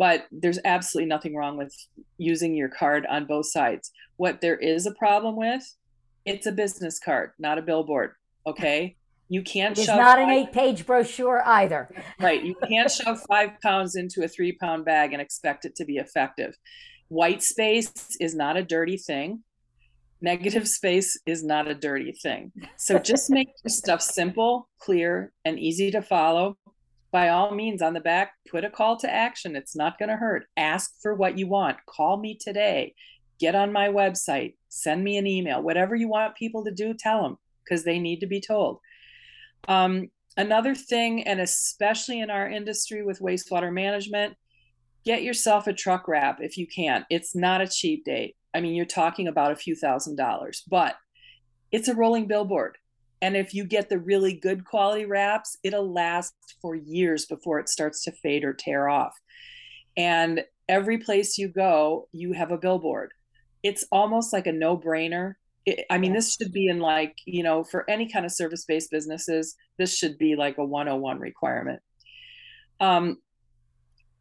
but 0.00 0.24
there's 0.32 0.58
absolutely 0.64 1.10
nothing 1.10 1.36
wrong 1.36 1.58
with 1.58 1.74
using 2.16 2.54
your 2.54 2.70
card 2.70 3.04
on 3.10 3.26
both 3.26 3.44
sides. 3.44 3.92
What 4.16 4.40
there 4.40 4.56
is 4.56 4.86
a 4.86 4.94
problem 4.94 5.36
with, 5.36 5.62
it's 6.24 6.46
a 6.46 6.52
business 6.52 6.98
card, 6.98 7.32
not 7.38 7.58
a 7.58 7.62
billboard. 7.62 8.12
Okay. 8.46 8.96
You 9.28 9.42
can't 9.42 9.76
It's 9.76 9.86
not 9.86 10.18
an 10.18 10.30
eight 10.30 10.52
page 10.52 10.86
brochure 10.86 11.46
either. 11.46 11.94
Right. 12.18 12.42
You 12.42 12.54
can't 12.66 12.90
shove 12.90 13.20
five 13.28 13.60
pounds 13.62 13.94
into 13.94 14.24
a 14.24 14.28
three 14.28 14.52
pound 14.52 14.86
bag 14.86 15.12
and 15.12 15.20
expect 15.20 15.66
it 15.66 15.76
to 15.76 15.84
be 15.84 15.98
effective. 15.98 16.56
White 17.08 17.42
space 17.42 17.92
is 18.20 18.34
not 18.34 18.56
a 18.56 18.64
dirty 18.64 18.96
thing. 18.96 19.44
Negative 20.22 20.68
space 20.68 21.18
is 21.24 21.42
not 21.42 21.68
a 21.68 21.74
dirty 21.74 22.12
thing. 22.12 22.52
So 22.76 22.98
just 22.98 23.30
make 23.30 23.48
your 23.64 23.70
stuff 23.70 24.02
simple, 24.02 24.68
clear, 24.78 25.32
and 25.44 25.58
easy 25.58 25.90
to 25.92 26.02
follow. 26.02 26.58
By 27.10 27.30
all 27.30 27.54
means 27.54 27.82
on 27.82 27.94
the 27.94 28.00
back 28.00 28.32
put 28.50 28.64
a 28.64 28.70
call 28.70 28.96
to 28.98 29.12
action. 29.12 29.56
It's 29.56 29.74
not 29.74 29.98
going 29.98 30.10
to 30.10 30.16
hurt. 30.16 30.44
Ask 30.56 30.92
for 31.02 31.14
what 31.14 31.38
you 31.38 31.48
want. 31.48 31.78
Call 31.86 32.18
me 32.18 32.38
today. 32.38 32.94
Get 33.38 33.54
on 33.54 33.72
my 33.72 33.88
website. 33.88 34.56
Send 34.68 35.02
me 35.02 35.16
an 35.16 35.26
email. 35.26 35.62
Whatever 35.62 35.96
you 35.96 36.08
want 36.08 36.36
people 36.36 36.64
to 36.64 36.70
do 36.70 36.94
tell 36.94 37.22
them 37.22 37.36
because 37.64 37.84
they 37.84 37.98
need 37.98 38.20
to 38.20 38.26
be 38.26 38.40
told. 38.40 38.80
Um, 39.68 40.08
another 40.36 40.74
thing 40.74 41.26
and 41.26 41.40
especially 41.40 42.20
in 42.20 42.30
our 42.30 42.48
industry 42.48 43.02
with 43.04 43.20
wastewater 43.20 43.72
management 43.72 44.36
get 45.04 45.22
yourself 45.22 45.66
a 45.66 45.72
truck 45.72 46.06
wrap 46.06 46.38
if 46.40 46.56
you 46.56 46.66
can. 46.66 47.04
It's 47.10 47.34
not 47.34 47.60
a 47.60 47.68
cheap 47.68 48.04
date 48.04 48.36
i 48.54 48.60
mean 48.60 48.74
you're 48.74 48.84
talking 48.84 49.28
about 49.28 49.52
a 49.52 49.56
few 49.56 49.74
thousand 49.74 50.16
dollars 50.16 50.62
but 50.68 50.96
it's 51.72 51.88
a 51.88 51.94
rolling 51.94 52.26
billboard 52.26 52.76
and 53.22 53.36
if 53.36 53.54
you 53.54 53.64
get 53.64 53.88
the 53.88 53.98
really 53.98 54.32
good 54.32 54.64
quality 54.64 55.04
wraps, 55.04 55.58
it'll 55.62 55.92
last 55.92 56.34
for 56.62 56.74
years 56.74 57.26
before 57.26 57.58
it 57.58 57.68
starts 57.68 58.02
to 58.04 58.12
fade 58.12 58.44
or 58.44 58.54
tear 58.54 58.88
off. 58.88 59.14
And 59.96 60.44
every 60.68 60.98
place 60.98 61.36
you 61.36 61.48
go, 61.48 62.08
you 62.12 62.32
have 62.32 62.50
a 62.50 62.58
billboard. 62.58 63.12
It's 63.62 63.84
almost 63.92 64.32
like 64.32 64.46
a 64.46 64.52
no 64.52 64.76
brainer. 64.76 65.34
I 65.90 65.98
mean, 65.98 66.14
this 66.14 66.34
should 66.34 66.52
be 66.52 66.68
in 66.68 66.78
like, 66.78 67.16
you 67.26 67.42
know, 67.42 67.62
for 67.62 67.88
any 67.90 68.10
kind 68.10 68.24
of 68.24 68.32
service 68.32 68.64
based 68.64 68.90
businesses, 68.90 69.54
this 69.78 69.94
should 69.94 70.16
be 70.16 70.34
like 70.34 70.56
a 70.56 70.64
101 70.64 71.18
requirement. 71.18 71.80
Um, 72.80 73.18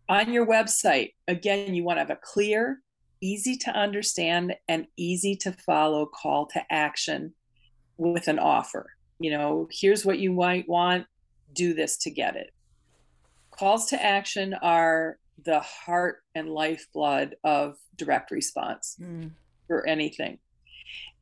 on 0.10 0.34
your 0.34 0.46
website, 0.46 1.14
again, 1.28 1.74
you 1.74 1.86
want 1.86 1.98
to 1.98 2.02
have 2.02 2.10
a 2.10 2.20
clear, 2.22 2.82
easy 3.22 3.56
to 3.58 3.72
understand, 3.72 4.56
and 4.68 4.88
easy 4.98 5.36
to 5.38 5.52
follow 5.52 6.06
call 6.06 6.46
to 6.48 6.62
action 6.72 7.34
with 7.98 8.28
an 8.28 8.40
offer. 8.40 8.94
You 9.20 9.32
know, 9.32 9.68
here's 9.72 10.06
what 10.06 10.20
you 10.20 10.32
might 10.32 10.68
want, 10.68 11.06
do 11.54 11.74
this 11.74 11.98
to 11.98 12.12
get 12.12 12.36
it. 12.36 12.52
Calls 13.52 13.88
to 13.88 14.04
action 14.04 14.54
are 14.62 15.18
the 15.46 15.60
heart 15.60 16.24
and 16.36 16.50
lifeblood 16.50 17.36
of 17.44 17.78
direct 17.96 18.32
response 18.32 18.98
mm. 19.02 19.32
for 19.68 19.86
anything. 19.86 20.40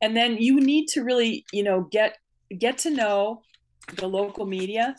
And 0.00 0.16
then 0.16 0.36
you 0.38 0.60
need 0.60 0.86
to 0.88 1.02
really, 1.02 1.44
you 1.52 1.62
know, 1.62 1.82
get 1.90 2.16
get 2.58 2.78
to 2.78 2.90
know 2.90 3.42
the 3.96 4.06
local 4.06 4.46
media, 4.46 4.94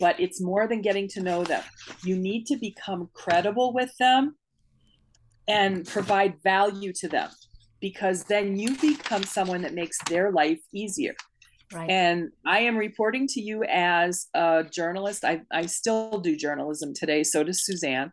but 0.00 0.18
it's 0.18 0.40
more 0.40 0.66
than 0.66 0.82
getting 0.82 1.08
to 1.08 1.20
know 1.20 1.44
them. 1.44 1.62
You 2.02 2.16
need 2.16 2.46
to 2.46 2.56
become 2.56 3.10
credible 3.12 3.72
with 3.72 3.96
them 3.98 4.36
and 5.48 5.86
provide 5.86 6.40
value 6.42 6.92
to 6.92 7.08
them 7.08 7.30
because 7.80 8.24
then 8.24 8.58
you 8.58 8.76
become 8.76 9.22
someone 9.22 9.62
that 9.62 9.74
makes 9.74 9.98
their 10.08 10.30
life 10.30 10.60
easier. 10.72 11.14
Right. 11.72 11.90
And 11.90 12.30
I 12.46 12.60
am 12.60 12.76
reporting 12.76 13.26
to 13.28 13.40
you 13.40 13.64
as 13.64 14.28
a 14.34 14.64
journalist. 14.64 15.24
I, 15.24 15.42
I 15.52 15.66
still 15.66 16.18
do 16.18 16.36
journalism 16.36 16.94
today. 16.94 17.22
So 17.24 17.44
does 17.44 17.66
Suzan. 17.68 18.12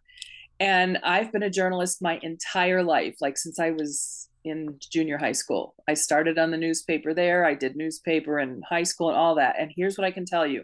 And 0.60 0.98
I've 1.04 1.32
been 1.32 1.44
a 1.44 1.50
journalist 1.50 2.02
my 2.02 2.20
entire 2.22 2.84
life, 2.84 3.16
like 3.22 3.38
since 3.38 3.60
I 3.60 3.72
was 3.72 4.30
in 4.44 4.78
junior 4.92 5.18
high 5.18 5.32
school. 5.32 5.74
I 5.88 5.96
started 5.96 6.38
on 6.38 6.52
the 6.52 6.58
newspaper 6.58 7.14
there. 7.14 7.46
I 7.46 7.56
did 7.56 7.76
newspaper 7.76 8.40
in 8.40 8.62
high 8.70 8.84
school 8.84 9.10
and 9.10 9.18
all 9.18 9.36
that. 9.36 9.56
And 9.60 9.72
here's 9.76 9.98
what 9.98 10.06
I 10.06 10.12
can 10.12 10.26
tell 10.26 10.46
you 10.46 10.64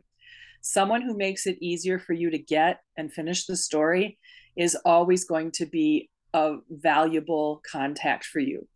someone 0.64 1.02
who 1.02 1.18
makes 1.18 1.48
it 1.48 1.58
easier 1.60 1.98
for 1.98 2.14
you 2.14 2.30
to 2.30 2.38
get 2.38 2.82
and 2.96 3.12
finish 3.12 3.46
the 3.46 3.58
story 3.58 4.20
is 4.56 4.78
always 4.86 5.26
going 5.26 5.52
to 5.52 5.66
be 5.66 6.10
a 6.34 6.58
valuable 6.70 7.62
contact 7.70 8.26
for 8.26 8.40
you. 8.40 8.68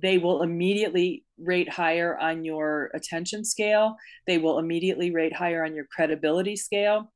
They 0.00 0.18
will 0.18 0.42
immediately 0.42 1.24
rate 1.38 1.68
higher 1.68 2.18
on 2.18 2.44
your 2.44 2.90
attention 2.94 3.44
scale. 3.44 3.96
They 4.26 4.38
will 4.38 4.58
immediately 4.58 5.10
rate 5.12 5.34
higher 5.34 5.64
on 5.64 5.74
your 5.74 5.86
credibility 5.94 6.56
scale. 6.56 7.12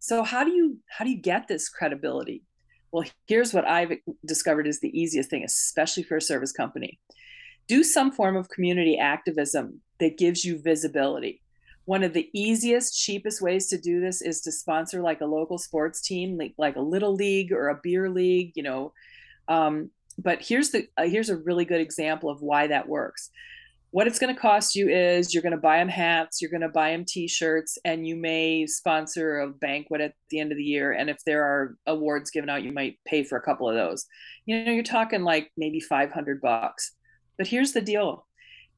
So 0.00 0.22
how 0.22 0.44
do 0.44 0.50
you 0.50 0.78
how 0.88 1.04
do 1.04 1.10
you 1.10 1.20
get 1.20 1.48
this 1.48 1.68
credibility? 1.68 2.44
Well, 2.90 3.04
here's 3.26 3.52
what 3.52 3.66
I've 3.66 3.92
discovered 4.26 4.66
is 4.66 4.80
the 4.80 4.98
easiest 4.98 5.30
thing, 5.30 5.44
especially 5.44 6.02
for 6.02 6.16
a 6.16 6.22
service 6.22 6.52
company. 6.52 6.98
Do 7.68 7.84
some 7.84 8.10
form 8.10 8.36
of 8.36 8.48
community 8.48 8.98
activism 8.98 9.82
that 10.00 10.16
gives 10.16 10.44
you 10.44 10.58
visibility. 10.58 11.42
One 11.84 12.02
of 12.02 12.14
the 12.14 12.30
easiest, 12.32 12.98
cheapest 12.98 13.42
ways 13.42 13.68
to 13.68 13.78
do 13.78 14.00
this 14.00 14.22
is 14.22 14.40
to 14.42 14.52
sponsor 14.52 15.02
like 15.02 15.20
a 15.20 15.26
local 15.26 15.58
sports 15.58 16.00
team, 16.00 16.38
like, 16.38 16.54
like 16.58 16.76
a 16.76 16.80
little 16.80 17.14
league 17.14 17.52
or 17.52 17.68
a 17.68 17.80
beer 17.82 18.10
league, 18.10 18.52
you 18.54 18.62
know. 18.62 18.92
Um, 19.48 19.90
but 20.18 20.42
here's 20.42 20.70
the 20.70 20.86
uh, 20.96 21.04
here's 21.04 21.30
a 21.30 21.36
really 21.36 21.64
good 21.64 21.80
example 21.80 22.30
of 22.30 22.42
why 22.42 22.66
that 22.66 22.88
works 22.88 23.30
what 23.90 24.06
it's 24.06 24.18
going 24.18 24.34
to 24.34 24.40
cost 24.40 24.74
you 24.74 24.88
is 24.90 25.32
you're 25.32 25.42
going 25.42 25.52
to 25.52 25.58
buy 25.58 25.78
them 25.78 25.88
hats, 25.88 26.42
you're 26.42 26.50
going 26.50 26.60
to 26.60 26.68
buy 26.68 26.90
them 26.90 27.06
t-shirts, 27.06 27.78
and 27.84 28.06
you 28.06 28.16
may 28.16 28.66
sponsor 28.66 29.40
a 29.40 29.48
banquet 29.48 30.02
at 30.02 30.12
the 30.30 30.40
end 30.40 30.52
of 30.52 30.58
the 30.58 30.64
year. 30.64 30.92
And 30.92 31.08
if 31.08 31.24
there 31.24 31.42
are 31.42 31.76
awards 31.86 32.30
given 32.30 32.50
out, 32.50 32.62
you 32.62 32.72
might 32.72 32.98
pay 33.06 33.24
for 33.24 33.38
a 33.38 33.42
couple 33.42 33.68
of 33.68 33.76
those. 33.76 34.04
You 34.44 34.64
know, 34.64 34.72
you're 34.72 34.82
talking 34.82 35.22
like 35.22 35.50
maybe 35.56 35.80
500 35.80 36.40
bucks. 36.40 36.92
But 37.38 37.46
here's 37.46 37.72
the 37.72 37.80
deal. 37.80 38.26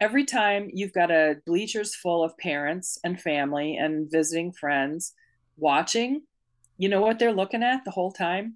Every 0.01 0.25
time 0.25 0.71
you've 0.73 0.93
got 0.93 1.11
a 1.11 1.37
bleachers 1.45 1.95
full 1.95 2.23
of 2.23 2.39
parents 2.39 2.99
and 3.03 3.21
family 3.21 3.77
and 3.77 4.11
visiting 4.11 4.53
friends 4.53 5.13
watching, 5.57 6.23
you 6.79 6.89
know 6.89 7.01
what 7.01 7.19
they're 7.19 7.33
looking 7.33 7.65
at 7.65 7.85
the 7.85 7.91
whole 7.91 8.13
time? 8.13 8.55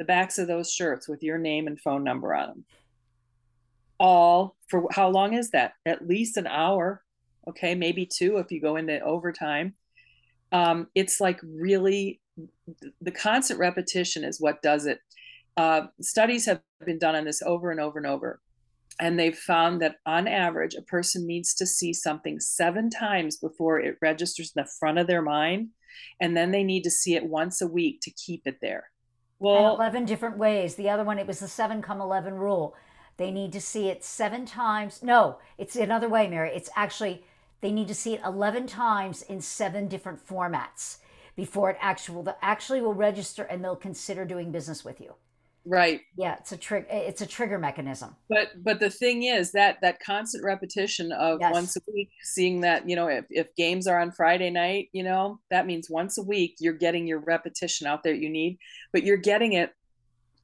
The 0.00 0.04
backs 0.04 0.38
of 0.38 0.48
those 0.48 0.72
shirts 0.72 1.08
with 1.08 1.22
your 1.22 1.38
name 1.38 1.68
and 1.68 1.80
phone 1.80 2.02
number 2.02 2.34
on 2.34 2.48
them 2.48 2.64
all 4.00 4.56
for 4.66 4.88
how 4.90 5.10
long 5.10 5.34
is 5.34 5.50
that? 5.50 5.74
At 5.84 6.08
least 6.08 6.38
an 6.38 6.46
hour, 6.46 7.04
okay, 7.46 7.74
maybe 7.74 8.06
two 8.06 8.38
if 8.38 8.50
you 8.50 8.60
go 8.60 8.76
into 8.76 8.98
overtime. 9.00 9.74
Um, 10.50 10.88
it's 10.94 11.20
like 11.20 11.38
really 11.44 12.20
the 13.02 13.10
constant 13.10 13.60
repetition 13.60 14.24
is 14.24 14.40
what 14.40 14.62
does 14.62 14.86
it. 14.86 14.98
Uh, 15.56 15.82
studies 16.00 16.46
have 16.46 16.62
been 16.86 16.98
done 16.98 17.14
on 17.14 17.24
this 17.24 17.42
over 17.42 17.70
and 17.70 17.78
over 17.78 17.98
and 17.98 18.06
over. 18.06 18.40
And 18.98 19.18
they've 19.18 19.36
found 19.36 19.82
that 19.82 19.96
on 20.06 20.26
average, 20.26 20.74
a 20.74 20.82
person 20.82 21.26
needs 21.26 21.54
to 21.54 21.66
see 21.66 21.92
something 21.92 22.40
seven 22.40 22.90
times 22.90 23.36
before 23.36 23.80
it 23.80 23.96
registers 24.00 24.52
in 24.54 24.62
the 24.62 24.70
front 24.78 24.98
of 24.98 25.06
their 25.06 25.22
mind. 25.22 25.68
And 26.20 26.36
then 26.36 26.50
they 26.50 26.64
need 26.64 26.84
to 26.84 26.90
see 26.90 27.14
it 27.16 27.24
once 27.24 27.60
a 27.60 27.66
week 27.66 28.00
to 28.02 28.10
keep 28.10 28.42
it 28.46 28.58
there. 28.60 28.90
Well, 29.40 29.56
and 29.56 29.74
11 29.74 30.04
different 30.04 30.38
ways. 30.38 30.76
The 30.76 30.90
other 30.90 31.02
one, 31.02 31.18
it 31.18 31.26
was 31.26 31.40
the 31.40 31.48
seven 31.48 31.82
come 31.82 32.00
11 32.00 32.34
rule. 32.34 32.76
They 33.16 33.30
need 33.30 33.52
to 33.52 33.60
see 33.60 33.88
it 33.88 34.04
seven 34.04 34.46
times. 34.46 35.02
No, 35.02 35.38
it's 35.58 35.76
another 35.76 36.08
way, 36.08 36.28
Mary. 36.28 36.52
It's 36.54 36.70
actually, 36.76 37.24
they 37.60 37.72
need 37.72 37.88
to 37.88 37.94
see 37.94 38.14
it 38.14 38.20
11 38.24 38.66
times 38.66 39.22
in 39.22 39.40
seven 39.40 39.88
different 39.88 40.24
formats 40.24 40.98
before 41.34 41.70
it 41.70 41.78
actually, 41.80 42.32
actually 42.42 42.80
will 42.80 42.94
register 42.94 43.42
and 43.42 43.64
they'll 43.64 43.76
consider 43.76 44.24
doing 44.24 44.52
business 44.52 44.84
with 44.84 45.00
you. 45.00 45.14
Right. 45.66 46.00
Yeah, 46.16 46.36
it's 46.38 46.52
a 46.52 46.56
trick. 46.56 46.86
It's 46.90 47.20
a 47.20 47.26
trigger 47.26 47.58
mechanism. 47.58 48.16
But 48.28 48.48
but 48.62 48.80
the 48.80 48.88
thing 48.88 49.24
is 49.24 49.52
that 49.52 49.78
that 49.82 50.00
constant 50.00 50.42
repetition 50.42 51.12
of 51.12 51.38
yes. 51.40 51.52
once 51.52 51.76
a 51.76 51.80
week, 51.92 52.10
seeing 52.22 52.62
that 52.62 52.88
you 52.88 52.96
know 52.96 53.08
if 53.08 53.26
if 53.28 53.54
games 53.56 53.86
are 53.86 54.00
on 54.00 54.10
Friday 54.10 54.50
night, 54.50 54.88
you 54.92 55.02
know 55.02 55.38
that 55.50 55.66
means 55.66 55.90
once 55.90 56.16
a 56.16 56.22
week 56.22 56.56
you're 56.60 56.72
getting 56.72 57.06
your 57.06 57.18
repetition 57.20 57.86
out 57.86 58.02
there 58.02 58.14
you 58.14 58.30
need, 58.30 58.58
but 58.92 59.04
you're 59.04 59.18
getting 59.18 59.52
it 59.52 59.74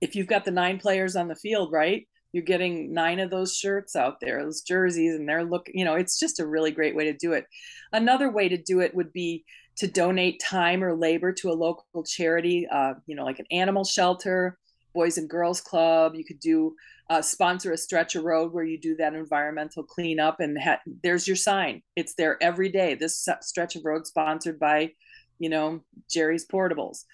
if 0.03 0.15
you've 0.15 0.27
got 0.27 0.45
the 0.45 0.51
nine 0.51 0.79
players 0.79 1.17
on 1.17 1.29
the 1.29 1.35
field, 1.35 1.73
right? 1.73 2.07
you're 2.33 2.45
getting 2.45 2.93
nine 2.93 3.19
of 3.19 3.31
those 3.31 3.57
shirts 3.57 3.97
out 3.97 4.21
there 4.21 4.43
those 4.45 4.61
jerseys 4.61 5.15
and 5.15 5.27
they're 5.27 5.43
looking 5.43 5.79
you 5.79 5.87
know 5.87 5.95
it's 5.95 6.19
just 6.19 6.39
a 6.39 6.47
really 6.47 6.71
great 6.71 6.95
way 6.95 7.05
to 7.05 7.15
do 7.15 7.33
it 7.33 7.47
another 7.93 8.31
way 8.31 8.47
to 8.47 8.59
do 8.59 8.81
it 8.81 8.95
would 8.95 9.11
be 9.11 9.43
to 9.77 9.87
donate 9.87 10.39
time 10.39 10.85
or 10.85 10.95
labor 10.95 11.33
to 11.33 11.51
a 11.51 11.55
local 11.55 12.05
charity 12.05 12.67
uh, 12.71 12.93
you 13.07 13.17
know 13.17 13.25
like 13.25 13.39
an 13.39 13.47
animal 13.51 13.85
shelter 13.85 14.59
boys 14.97 15.19
and 15.19 15.29
girls 15.29 15.61
club 15.61 16.15
you 16.15 16.25
could 16.25 16.41
do 16.41 16.75
uh, 17.09 17.23
sponsor 17.23 17.73
a 17.73 17.79
stretch 17.79 18.17
of 18.17 18.25
road 18.25 18.53
where 18.53 18.65
you 18.65 18.79
do 18.81 18.97
that 18.97 19.15
environmental 19.15 19.83
cleanup 19.83 20.41
and 20.41 20.59
ha- 20.61 20.81
there's 21.03 21.29
your 21.29 21.37
sign 21.37 21.83
it's 21.95 22.15
there 22.15 22.37
every 22.43 22.69
day 22.69 22.95
this 22.95 23.29
stretch 23.43 23.77
of 23.77 23.85
road 23.85 24.07
sponsored 24.07 24.59
by 24.59 24.91
you 25.39 25.49
know 25.49 25.81
jerry's 26.11 26.47
portables 26.47 27.05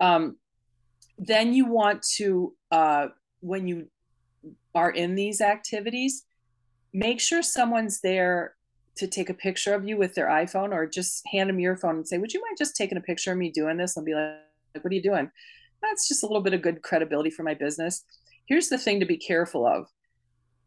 um, 0.00 0.36
then 1.18 1.54
you 1.54 1.66
want 1.66 2.02
to 2.16 2.54
uh, 2.70 3.06
when 3.40 3.68
you 3.68 3.86
are 4.74 4.90
in 4.90 5.14
these 5.14 5.40
activities, 5.40 6.24
make 6.92 7.20
sure 7.20 7.42
someone's 7.42 8.00
there 8.00 8.54
to 8.96 9.06
take 9.06 9.30
a 9.30 9.34
picture 9.34 9.74
of 9.74 9.86
you 9.86 9.96
with 9.96 10.14
their 10.14 10.28
iPhone 10.28 10.72
or 10.72 10.86
just 10.86 11.22
hand 11.32 11.48
them 11.48 11.60
your 11.60 11.76
phone 11.76 11.96
and 11.96 12.08
say, 12.08 12.18
Would 12.18 12.32
you 12.32 12.42
mind 12.42 12.56
just 12.58 12.76
taking 12.76 12.98
a 12.98 13.02
picture 13.02 13.32
of 13.32 13.38
me 13.38 13.50
doing 13.50 13.76
this? 13.76 13.96
And 13.96 14.06
be 14.06 14.14
like, 14.14 14.34
What 14.82 14.90
are 14.90 14.94
you 14.94 15.02
doing? 15.02 15.30
That's 15.82 16.08
just 16.08 16.22
a 16.22 16.26
little 16.26 16.42
bit 16.42 16.54
of 16.54 16.62
good 16.62 16.82
credibility 16.82 17.30
for 17.30 17.42
my 17.42 17.54
business. 17.54 18.04
Here's 18.46 18.68
the 18.68 18.78
thing 18.78 19.00
to 19.00 19.06
be 19.06 19.16
careful 19.16 19.66
of 19.66 19.86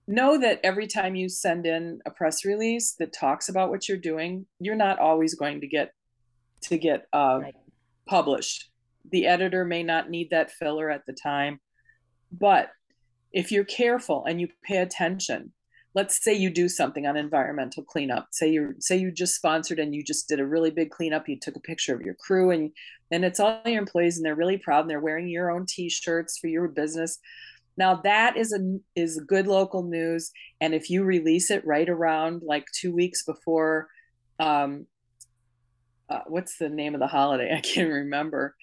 know 0.10 0.39
that 0.39 0.60
every 0.64 0.88
time 0.88 1.16
you 1.16 1.30
send 1.30 1.66
in 1.68 1.99
a 2.05 2.10
press 2.12 2.43
release 2.43 2.95
that 2.97 3.14
talks 3.14 3.47
about 3.47 3.70
what 3.70 3.88
you're 3.88 3.97
doing, 3.97 4.45
you're 4.60 4.76
not 4.76 4.97
always 4.97 5.36
going 5.36 5.62
to 5.62 5.68
get 5.68 5.93
to 6.62 6.78
get 6.78 7.05
uh, 7.14 7.39
right. 7.41 7.55
published. 8.07 8.70
The 9.12 9.28
editor 9.28 9.64
may 9.64 9.84
not 9.84 10.10
need 10.10 10.32
that 10.32 10.51
filler 10.51 10.89
at 10.89 11.05
the 11.05 11.14
time, 11.14 11.60
but 12.32 12.70
if 13.32 13.51
you're 13.51 13.64
careful 13.64 14.26
and 14.26 14.41
you 14.41 14.47
pay 14.64 14.78
attention 14.78 15.53
let's 15.96 16.24
say 16.24 16.34
you 16.34 16.50
do 16.50 16.70
something 16.70 17.08
on 17.08 17.18
environmental 17.18 17.84
cleanup. 17.84 18.28
Say 18.32 18.52
you 18.52 18.76
say 18.80 18.98
you 18.98 19.12
just 19.12 19.36
sponsored 19.36 19.80
and 19.80 19.94
you 19.94 20.04
just 20.04 20.28
did 20.28 20.40
a 20.40 20.46
really 20.46 20.72
big 20.72 20.92
cleanup 20.92 21.28
you 21.28 21.40
took 21.40 21.56
a 21.56 21.62
picture 21.62 21.96
of 21.96 22.02
your 22.02 22.14
crew 22.14 22.52
and 22.52 22.72
and 23.12 23.26
it's 23.26 23.40
all 23.40 23.62
your 23.66 23.80
employees 23.80 24.18
and 24.18 24.26
they're 24.26 24.36
really 24.36 24.58
proud 24.58 24.82
and 24.82 24.90
they're 24.90 25.00
wearing 25.00 25.28
your 25.28 25.50
own 25.50 25.66
t-shirts 25.66 26.38
for 26.38 26.48
your 26.48 26.68
business. 26.68 27.18
Now 27.76 27.96
that 28.04 28.38
is 28.38 28.54
a 28.54 28.80
is 28.96 29.20
good 29.28 29.48
local 29.48 29.84
news. 29.84 30.32
And 30.62 30.74
if 30.74 30.90
you 30.90 31.04
release 31.04 31.50
it 31.50 31.66
right 31.66 31.90
around 31.90 32.44
like 32.46 32.66
two 32.74 32.94
weeks 32.94 33.24
before 33.24 33.88
um 34.40 34.86
uh, 36.10 36.22
what's 36.26 36.58
the 36.58 36.70
name 36.70 36.96
of 36.96 37.00
the 37.00 37.08
holiday? 37.08 37.54
I 37.58 37.62
can't 37.62 37.90
remember. 37.90 38.56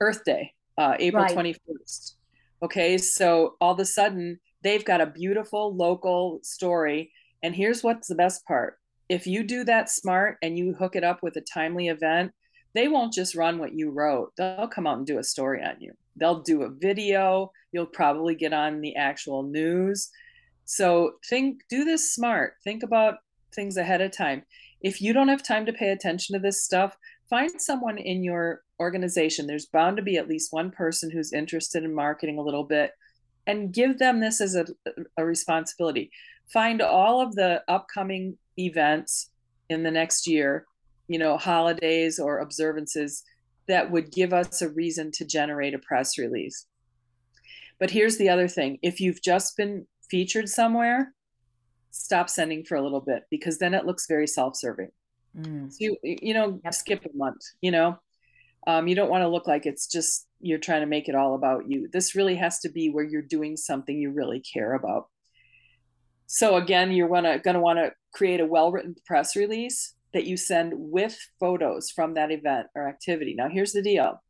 Earth 0.00 0.24
day 0.24 0.54
uh, 0.78 0.94
april 0.98 1.24
right. 1.24 1.36
21st 1.36 2.14
Okay, 2.62 2.98
so 2.98 3.54
all 3.58 3.72
of 3.72 3.80
a 3.80 3.86
sudden 3.86 4.38
they've 4.62 4.84
got 4.84 5.00
a 5.00 5.06
beautiful 5.06 5.74
local 5.74 6.40
story. 6.42 7.12
And 7.42 7.54
here's 7.54 7.82
what's 7.82 8.08
the 8.08 8.14
best 8.14 8.46
part 8.46 8.76
if 9.10 9.26
you 9.26 9.42
do 9.42 9.64
that 9.64 9.90
smart 9.90 10.38
and 10.40 10.56
you 10.56 10.72
hook 10.72 10.94
it 10.94 11.02
up 11.02 11.20
with 11.20 11.34
a 11.36 11.40
timely 11.40 11.88
event, 11.88 12.30
they 12.74 12.86
won't 12.86 13.12
just 13.12 13.34
run 13.34 13.58
what 13.58 13.74
you 13.74 13.90
wrote, 13.90 14.32
they'll 14.36 14.68
come 14.68 14.86
out 14.86 14.98
and 14.98 15.06
do 15.06 15.18
a 15.18 15.24
story 15.24 15.60
on 15.64 15.80
you. 15.80 15.92
They'll 16.14 16.42
do 16.42 16.62
a 16.62 16.70
video, 16.70 17.50
you'll 17.72 17.86
probably 17.86 18.36
get 18.36 18.52
on 18.52 18.80
the 18.80 18.94
actual 18.94 19.42
news. 19.42 20.10
So 20.64 21.14
think, 21.28 21.62
do 21.68 21.84
this 21.84 22.14
smart. 22.14 22.54
Think 22.62 22.84
about 22.84 23.16
things 23.52 23.76
ahead 23.76 24.00
of 24.00 24.12
time. 24.12 24.44
If 24.80 25.02
you 25.02 25.12
don't 25.12 25.28
have 25.28 25.42
time 25.42 25.66
to 25.66 25.72
pay 25.72 25.90
attention 25.90 26.34
to 26.34 26.38
this 26.40 26.62
stuff, 26.62 26.96
find 27.28 27.50
someone 27.60 27.98
in 27.98 28.22
your 28.22 28.62
organization, 28.78 29.48
there's 29.48 29.66
bound 29.66 29.96
to 29.96 30.04
be 30.04 30.18
at 30.18 30.28
least 30.28 30.52
one 30.52 30.70
person 30.70 31.10
who's 31.10 31.32
interested 31.32 31.82
in 31.82 31.92
marketing 31.92 32.38
a 32.38 32.42
little 32.42 32.64
bit 32.64 32.92
and 33.50 33.72
give 33.72 33.98
them 33.98 34.20
this 34.20 34.40
as 34.40 34.54
a, 34.54 34.64
a 35.16 35.24
responsibility. 35.24 36.10
Find 36.52 36.80
all 36.80 37.20
of 37.20 37.34
the 37.34 37.62
upcoming 37.68 38.38
events 38.56 39.30
in 39.68 39.82
the 39.82 39.90
next 39.90 40.26
year, 40.26 40.66
you 41.08 41.18
know, 41.18 41.36
holidays 41.36 42.18
or 42.18 42.38
observances 42.38 43.24
that 43.66 43.90
would 43.90 44.12
give 44.12 44.32
us 44.32 44.62
a 44.62 44.68
reason 44.68 45.10
to 45.12 45.24
generate 45.24 45.74
a 45.74 45.78
press 45.78 46.16
release. 46.16 46.66
But 47.78 47.90
here's 47.90 48.18
the 48.18 48.28
other 48.28 48.46
thing 48.48 48.78
if 48.82 49.00
you've 49.00 49.22
just 49.22 49.56
been 49.56 49.86
featured 50.08 50.48
somewhere, 50.48 51.12
stop 51.90 52.30
sending 52.30 52.64
for 52.64 52.76
a 52.76 52.82
little 52.82 53.00
bit 53.00 53.24
because 53.30 53.58
then 53.58 53.74
it 53.74 53.86
looks 53.86 54.06
very 54.06 54.26
self 54.26 54.56
serving. 54.56 54.90
Mm. 55.36 55.72
So 55.72 55.76
you, 55.80 55.96
you 56.02 56.34
know, 56.34 56.60
yep. 56.62 56.74
skip 56.74 57.04
a 57.04 57.16
month, 57.16 57.40
you 57.60 57.70
know, 57.70 57.98
um, 58.66 58.86
you 58.86 58.94
don't 58.94 59.10
want 59.10 59.22
to 59.22 59.28
look 59.28 59.46
like 59.48 59.66
it's 59.66 59.86
just 59.86 60.26
you're 60.40 60.58
trying 60.58 60.80
to 60.80 60.86
make 60.86 61.08
it 61.08 61.14
all 61.14 61.34
about 61.34 61.68
you. 61.68 61.88
This 61.92 62.14
really 62.14 62.36
has 62.36 62.58
to 62.60 62.68
be 62.68 62.88
where 62.88 63.04
you're 63.04 63.22
doing 63.22 63.56
something 63.56 63.98
you 63.98 64.10
really 64.10 64.40
care 64.40 64.74
about. 64.74 65.08
So 66.26 66.56
again, 66.56 66.92
you're 66.92 67.08
gonna 67.08 67.38
gonna 67.38 67.60
want 67.60 67.78
to 67.78 67.92
create 68.12 68.40
a 68.40 68.46
well-written 68.46 68.96
press 69.04 69.36
release 69.36 69.94
that 70.12 70.24
you 70.24 70.36
send 70.36 70.72
with 70.76 71.18
photos 71.38 71.90
from 71.90 72.14
that 72.14 72.30
event 72.30 72.68
or 72.74 72.88
activity. 72.88 73.34
Now, 73.34 73.48
here's 73.48 73.72
the 73.72 73.82
deal: 73.82 74.22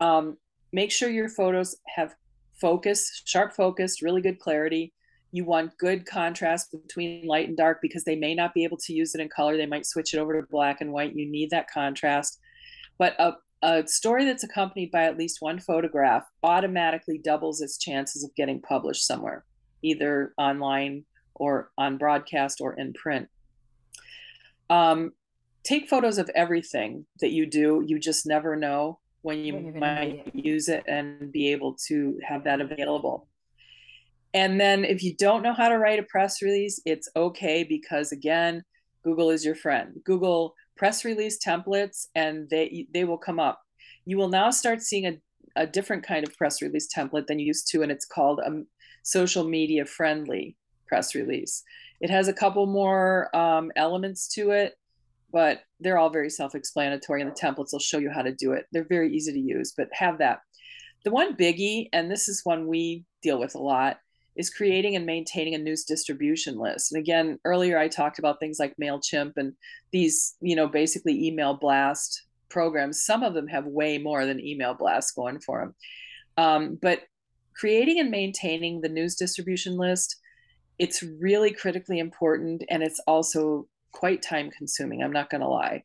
um, 0.00 0.36
make 0.72 0.92
sure 0.92 1.08
your 1.08 1.28
photos 1.28 1.76
have 1.96 2.14
focus, 2.60 3.22
sharp 3.24 3.54
focus, 3.54 4.02
really 4.02 4.20
good 4.20 4.38
clarity. 4.38 4.92
You 5.32 5.44
want 5.44 5.76
good 5.78 6.06
contrast 6.06 6.70
between 6.70 7.26
light 7.26 7.48
and 7.48 7.56
dark 7.56 7.78
because 7.82 8.04
they 8.04 8.14
may 8.14 8.34
not 8.34 8.54
be 8.54 8.62
able 8.62 8.76
to 8.78 8.92
use 8.92 9.14
it 9.14 9.20
in 9.20 9.28
color. 9.28 9.56
They 9.56 9.66
might 9.66 9.86
switch 9.86 10.14
it 10.14 10.18
over 10.18 10.40
to 10.40 10.46
black 10.48 10.80
and 10.80 10.92
white. 10.92 11.16
You 11.16 11.28
need 11.28 11.50
that 11.50 11.70
contrast. 11.70 12.38
But 12.98 13.18
a, 13.18 13.32
a 13.64 13.86
story 13.86 14.26
that's 14.26 14.44
accompanied 14.44 14.90
by 14.90 15.04
at 15.04 15.16
least 15.16 15.38
one 15.40 15.58
photograph 15.58 16.24
automatically 16.42 17.16
doubles 17.16 17.62
its 17.62 17.78
chances 17.78 18.22
of 18.22 18.34
getting 18.36 18.60
published 18.60 19.06
somewhere, 19.06 19.42
either 19.82 20.34
online 20.36 21.06
or 21.34 21.70
on 21.78 21.96
broadcast 21.96 22.60
or 22.60 22.74
in 22.74 22.92
print. 22.92 23.26
Um, 24.68 25.12
take 25.64 25.88
photos 25.88 26.18
of 26.18 26.30
everything 26.34 27.06
that 27.20 27.30
you 27.30 27.46
do. 27.46 27.82
You 27.86 27.98
just 27.98 28.26
never 28.26 28.54
know 28.54 28.98
when 29.22 29.38
you 29.38 29.72
might 29.74 30.30
use 30.34 30.68
it 30.68 30.84
and 30.86 31.32
be 31.32 31.50
able 31.50 31.74
to 31.86 32.20
have 32.22 32.44
that 32.44 32.60
available. 32.60 33.26
And 34.34 34.60
then 34.60 34.84
if 34.84 35.02
you 35.02 35.14
don't 35.16 35.42
know 35.42 35.54
how 35.54 35.70
to 35.70 35.78
write 35.78 35.98
a 35.98 36.02
press 36.02 36.42
release, 36.42 36.80
it's 36.84 37.08
okay 37.16 37.64
because 37.64 38.12
again, 38.12 38.62
Google 39.02 39.30
is 39.30 39.42
your 39.42 39.54
friend. 39.54 40.02
Google 40.04 40.54
press 40.76 41.04
release 41.04 41.38
templates 41.38 42.06
and 42.14 42.48
they 42.50 42.86
they 42.92 43.04
will 43.04 43.18
come 43.18 43.40
up. 43.40 43.60
You 44.04 44.16
will 44.18 44.28
now 44.28 44.50
start 44.50 44.82
seeing 44.82 45.06
a, 45.06 45.18
a 45.56 45.66
different 45.66 46.06
kind 46.06 46.26
of 46.26 46.36
press 46.36 46.60
release 46.60 46.88
template 46.94 47.26
than 47.26 47.38
you 47.38 47.46
used 47.46 47.68
to, 47.68 47.82
and 47.82 47.90
it's 47.90 48.04
called 48.04 48.40
a 48.40 48.62
social 49.02 49.44
media 49.44 49.84
friendly 49.84 50.56
press 50.86 51.14
release. 51.14 51.62
It 52.00 52.10
has 52.10 52.28
a 52.28 52.32
couple 52.32 52.66
more 52.66 53.34
um, 53.34 53.72
elements 53.76 54.28
to 54.34 54.50
it, 54.50 54.74
but 55.32 55.60
they're 55.80 55.98
all 55.98 56.10
very 56.10 56.30
self 56.30 56.54
explanatory, 56.54 57.22
and 57.22 57.30
the 57.30 57.40
templates 57.40 57.72
will 57.72 57.78
show 57.78 57.98
you 57.98 58.10
how 58.10 58.22
to 58.22 58.34
do 58.34 58.52
it. 58.52 58.66
They're 58.72 58.86
very 58.88 59.14
easy 59.14 59.32
to 59.32 59.40
use, 59.40 59.72
but 59.76 59.88
have 59.92 60.18
that. 60.18 60.40
The 61.04 61.10
one 61.10 61.36
biggie, 61.36 61.88
and 61.92 62.10
this 62.10 62.28
is 62.28 62.40
one 62.44 62.66
we 62.66 63.04
deal 63.22 63.38
with 63.38 63.54
a 63.54 63.62
lot, 63.62 63.98
is 64.36 64.50
creating 64.50 64.96
and 64.96 65.06
maintaining 65.06 65.54
a 65.54 65.58
news 65.58 65.84
distribution 65.84 66.58
list. 66.58 66.92
And 66.92 66.98
again, 66.98 67.38
earlier 67.44 67.78
I 67.78 67.88
talked 67.88 68.18
about 68.18 68.40
things 68.40 68.58
like 68.58 68.74
MailChimp 68.80 69.32
and 69.36 69.52
these, 69.92 70.34
you 70.40 70.56
know, 70.56 70.66
basically 70.66 71.26
email 71.26 71.54
blast 71.54 72.24
programs. 72.48 73.04
Some 73.04 73.22
of 73.22 73.34
them 73.34 73.46
have 73.48 73.66
way 73.66 73.98
more 73.98 74.26
than 74.26 74.40
email 74.40 74.74
blast 74.74 75.14
going 75.14 75.40
for 75.40 75.60
them. 75.60 75.74
Um, 76.36 76.78
but 76.80 77.02
creating 77.54 78.00
and 78.00 78.10
maintaining 78.10 78.80
the 78.80 78.88
news 78.88 79.14
distribution 79.14 79.76
list, 79.76 80.16
it's 80.78 81.02
really 81.20 81.52
critically 81.52 82.00
important 82.00 82.64
and 82.68 82.82
it's 82.82 83.00
also 83.06 83.68
quite 83.92 84.22
time 84.22 84.50
consuming. 84.50 85.02
I'm 85.02 85.12
not 85.12 85.30
going 85.30 85.40
to 85.40 85.48
lie. 85.48 85.84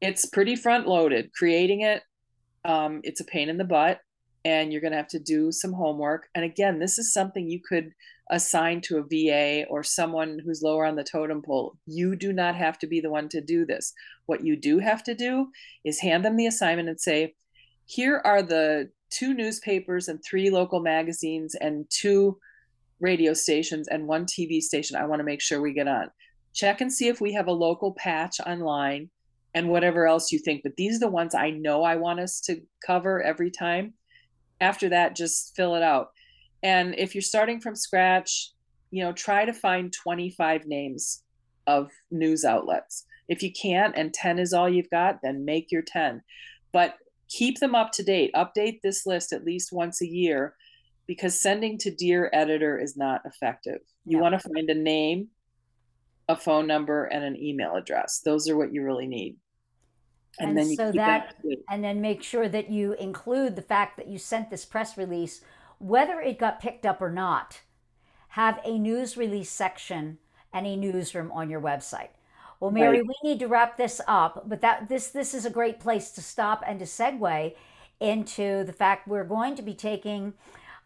It's 0.00 0.26
pretty 0.26 0.56
front 0.56 0.88
loaded. 0.88 1.32
Creating 1.32 1.82
it, 1.82 2.02
um, 2.64 3.00
it's 3.04 3.20
a 3.20 3.24
pain 3.24 3.48
in 3.48 3.58
the 3.58 3.64
butt 3.64 4.00
and 4.48 4.72
you're 4.72 4.80
going 4.80 4.92
to 4.92 4.96
have 4.96 5.08
to 5.08 5.18
do 5.18 5.52
some 5.52 5.74
homework. 5.74 6.28
And 6.34 6.42
again, 6.42 6.78
this 6.78 6.98
is 6.98 7.12
something 7.12 7.46
you 7.46 7.60
could 7.60 7.92
assign 8.30 8.80
to 8.80 8.96
a 8.96 9.02
VA 9.02 9.66
or 9.68 9.82
someone 9.82 10.40
who's 10.42 10.62
lower 10.62 10.86
on 10.86 10.96
the 10.96 11.04
totem 11.04 11.42
pole. 11.42 11.76
You 11.84 12.16
do 12.16 12.32
not 12.32 12.56
have 12.56 12.78
to 12.78 12.86
be 12.86 12.98
the 13.00 13.10
one 13.10 13.28
to 13.28 13.42
do 13.42 13.66
this. 13.66 13.92
What 14.24 14.42
you 14.42 14.56
do 14.56 14.78
have 14.78 15.04
to 15.04 15.14
do 15.14 15.48
is 15.84 16.00
hand 16.00 16.24
them 16.24 16.38
the 16.38 16.46
assignment 16.46 16.88
and 16.88 16.98
say, 16.98 17.34
here 17.84 18.22
are 18.24 18.40
the 18.40 18.88
two 19.10 19.34
newspapers 19.34 20.08
and 20.08 20.18
three 20.24 20.48
local 20.48 20.80
magazines 20.80 21.54
and 21.54 21.84
two 21.90 22.38
radio 23.00 23.34
stations 23.34 23.86
and 23.88 24.08
one 24.08 24.24
TV 24.24 24.62
station 24.62 24.96
I 24.96 25.04
want 25.04 25.20
to 25.20 25.24
make 25.24 25.42
sure 25.42 25.60
we 25.60 25.74
get 25.74 25.88
on. 25.88 26.10
Check 26.54 26.80
and 26.80 26.90
see 26.90 27.08
if 27.08 27.20
we 27.20 27.34
have 27.34 27.48
a 27.48 27.52
local 27.52 27.92
patch 27.92 28.40
online 28.46 29.10
and 29.52 29.68
whatever 29.68 30.06
else 30.06 30.32
you 30.32 30.38
think. 30.38 30.62
But 30.62 30.76
these 30.76 30.96
are 30.96 31.00
the 31.00 31.08
ones 31.08 31.34
I 31.34 31.50
know 31.50 31.82
I 31.82 31.96
want 31.96 32.20
us 32.20 32.40
to 32.42 32.62
cover 32.86 33.22
every 33.22 33.50
time 33.50 33.92
after 34.60 34.88
that 34.88 35.16
just 35.16 35.54
fill 35.56 35.74
it 35.74 35.82
out. 35.82 36.10
And 36.62 36.94
if 36.98 37.14
you're 37.14 37.22
starting 37.22 37.60
from 37.60 37.76
scratch 37.76 38.52
you 38.90 39.02
know 39.02 39.12
try 39.12 39.44
to 39.44 39.52
find 39.52 39.92
25 39.92 40.66
names 40.66 41.22
of 41.66 41.90
news 42.10 42.44
outlets. 42.44 43.04
If 43.28 43.42
you 43.42 43.52
can't 43.52 43.94
and 43.96 44.14
10 44.14 44.38
is 44.38 44.52
all 44.52 44.68
you've 44.68 44.90
got 44.90 45.20
then 45.22 45.44
make 45.44 45.70
your 45.70 45.82
10 45.82 46.22
but 46.72 46.96
keep 47.28 47.60
them 47.60 47.74
up 47.74 47.92
to 47.92 48.02
date. 48.02 48.30
Update 48.34 48.80
this 48.82 49.06
list 49.06 49.32
at 49.32 49.44
least 49.44 49.72
once 49.72 50.00
a 50.00 50.06
year 50.06 50.54
because 51.06 51.38
sending 51.38 51.78
to 51.78 51.90
dear 51.90 52.30
editor 52.32 52.78
is 52.78 52.96
not 52.96 53.22
effective. 53.24 53.80
You 54.04 54.16
yeah. 54.16 54.22
want 54.22 54.40
to 54.40 54.48
find 54.48 54.68
a 54.70 54.74
name 54.74 55.28
a 56.30 56.36
phone 56.36 56.66
number 56.66 57.04
and 57.04 57.24
an 57.24 57.42
email 57.42 57.74
address. 57.74 58.20
Those 58.22 58.48
are 58.48 58.56
what 58.56 58.72
you 58.72 58.82
really 58.82 59.06
need 59.06 59.36
and, 60.38 60.50
and 60.50 60.58
then 60.58 60.74
so 60.74 60.92
that, 60.92 61.34
that 61.44 61.58
and 61.68 61.82
then 61.82 62.00
make 62.00 62.22
sure 62.22 62.48
that 62.48 62.70
you 62.70 62.94
include 62.94 63.56
the 63.56 63.62
fact 63.62 63.96
that 63.96 64.08
you 64.08 64.18
sent 64.18 64.50
this 64.50 64.64
press 64.64 64.96
release 64.96 65.42
whether 65.78 66.20
it 66.20 66.38
got 66.38 66.60
picked 66.60 66.84
up 66.84 67.00
or 67.00 67.10
not 67.10 67.60
have 68.28 68.60
a 68.64 68.78
news 68.78 69.16
release 69.16 69.50
section 69.50 70.18
and 70.52 70.66
a 70.66 70.76
newsroom 70.76 71.30
on 71.32 71.48
your 71.48 71.60
website. 71.60 72.10
Well 72.60 72.70
mary 72.70 72.98
right. 72.98 73.06
we 73.06 73.30
need 73.30 73.38
to 73.40 73.48
wrap 73.48 73.76
this 73.76 74.00
up 74.06 74.48
but 74.48 74.60
that 74.60 74.88
this 74.88 75.08
this 75.08 75.34
is 75.34 75.44
a 75.44 75.50
great 75.50 75.80
place 75.80 76.10
to 76.12 76.22
stop 76.22 76.62
and 76.66 76.78
to 76.78 76.84
segue 76.84 77.54
into 78.00 78.64
the 78.64 78.72
fact 78.72 79.08
we're 79.08 79.24
going 79.24 79.54
to 79.56 79.62
be 79.62 79.74
taking 79.74 80.34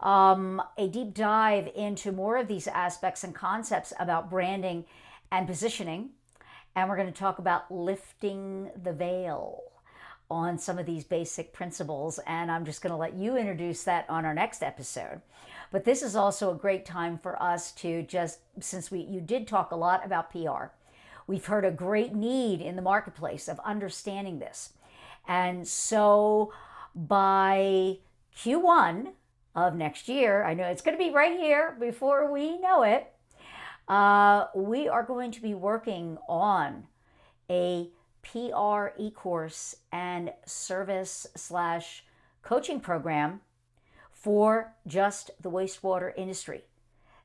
um, 0.01 0.61
a 0.77 0.89
deep 0.89 1.15
dive 1.15 1.71
into 1.75 2.11
more 2.13 2.37
of 2.37 2.49
these 2.49 2.67
aspects 2.67 3.23
and 3.23 3.35
concepts 3.35 3.93
about 3.99 4.29
branding 4.29 4.85
and 5.31 5.47
positioning 5.47 6.11
and 6.75 6.89
we're 6.89 6.97
going 6.97 7.13
to 7.13 7.19
talk 7.19 7.39
about 7.39 7.71
lifting 7.71 8.71
the 8.83 8.93
veil 8.93 9.63
on 10.31 10.59
some 10.59 10.79
of 10.79 10.87
these 10.87 11.05
basic 11.05 11.53
principles. 11.53 12.19
And 12.27 12.51
I'm 12.51 12.65
just 12.65 12.81
going 12.81 12.93
to 12.93 12.97
let 12.97 13.15
you 13.15 13.37
introduce 13.37 13.85
that 13.85 14.09
on 14.09 14.25
our 14.25 14.35
next 14.35 14.63
episode. 14.63 15.21
But 15.71 15.85
this 15.85 16.03
is 16.03 16.17
also 16.17 16.51
a 16.51 16.59
great 16.59 16.85
time 16.87 17.19
for 17.19 17.41
us 17.43 17.73
to 17.73 18.03
just, 18.03 18.41
since 18.61 18.91
we 18.91 19.01
you 19.01 19.21
did 19.21 19.47
talk 19.47 19.71
a 19.71 19.77
lot 19.77 20.05
about 20.05 20.31
PR, 20.31 20.73
we've 21.27 21.47
heard 21.47 21.65
a 21.65 21.71
great 21.71 22.15
need 22.15 22.61
in 22.61 22.77
the 22.77 22.83
marketplace 22.83 23.49
of 23.49 23.61
understanding 23.65 24.39
this. 24.39 24.73
And 25.29 25.69
so 25.69 26.53
by 26.95 27.99
Q1 28.37 29.13
of 29.55 29.75
next 29.75 30.09
year, 30.09 30.45
I 30.45 30.55
know 30.55 30.65
it's 30.65 30.83
going 30.83 30.97
to 30.97 31.05
be 31.05 31.11
right 31.11 31.39
here 31.39 31.77
before 31.79 32.31
we 32.33 32.59
know 32.59 32.83
it, 32.83 33.12
uh, 33.89 34.47
we 34.55 34.89
are 34.89 35.03
going 35.03 35.31
to 35.33 35.43
be 35.43 35.55
working 35.55 36.19
on 36.29 36.87
a 37.51 37.89
PR 38.23 38.89
e 38.99 39.11
course 39.11 39.77
and 39.91 40.33
service 40.47 41.27
slash 41.37 42.05
coaching 42.43 42.81
program 42.81 43.41
for 44.11 44.75
just 44.87 45.31
the 45.41 45.51
wastewater 45.51 46.13
industry 46.17 46.63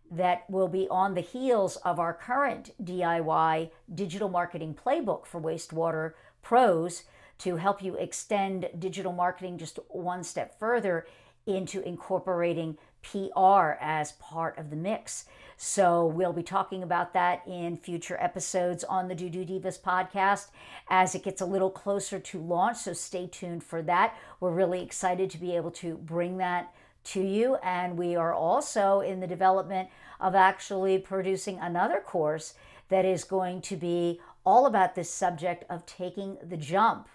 that 0.10 0.49
will 0.49 0.68
be 0.68 0.88
on 0.89 1.14
the 1.14 1.22
heels 1.22 1.76
of 1.78 1.99
our 1.99 2.14
current 2.14 2.72
DIY 2.84 3.70
digital 3.93 4.30
marketing 4.30 4.74
playbook 4.74 5.26
for 5.26 5.41
wastewater 5.41 6.14
pros 6.41 7.03
to 7.39 7.58
help 7.58 7.84
you 7.84 7.95
extend 7.95 8.70
digital 8.80 9.14
marketing 9.14 9.58
just 9.58 9.80
one 9.89 10.24
step 10.24 10.58
further 10.58 11.05
into 11.45 11.82
incorporating 11.82 12.78
PR 13.03 13.78
as 13.80 14.14
part 14.14 14.58
of 14.58 14.70
the 14.70 14.76
mix. 14.76 15.26
So 15.60 16.05
we'll 16.05 16.34
be 16.34 16.43
talking 16.43 16.84
about 16.84 17.14
that 17.14 17.41
in 17.47 17.78
future 17.78 18.16
episodes 18.20 18.84
on 18.84 19.08
the 19.08 19.16
DooDoo 19.16 19.47
Diva's 19.47 19.80
podcast 19.80 20.49
as 20.88 21.16
it 21.16 21.24
gets 21.24 21.41
a 21.41 21.45
little 21.45 21.72
closer 21.72 22.20
to 22.20 22.39
launch. 22.39 22.78
So 22.78 22.93
stay 22.93 23.26
tuned 23.26 23.64
for 23.64 23.82
that. 23.82 24.16
We're 24.39 24.51
really 24.51 24.84
excited 24.84 25.32
to 25.32 25.39
be 25.39 25.55
able 25.55 25.72
to 25.72 25.95
bring 25.95 26.38
that 26.38 26.76
to 27.05 27.22
you. 27.22 27.55
And 27.64 27.97
we 27.97 28.16
are 28.16 28.34
also 28.34 28.99
in 28.99 29.20
the 29.20 29.26
development 29.26 29.89
of 30.20 30.36
actually 30.36 30.99
producing 30.99 31.58
another 31.58 32.01
course 32.01 32.53
that 32.89 33.03
is 33.03 33.24
going 33.24 33.62
to 33.62 33.76
be 33.76 34.22
all 34.45 34.68
about 34.68 34.93
this 34.93 35.10
subject 35.10 35.66
of 35.72 35.88
taking 35.88 36.38
the 36.47 36.58
jump 36.58 37.10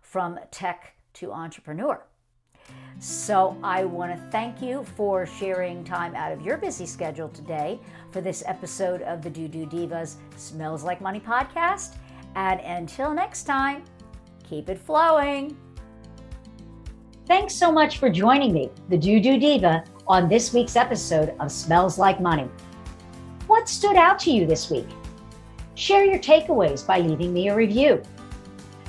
from 0.00 0.38
tech 0.50 0.94
to 1.14 1.30
entrepreneur. 1.30 2.02
So 3.02 3.58
I 3.64 3.84
want 3.84 4.12
to 4.12 4.30
thank 4.30 4.62
you 4.62 4.84
for 4.94 5.26
sharing 5.26 5.82
time 5.82 6.14
out 6.14 6.30
of 6.30 6.40
your 6.40 6.56
busy 6.56 6.86
schedule 6.86 7.28
today 7.28 7.80
for 8.12 8.20
this 8.20 8.44
episode 8.46 9.02
of 9.02 9.22
the 9.22 9.28
DooDoo 9.28 9.68
Diva's 9.68 10.18
Smells 10.36 10.84
Like 10.84 11.00
Money 11.00 11.18
podcast. 11.18 11.96
And 12.36 12.60
until 12.60 13.12
next 13.12 13.42
time, 13.42 13.82
keep 14.48 14.68
it 14.68 14.78
flowing. 14.78 15.56
Thanks 17.26 17.56
so 17.56 17.72
much 17.72 17.98
for 17.98 18.08
joining 18.08 18.52
me, 18.52 18.70
the 18.88 18.96
DooDoo 18.96 19.40
Diva, 19.40 19.82
on 20.06 20.28
this 20.28 20.54
week's 20.54 20.76
episode 20.76 21.34
of 21.40 21.50
Smells 21.50 21.98
Like 21.98 22.20
Money. 22.20 22.48
What 23.48 23.68
stood 23.68 23.96
out 23.96 24.20
to 24.20 24.30
you 24.30 24.46
this 24.46 24.70
week? 24.70 24.86
Share 25.74 26.04
your 26.04 26.20
takeaways 26.20 26.86
by 26.86 27.00
leaving 27.00 27.32
me 27.32 27.48
a 27.48 27.56
review. 27.56 28.00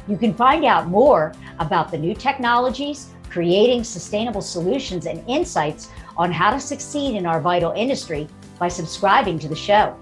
You 0.08 0.18
can 0.18 0.36
find 0.36 0.66
out 0.66 0.88
more 0.88 1.34
about 1.58 1.90
the 1.90 1.98
new 1.98 2.14
technologies, 2.14 3.13
creating 3.34 3.84
sustainable 3.84 4.42
solutions, 4.42 5.08
and 5.08 5.28
insights 5.28 5.90
on 6.16 6.32
how 6.32 6.52
to 6.52 6.60
succeed 6.60 7.16
in 7.16 7.26
our 7.26 7.42
vital 7.42 7.72
industry 7.72 8.28
by 8.60 8.68
subscribing 8.68 9.40
to 9.40 9.48
the 9.48 9.56
show. 9.56 9.98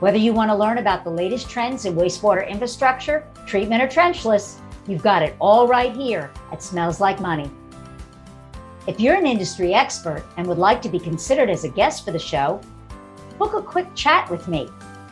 Whether 0.00 0.18
you 0.18 0.32
want 0.32 0.50
to 0.50 0.56
learn 0.56 0.78
about 0.78 1.04
the 1.04 1.10
latest 1.10 1.48
trends 1.48 1.84
in 1.84 1.94
wastewater 1.94 2.46
infrastructure, 2.46 3.24
treatment, 3.46 3.80
or 3.80 3.86
trenchless, 3.86 4.58
you've 4.88 5.04
got 5.04 5.22
it 5.22 5.36
all 5.38 5.68
right 5.68 5.94
here 5.94 6.32
at 6.50 6.64
Smells 6.64 7.00
Like 7.00 7.20
Money. 7.20 7.48
If 8.88 8.98
you're 8.98 9.14
an 9.14 9.26
industry 9.26 9.72
expert 9.72 10.24
and 10.36 10.48
would 10.48 10.58
like 10.58 10.82
to 10.82 10.88
be 10.88 10.98
considered 10.98 11.48
as 11.48 11.62
a 11.62 11.68
guest 11.68 12.04
for 12.04 12.10
the 12.10 12.18
show, 12.18 12.60
book 13.38 13.54
a 13.54 13.62
quick 13.62 13.86
chat 13.94 14.28
with 14.30 14.48
me 14.48 14.68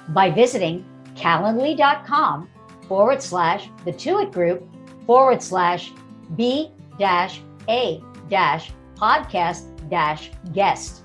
by 0.09 0.31
visiting 0.31 0.85
calendly.com 1.15 2.49
forward 2.89 3.23
slash 3.23 3.71
the 3.85 3.93
Tuit 3.93 4.33
Group 4.33 4.69
forward 5.07 5.41
slash 5.41 5.93
B 6.37 6.73
dash 6.99 7.41
A 7.69 8.03
dash 8.29 8.73
podcast 8.97 9.71
dash 9.91 10.31
guest, 10.53 11.03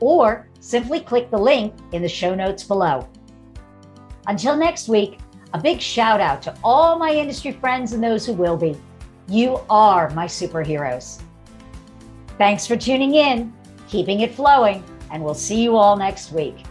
or 0.00 0.48
simply 0.60 1.00
click 1.00 1.30
the 1.30 1.38
link 1.38 1.74
in 1.92 2.02
the 2.02 2.08
show 2.08 2.34
notes 2.34 2.64
below. 2.64 3.06
Until 4.26 4.56
next 4.56 4.88
week, 4.88 5.18
a 5.52 5.60
big 5.60 5.80
shout 5.80 6.20
out 6.20 6.42
to 6.42 6.56
all 6.64 6.98
my 6.98 7.12
industry 7.12 7.52
friends 7.52 7.92
and 7.92 8.02
those 8.02 8.26
who 8.26 8.32
will 8.32 8.56
be. 8.56 8.76
You 9.28 9.60
are 9.70 10.10
my 10.10 10.26
superheroes. 10.26 11.22
Thanks 12.38 12.66
for 12.66 12.76
tuning 12.76 13.14
in, 13.14 13.52
keeping 13.88 14.20
it 14.20 14.34
flowing, 14.34 14.84
and 15.10 15.24
we'll 15.24 15.34
see 15.34 15.62
you 15.62 15.76
all 15.76 15.96
next 15.96 16.32
week. 16.32 16.64